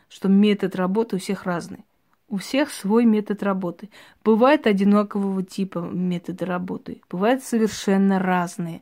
что 0.09 0.29
метод 0.29 0.77
работы 0.77 1.17
у 1.17 1.19
всех 1.19 1.45
разный. 1.45 1.85
У 2.33 2.39
всех 2.39 2.71
свой 2.71 3.05
метод 3.05 3.43
работы. 3.43 3.91
Бывает 4.25 4.67
одинакового 4.67 5.43
типа 5.43 5.81
методы 5.81 6.47
работы, 6.47 7.03
бывают 7.11 7.45
совершенно 7.45 8.19
разные. 8.19 8.81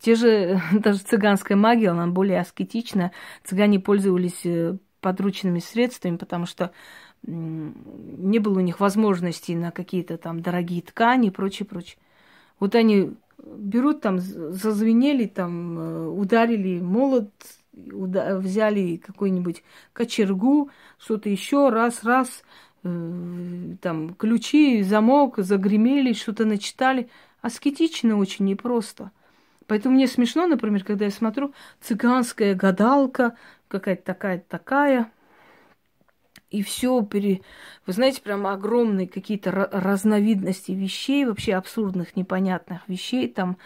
Те 0.00 0.16
же, 0.16 0.60
даже 0.72 0.98
цыганская 0.98 1.56
магия, 1.56 1.90
она 1.90 2.08
более 2.08 2.40
аскетична. 2.40 3.12
Цыгане 3.44 3.78
пользовались 3.78 4.44
э, 4.44 4.78
подручными 5.00 5.60
средствами, 5.60 6.16
потому 6.16 6.46
что 6.46 6.72
не 7.22 8.40
было 8.40 8.58
у 8.58 8.62
них 8.62 8.80
возможности 8.80 9.52
на 9.52 9.70
какие-то 9.70 10.18
там 10.18 10.42
дорогие 10.42 10.82
ткани 10.82 11.28
и 11.28 11.30
прочее, 11.30 11.66
прочее. 11.66 11.98
Вот 12.58 12.74
они 12.74 13.14
берут 13.38 14.00
там, 14.00 14.18
зазвенели, 14.18 15.26
там, 15.26 15.78
э, 15.78 16.08
ударили 16.08 16.80
молот, 16.80 17.30
взяли 17.76 18.96
какую-нибудь 18.96 19.62
кочергу, 19.92 20.70
что-то 20.98 21.28
еще, 21.28 21.68
раз, 21.68 22.02
раз, 22.04 22.42
э, 22.82 23.74
там, 23.80 24.14
ключи, 24.14 24.82
замок, 24.82 25.38
загремели, 25.38 26.12
что-то 26.12 26.44
начитали. 26.44 27.08
Аскетично 27.42 28.16
очень 28.16 28.46
непросто. 28.46 29.12
Поэтому 29.66 29.96
мне 29.96 30.06
смешно, 30.06 30.46
например, 30.46 30.84
когда 30.84 31.04
я 31.04 31.10
смотрю 31.10 31.52
цыганская 31.80 32.54
гадалка, 32.54 33.36
какая-то 33.68 34.02
такая-такая, 34.02 35.10
и 36.50 36.62
все 36.62 37.02
пере... 37.02 37.42
Вы 37.86 37.92
знаете, 37.92 38.22
прям 38.22 38.46
огромные 38.46 39.08
какие-то 39.08 39.50
разновидности 39.50 40.72
вещей, 40.72 41.24
вообще 41.24 41.54
абсурдных, 41.54 42.14
непонятных 42.16 42.88
вещей. 42.88 43.28
Там 43.28 43.58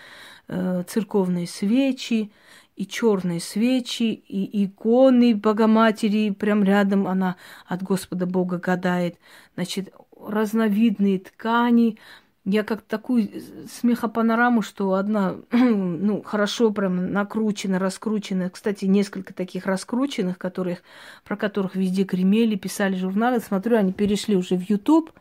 э, 0.49 0.83
церковные 0.89 1.47
свечи, 1.47 2.33
и 2.77 2.87
черные 2.87 3.41
свечи, 3.41 4.13
и 4.13 4.65
иконы 4.65 5.35
Богоматери, 5.35 6.31
прям 6.31 6.65
рядом 6.65 7.07
она 7.07 7.37
от 7.67 7.83
Господа 7.83 8.27
Бога 8.27 8.59
гадает. 8.59 9.17
Значит, 9.55 9.93
разновидные 10.19 11.19
ткани, 11.19 11.99
я 12.45 12.65
как 12.65 12.81
такую 12.83 13.29
смехопанораму, 13.71 14.63
что 14.63 14.95
одна, 14.95 15.37
ну, 15.53 16.23
хорошо 16.23 16.71
прям 16.71 17.13
накручена, 17.13 17.79
раскручена. 17.79 18.49
Кстати, 18.51 18.87
несколько 18.87 19.35
таких 19.35 19.67
раскрученных, 19.67 20.39
которых, 20.39 20.79
про 21.25 21.37
которых 21.37 21.77
везде 21.77 22.05
гремели, 22.05 22.55
писали 22.55 22.97
журналы. 22.97 23.41
Смотрю, 23.41 23.77
они 23.77 23.93
перешли 23.93 24.37
уже 24.37 24.57
в 24.57 24.69
YouTube 24.69 25.13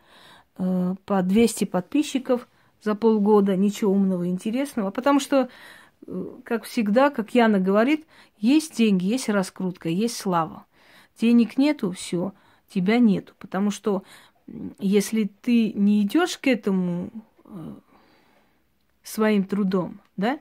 э, 0.58 0.96
по 1.06 1.22
200 1.22 1.66
подписчиков 1.66 2.48
за 2.82 2.96
полгода. 2.96 3.58
Ничего 3.58 3.92
умного 3.92 4.28
интересного. 4.28 4.90
Потому 4.90 5.20
что, 5.20 5.50
как 6.44 6.64
всегда, 6.64 7.10
как 7.10 7.36
Яна 7.36 7.60
говорит, 7.60 8.06
есть 8.38 8.78
деньги, 8.78 9.06
есть 9.06 9.30
раскрутка, 9.30 9.90
есть 9.90 10.18
слава. 10.18 10.66
Денег 11.20 11.58
нету, 11.58 11.92
все, 11.92 12.34
тебя 12.70 13.00
нету. 13.00 13.34
Потому 13.40 13.72
что 13.72 14.04
если 14.80 15.30
ты 15.42 15.74
не 15.74 16.02
идешь 16.04 16.38
к 16.38 16.48
этому 16.48 17.12
э, 17.46 17.74
своим 19.04 19.44
трудом, 19.44 20.00
да? 20.18 20.40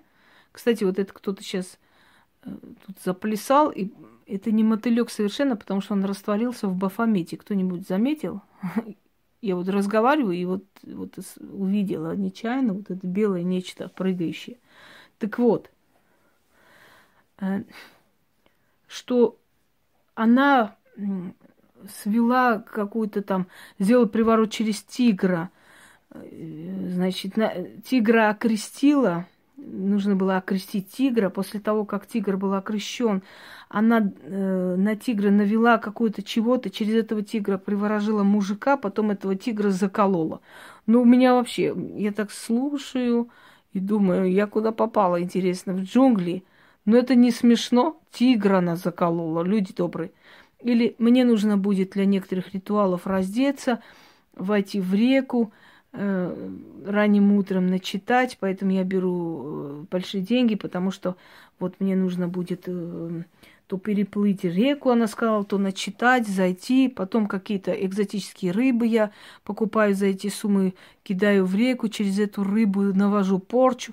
Кстати, 0.52 0.84
вот 0.84 0.98
это 0.98 1.12
кто-то 1.12 1.42
сейчас 1.42 1.78
э, 2.44 2.50
тут 2.86 2.96
заплясал, 3.04 3.70
и 3.70 3.90
это 4.26 4.50
не 4.50 4.64
мотылек 4.64 5.10
совершенно, 5.10 5.56
потому 5.56 5.80
что 5.80 5.94
он 5.94 6.04
растворился 6.04 6.68
в 6.68 6.74
бафомете. 6.74 7.36
Кто-нибудь 7.36 7.86
заметил? 7.86 8.42
Я 9.40 9.56
вот 9.56 9.68
разговариваю 9.68 10.36
и 10.36 10.44
вот, 10.44 10.64
вот 10.82 11.14
увидела 11.40 12.14
нечаянно 12.16 12.74
вот 12.74 12.90
это 12.90 13.06
белое 13.06 13.42
нечто 13.42 13.88
прыгающее. 13.88 14.58
Так 15.18 15.38
вот, 15.38 15.70
э, 17.40 17.62
что 18.86 19.38
она 20.14 20.76
свела 22.02 22.58
какую-то 22.58 23.22
там, 23.22 23.46
сделала 23.78 24.06
приворот 24.06 24.50
через 24.50 24.82
тигра. 24.82 25.50
Э, 26.10 26.88
значит, 26.92 27.36
на, 27.36 27.52
тигра 27.84 28.30
окрестила, 28.30 29.26
нужно 29.56 30.16
было 30.16 30.38
окрестить 30.38 30.90
тигра. 30.90 31.30
После 31.30 31.60
того, 31.60 31.84
как 31.84 32.06
тигр 32.06 32.36
был 32.36 32.54
окрещен, 32.54 33.22
она 33.68 34.00
э, 34.00 34.74
на 34.76 34.96
тигра 34.96 35.30
навела 35.30 35.78
какую-то 35.78 36.22
чего-то, 36.22 36.70
через 36.70 36.94
этого 36.94 37.22
тигра 37.22 37.58
приворожила 37.58 38.22
мужика, 38.22 38.76
потом 38.76 39.10
этого 39.10 39.36
тигра 39.36 39.70
заколола. 39.70 40.40
Ну, 40.86 41.02
у 41.02 41.04
меня 41.04 41.34
вообще, 41.34 41.74
я 41.96 42.12
так 42.12 42.30
слушаю 42.30 43.30
и 43.72 43.80
думаю, 43.80 44.30
я 44.30 44.46
куда 44.46 44.72
попала, 44.72 45.20
интересно, 45.20 45.72
в 45.72 45.82
джунгли. 45.82 46.44
Но 46.84 46.96
это 46.96 47.14
не 47.14 47.30
смешно. 47.30 48.00
Тигра 48.10 48.58
она 48.58 48.76
заколола, 48.76 49.42
люди 49.42 49.74
добрые. 49.74 50.10
Или 50.60 50.96
мне 50.98 51.24
нужно 51.24 51.56
будет 51.56 51.90
для 51.90 52.06
некоторых 52.06 52.54
ритуалов 52.54 53.06
раздеться, 53.06 53.80
войти 54.34 54.80
в 54.80 54.94
реку, 54.94 55.52
э, 55.92 56.50
ранним 56.86 57.32
утром 57.32 57.66
начитать, 57.66 58.38
поэтому 58.40 58.72
я 58.72 58.84
беру 58.84 59.42
э, 59.44 59.84
большие 59.90 60.22
деньги, 60.22 60.54
потому 60.54 60.90
что 60.90 61.16
вот 61.60 61.74
мне 61.78 61.94
нужно 61.94 62.26
будет 62.26 62.64
э, 62.66 63.22
то 63.68 63.78
переплыть 63.78 64.42
реку, 64.44 64.90
она 64.90 65.06
сказала, 65.06 65.44
то 65.44 65.58
начитать, 65.58 66.26
зайти, 66.26 66.88
потом 66.88 67.26
какие-то 67.26 67.72
экзотические 67.72 68.50
рыбы 68.50 68.86
я 68.86 69.12
покупаю 69.44 69.94
за 69.94 70.06
эти 70.06 70.28
суммы, 70.28 70.74
кидаю 71.02 71.44
в 71.44 71.54
реку, 71.54 71.88
через 71.88 72.18
эту 72.18 72.42
рыбу 72.42 72.82
навожу 72.82 73.38
порчу. 73.38 73.92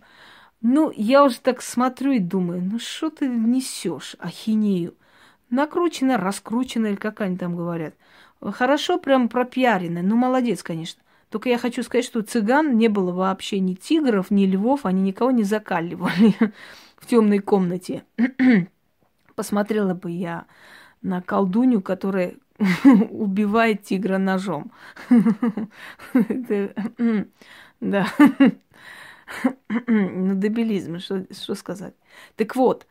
Ну, 0.62 0.92
я 0.96 1.24
уже 1.24 1.40
так 1.40 1.62
смотрю 1.62 2.14
и 2.14 2.20
думаю, 2.20 2.64
ну 2.64 2.80
что 2.80 3.10
ты 3.10 3.28
несешь, 3.28 4.16
ахинею? 4.18 4.96
накручено, 5.50 6.18
раскручено, 6.18 6.88
или 6.88 6.96
как 6.96 7.22
они 7.22 7.38
там 7.38 7.56
говорят. 7.56 7.96
Хорошо 8.42 8.98
прям 8.98 9.30
пропиарено, 9.30 10.02
ну 10.02 10.16
молодец, 10.16 10.62
конечно. 10.64 11.02
Только 11.30 11.50
я 11.50 11.58
хочу 11.58 11.84
сказать, 11.84 12.06
что 12.06 12.22
цыган 12.22 12.78
не 12.78 12.88
было 12.88 13.12
вообще 13.12 13.60
ни 13.60 13.74
тигров, 13.74 14.32
ни 14.32 14.46
львов, 14.46 14.86
они 14.86 15.02
никого 15.02 15.32
не 15.32 15.44
закаливали 15.44 16.36
в 16.98 17.08
темной 17.08 17.40
комнате. 17.40 18.04
Посмотрела 19.36 19.94
бы 19.94 20.12
я 20.12 20.46
на 21.02 21.22
колдунью, 21.22 21.82
которая 21.82 22.36
убивает 23.10 23.84
тигра 23.84 24.18
ножом. 24.18 24.72
Да. 27.82 28.08
Ну, 29.88 30.36
дебилизм, 30.36 31.00
что 31.00 31.56
сказать. 31.56 31.96
Так 32.36 32.56
вот, 32.56 32.86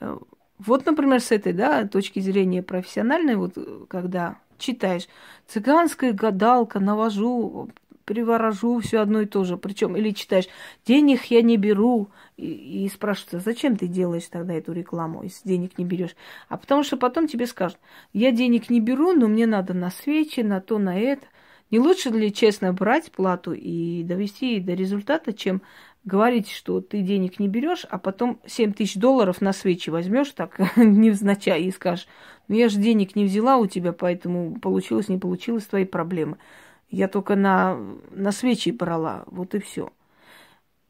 э, 0.00 0.18
вот, 0.58 0.86
например, 0.86 1.20
с 1.20 1.32
этой 1.32 1.54
да, 1.54 1.86
точки 1.86 2.20
зрения 2.20 2.62
профессиональной, 2.62 3.36
вот 3.36 3.56
когда 3.88 4.38
читаешь 4.58 5.08
цыганская 5.46 6.12
гадалка, 6.12 6.80
навожу, 6.80 7.70
приворожу, 8.04 8.80
все 8.80 9.00
одно 9.00 9.22
и 9.22 9.26
то 9.26 9.44
же. 9.44 9.56
Причем, 9.56 9.96
или 9.96 10.10
читаешь, 10.10 10.48
денег 10.86 11.24
я 11.26 11.42
не 11.42 11.56
беру, 11.56 12.08
и, 12.36 12.84
и 12.84 12.88
спрашивается, 12.88 13.38
зачем 13.38 13.76
ты 13.76 13.86
делаешь 13.86 14.26
тогда 14.26 14.54
эту 14.54 14.72
рекламу, 14.72 15.22
если 15.22 15.48
денег 15.48 15.78
не 15.78 15.84
берешь? 15.84 16.16
А 16.48 16.56
потому 16.56 16.82
что 16.82 16.96
потом 16.96 17.28
тебе 17.28 17.46
скажут, 17.46 17.78
я 18.12 18.32
денег 18.32 18.70
не 18.70 18.80
беру, 18.80 19.12
но 19.12 19.28
мне 19.28 19.46
надо 19.46 19.74
на 19.74 19.90
свечи, 19.90 20.40
на 20.40 20.60
то, 20.60 20.78
на 20.78 20.98
это. 20.98 21.26
Не 21.70 21.80
лучше 21.80 22.10
ли 22.10 22.32
честно 22.32 22.72
брать 22.72 23.10
плату 23.10 23.52
и 23.52 24.02
довести 24.02 24.60
до 24.60 24.74
результата, 24.74 25.32
чем 25.32 25.62
говорить, 26.04 26.50
что 26.50 26.80
ты 26.80 27.00
денег 27.00 27.38
не 27.38 27.48
берешь, 27.48 27.86
а 27.88 27.98
потом 27.98 28.40
7 28.46 28.72
тысяч 28.72 28.96
долларов 28.96 29.40
на 29.40 29.52
свечи 29.52 29.90
возьмешь 29.90 30.30
так 30.32 30.58
невзначай 30.76 31.62
и 31.62 31.70
скажешь, 31.70 32.06
ну 32.48 32.56
я 32.56 32.68
же 32.68 32.78
денег 32.78 33.16
не 33.16 33.24
взяла 33.24 33.56
у 33.56 33.66
тебя, 33.66 33.92
поэтому 33.92 34.58
получилось, 34.60 35.08
не 35.08 35.18
получилось, 35.18 35.66
твои 35.66 35.84
проблемы. 35.84 36.36
Я 36.90 37.08
только 37.08 37.34
на, 37.34 37.78
на 38.10 38.30
свечи 38.32 38.70
брала, 38.70 39.24
вот 39.26 39.54
и 39.54 39.58
все. 39.58 39.90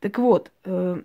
Так 0.01 0.18
вот, 0.18 0.51
э, 0.64 1.03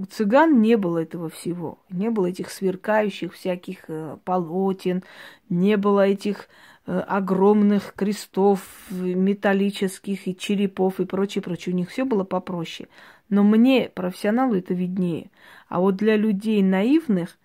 у 0.00 0.06
цыган 0.06 0.62
не 0.62 0.76
было 0.76 1.02
этого 1.02 1.28
всего. 1.28 1.78
Не 1.90 2.08
было 2.08 2.26
этих 2.26 2.50
сверкающих 2.50 3.34
всяких 3.34 3.84
э, 3.88 4.16
полотен, 4.24 5.02
не 5.50 5.76
было 5.76 6.06
этих 6.06 6.48
э, 6.86 6.98
огромных 7.00 7.92
крестов 7.94 8.62
металлических 8.90 10.26
и 10.26 10.34
черепов 10.34 11.00
и 11.00 11.04
прочее, 11.04 11.42
прочее. 11.42 11.74
У 11.74 11.76
них 11.76 11.90
все 11.90 12.06
было 12.06 12.24
попроще. 12.24 12.88
Но 13.28 13.42
мне, 13.42 13.90
профессионалу, 13.94 14.54
это 14.54 14.72
виднее. 14.72 15.30
А 15.68 15.80
вот 15.80 15.96
для 15.96 16.16
людей 16.16 16.62
наивных, 16.62 17.36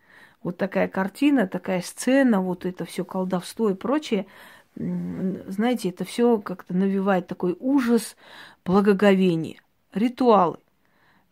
вот 0.42 0.56
такая 0.56 0.88
картина, 0.88 1.48
такая 1.48 1.82
сцена, 1.82 2.42
вот 2.42 2.66
это 2.66 2.86
все 2.86 3.04
колдовство 3.04 3.70
и 3.70 3.74
прочее, 3.74 4.28
знаете, 4.76 5.90
это 5.90 6.06
все 6.06 6.38
как-то 6.40 6.74
навевает 6.74 7.28
такой 7.28 7.58
ужас, 7.60 8.16
благоговение, 8.64 9.60
ритуалы. 9.94 10.58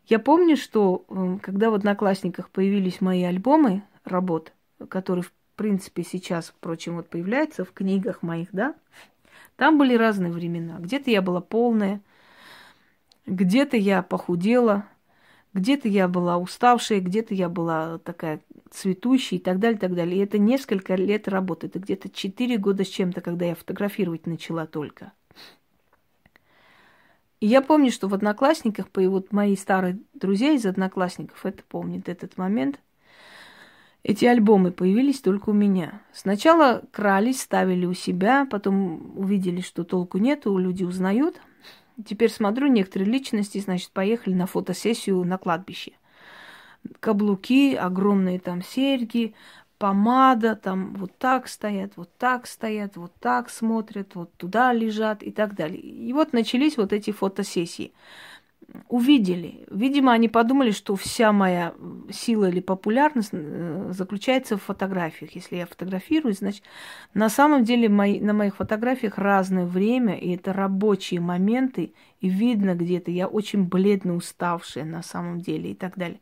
Я 0.05 0.19
помню, 0.19 0.57
что 0.57 1.05
когда 1.41 1.69
в 1.69 1.75
Одноклассниках 1.75 2.49
появились 2.49 3.01
мои 3.01 3.23
альбомы 3.23 3.83
работ, 4.03 4.53
которые, 4.89 5.23
в 5.23 5.31
принципе, 5.55 6.03
сейчас, 6.03 6.49
впрочем, 6.49 6.95
вот 6.95 7.09
появляются 7.09 7.63
в 7.63 7.71
книгах 7.71 8.21
моих, 8.21 8.49
да, 8.51 8.75
там 9.55 9.77
были 9.77 9.95
разные 9.95 10.31
времена. 10.31 10.77
Где-то 10.79 11.09
я 11.09 11.21
была 11.21 11.39
полная, 11.39 12.01
где-то 13.25 13.77
я 13.77 14.01
похудела, 14.01 14.85
где-то 15.53 15.87
я 15.87 16.07
была 16.07 16.37
уставшая, 16.37 16.99
где-то 16.99 17.33
я 17.33 17.47
была 17.47 17.99
такая 17.99 18.41
цветущая 18.71 19.39
и 19.39 19.41
так 19.41 19.59
далее, 19.59 19.77
и 19.77 19.79
так 19.79 19.93
далее. 19.93 20.17
И 20.17 20.23
это 20.23 20.39
несколько 20.39 20.95
лет 20.95 21.27
работы. 21.27 21.67
Это 21.67 21.79
где-то 21.79 22.09
4 22.09 22.57
года 22.57 22.83
с 22.83 22.87
чем-то, 22.87 23.21
когда 23.21 23.45
я 23.45 23.55
фотографировать 23.55 24.25
начала 24.25 24.65
только. 24.65 25.13
И 27.43 27.45
я 27.45 27.61
помню, 27.61 27.91
что 27.91 28.07
в 28.07 28.13
Одноклассниках, 28.13 28.87
по 28.89 29.01
вот 29.09 29.33
мои 29.33 29.57
старые 29.57 29.99
друзья 30.13 30.53
из 30.53 30.65
Одноклассников, 30.65 31.45
это 31.45 31.61
помнят 31.67 32.07
этот 32.07 32.37
момент, 32.37 32.79
эти 34.01 34.23
альбомы 34.23 34.71
появились 34.71 35.19
только 35.19 35.49
у 35.49 35.53
меня. 35.53 36.01
Сначала 36.13 36.83
крались, 36.93 37.41
ставили 37.41 37.85
у 37.85 37.93
себя, 37.93 38.47
потом 38.49 39.11
увидели, 39.17 39.59
что 39.59 39.83
толку 39.83 40.19
нету, 40.19 40.57
люди 40.57 40.85
узнают– 40.85 41.41
Теперь 42.05 42.31
смотрю, 42.31 42.67
некоторые 42.67 43.09
личности, 43.09 43.59
значит, 43.59 43.91
поехали 43.91 44.33
на 44.33 44.47
фотосессию 44.47 45.23
на 45.23 45.37
кладбище. 45.37 45.91
Каблуки, 46.99 47.75
огромные 47.75 48.39
там 48.39 48.63
серьги, 48.63 49.35
помада, 49.83 50.55
там 50.55 50.93
вот 50.93 51.11
так 51.17 51.49
стоят, 51.49 51.97
вот 51.97 52.09
так 52.17 52.47
стоят, 52.47 52.95
вот 52.95 53.11
так 53.19 53.49
смотрят, 53.49 54.15
вот 54.15 54.31
туда 54.37 54.71
лежат 54.71 55.23
и 55.23 55.29
так 55.29 55.55
далее. 55.55 55.81
И 55.81 56.13
вот 56.13 56.31
начались 56.31 56.77
вот 56.77 56.93
эти 56.93 57.11
фотосессии 57.11 57.91
увидели. 58.87 59.65
Видимо, 59.69 60.13
они 60.13 60.29
подумали, 60.29 60.71
что 60.71 60.95
вся 60.95 61.33
моя 61.33 61.73
сила 62.09 62.49
или 62.49 62.61
популярность 62.61 63.31
э, 63.33 63.91
заключается 63.91 64.55
в 64.55 64.63
фотографиях. 64.63 65.35
Если 65.35 65.57
я 65.57 65.65
фотографирую, 65.65 66.33
значит, 66.33 66.63
на 67.13 67.27
самом 67.27 67.65
деле 67.65 67.89
мои, 67.89 68.21
на 68.21 68.31
моих 68.31 68.55
фотографиях 68.55 69.17
разное 69.17 69.65
время, 69.65 70.15
и 70.17 70.33
это 70.33 70.53
рабочие 70.53 71.19
моменты, 71.19 71.93
и 72.21 72.29
видно 72.29 72.73
где-то, 72.73 73.11
я 73.11 73.27
очень 73.27 73.65
бледно 73.65 74.15
уставшая 74.15 74.85
на 74.85 75.03
самом 75.03 75.41
деле 75.41 75.71
и 75.71 75.75
так 75.75 75.97
далее. 75.97 76.21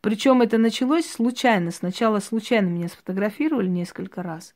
Причем 0.00 0.42
это 0.42 0.58
началось 0.58 1.06
случайно. 1.06 1.70
Сначала 1.70 2.20
случайно 2.20 2.68
меня 2.68 2.88
сфотографировали 2.88 3.68
несколько 3.68 4.22
раз. 4.22 4.54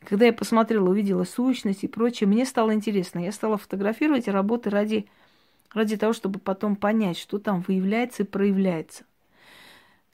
И 0.00 0.04
когда 0.04 0.26
я 0.26 0.32
посмотрела, 0.32 0.88
увидела 0.88 1.24
сущность 1.24 1.84
и 1.84 1.88
прочее, 1.88 2.28
мне 2.28 2.44
стало 2.46 2.74
интересно. 2.74 3.18
Я 3.18 3.32
стала 3.32 3.58
фотографировать 3.58 4.28
работы 4.28 4.70
ради 4.70 5.06
ради 5.74 5.96
того, 5.96 6.12
чтобы 6.12 6.38
потом 6.38 6.76
понять, 6.76 7.18
что 7.18 7.38
там 7.38 7.60
выявляется 7.66 8.22
и 8.22 8.26
проявляется. 8.26 9.04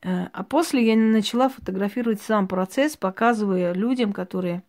Э, 0.02 0.26
а 0.32 0.42
после 0.42 0.86
я 0.86 0.96
начала 0.96 1.48
фотографировать 1.48 2.20
сам 2.22 2.48
процесс, 2.48 2.96
показывая 2.96 3.74
людям, 3.74 4.12
которые 4.12 4.62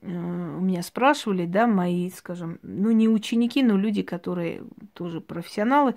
э, 0.00 0.08
у 0.08 0.60
меня 0.60 0.82
спрашивали, 0.82 1.46
да, 1.46 1.66
мои, 1.66 2.10
скажем, 2.10 2.58
ну 2.62 2.90
не 2.90 3.08
ученики, 3.08 3.62
но 3.62 3.76
люди, 3.76 4.02
которые 4.02 4.62
тоже 4.94 5.20
профессионалы, 5.20 5.94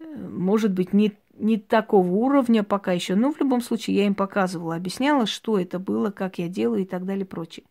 э, 0.00 0.04
может 0.16 0.72
быть, 0.72 0.92
не, 0.92 1.12
не 1.38 1.58
такого 1.58 2.08
уровня 2.08 2.62
пока 2.62 2.92
еще, 2.92 3.14
но 3.14 3.32
в 3.32 3.38
любом 3.40 3.60
случае 3.60 3.96
я 3.96 4.06
им 4.06 4.14
показывала, 4.14 4.74
объясняла, 4.74 5.26
что 5.26 5.58
это 5.58 5.78
было, 5.78 6.10
как 6.10 6.38
я 6.38 6.48
делаю 6.48 6.82
и 6.82 6.86
так 6.86 7.04
далее, 7.04 7.24
прочее. 7.24 7.64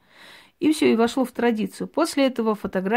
И 0.59 0.71
все, 0.73 0.91
и 0.91 0.95
вошло 0.95 1.23
в 1.23 1.31
традицию. 1.31 1.87
После 1.87 2.25
этого 2.25 2.55
фотографии 2.55 2.85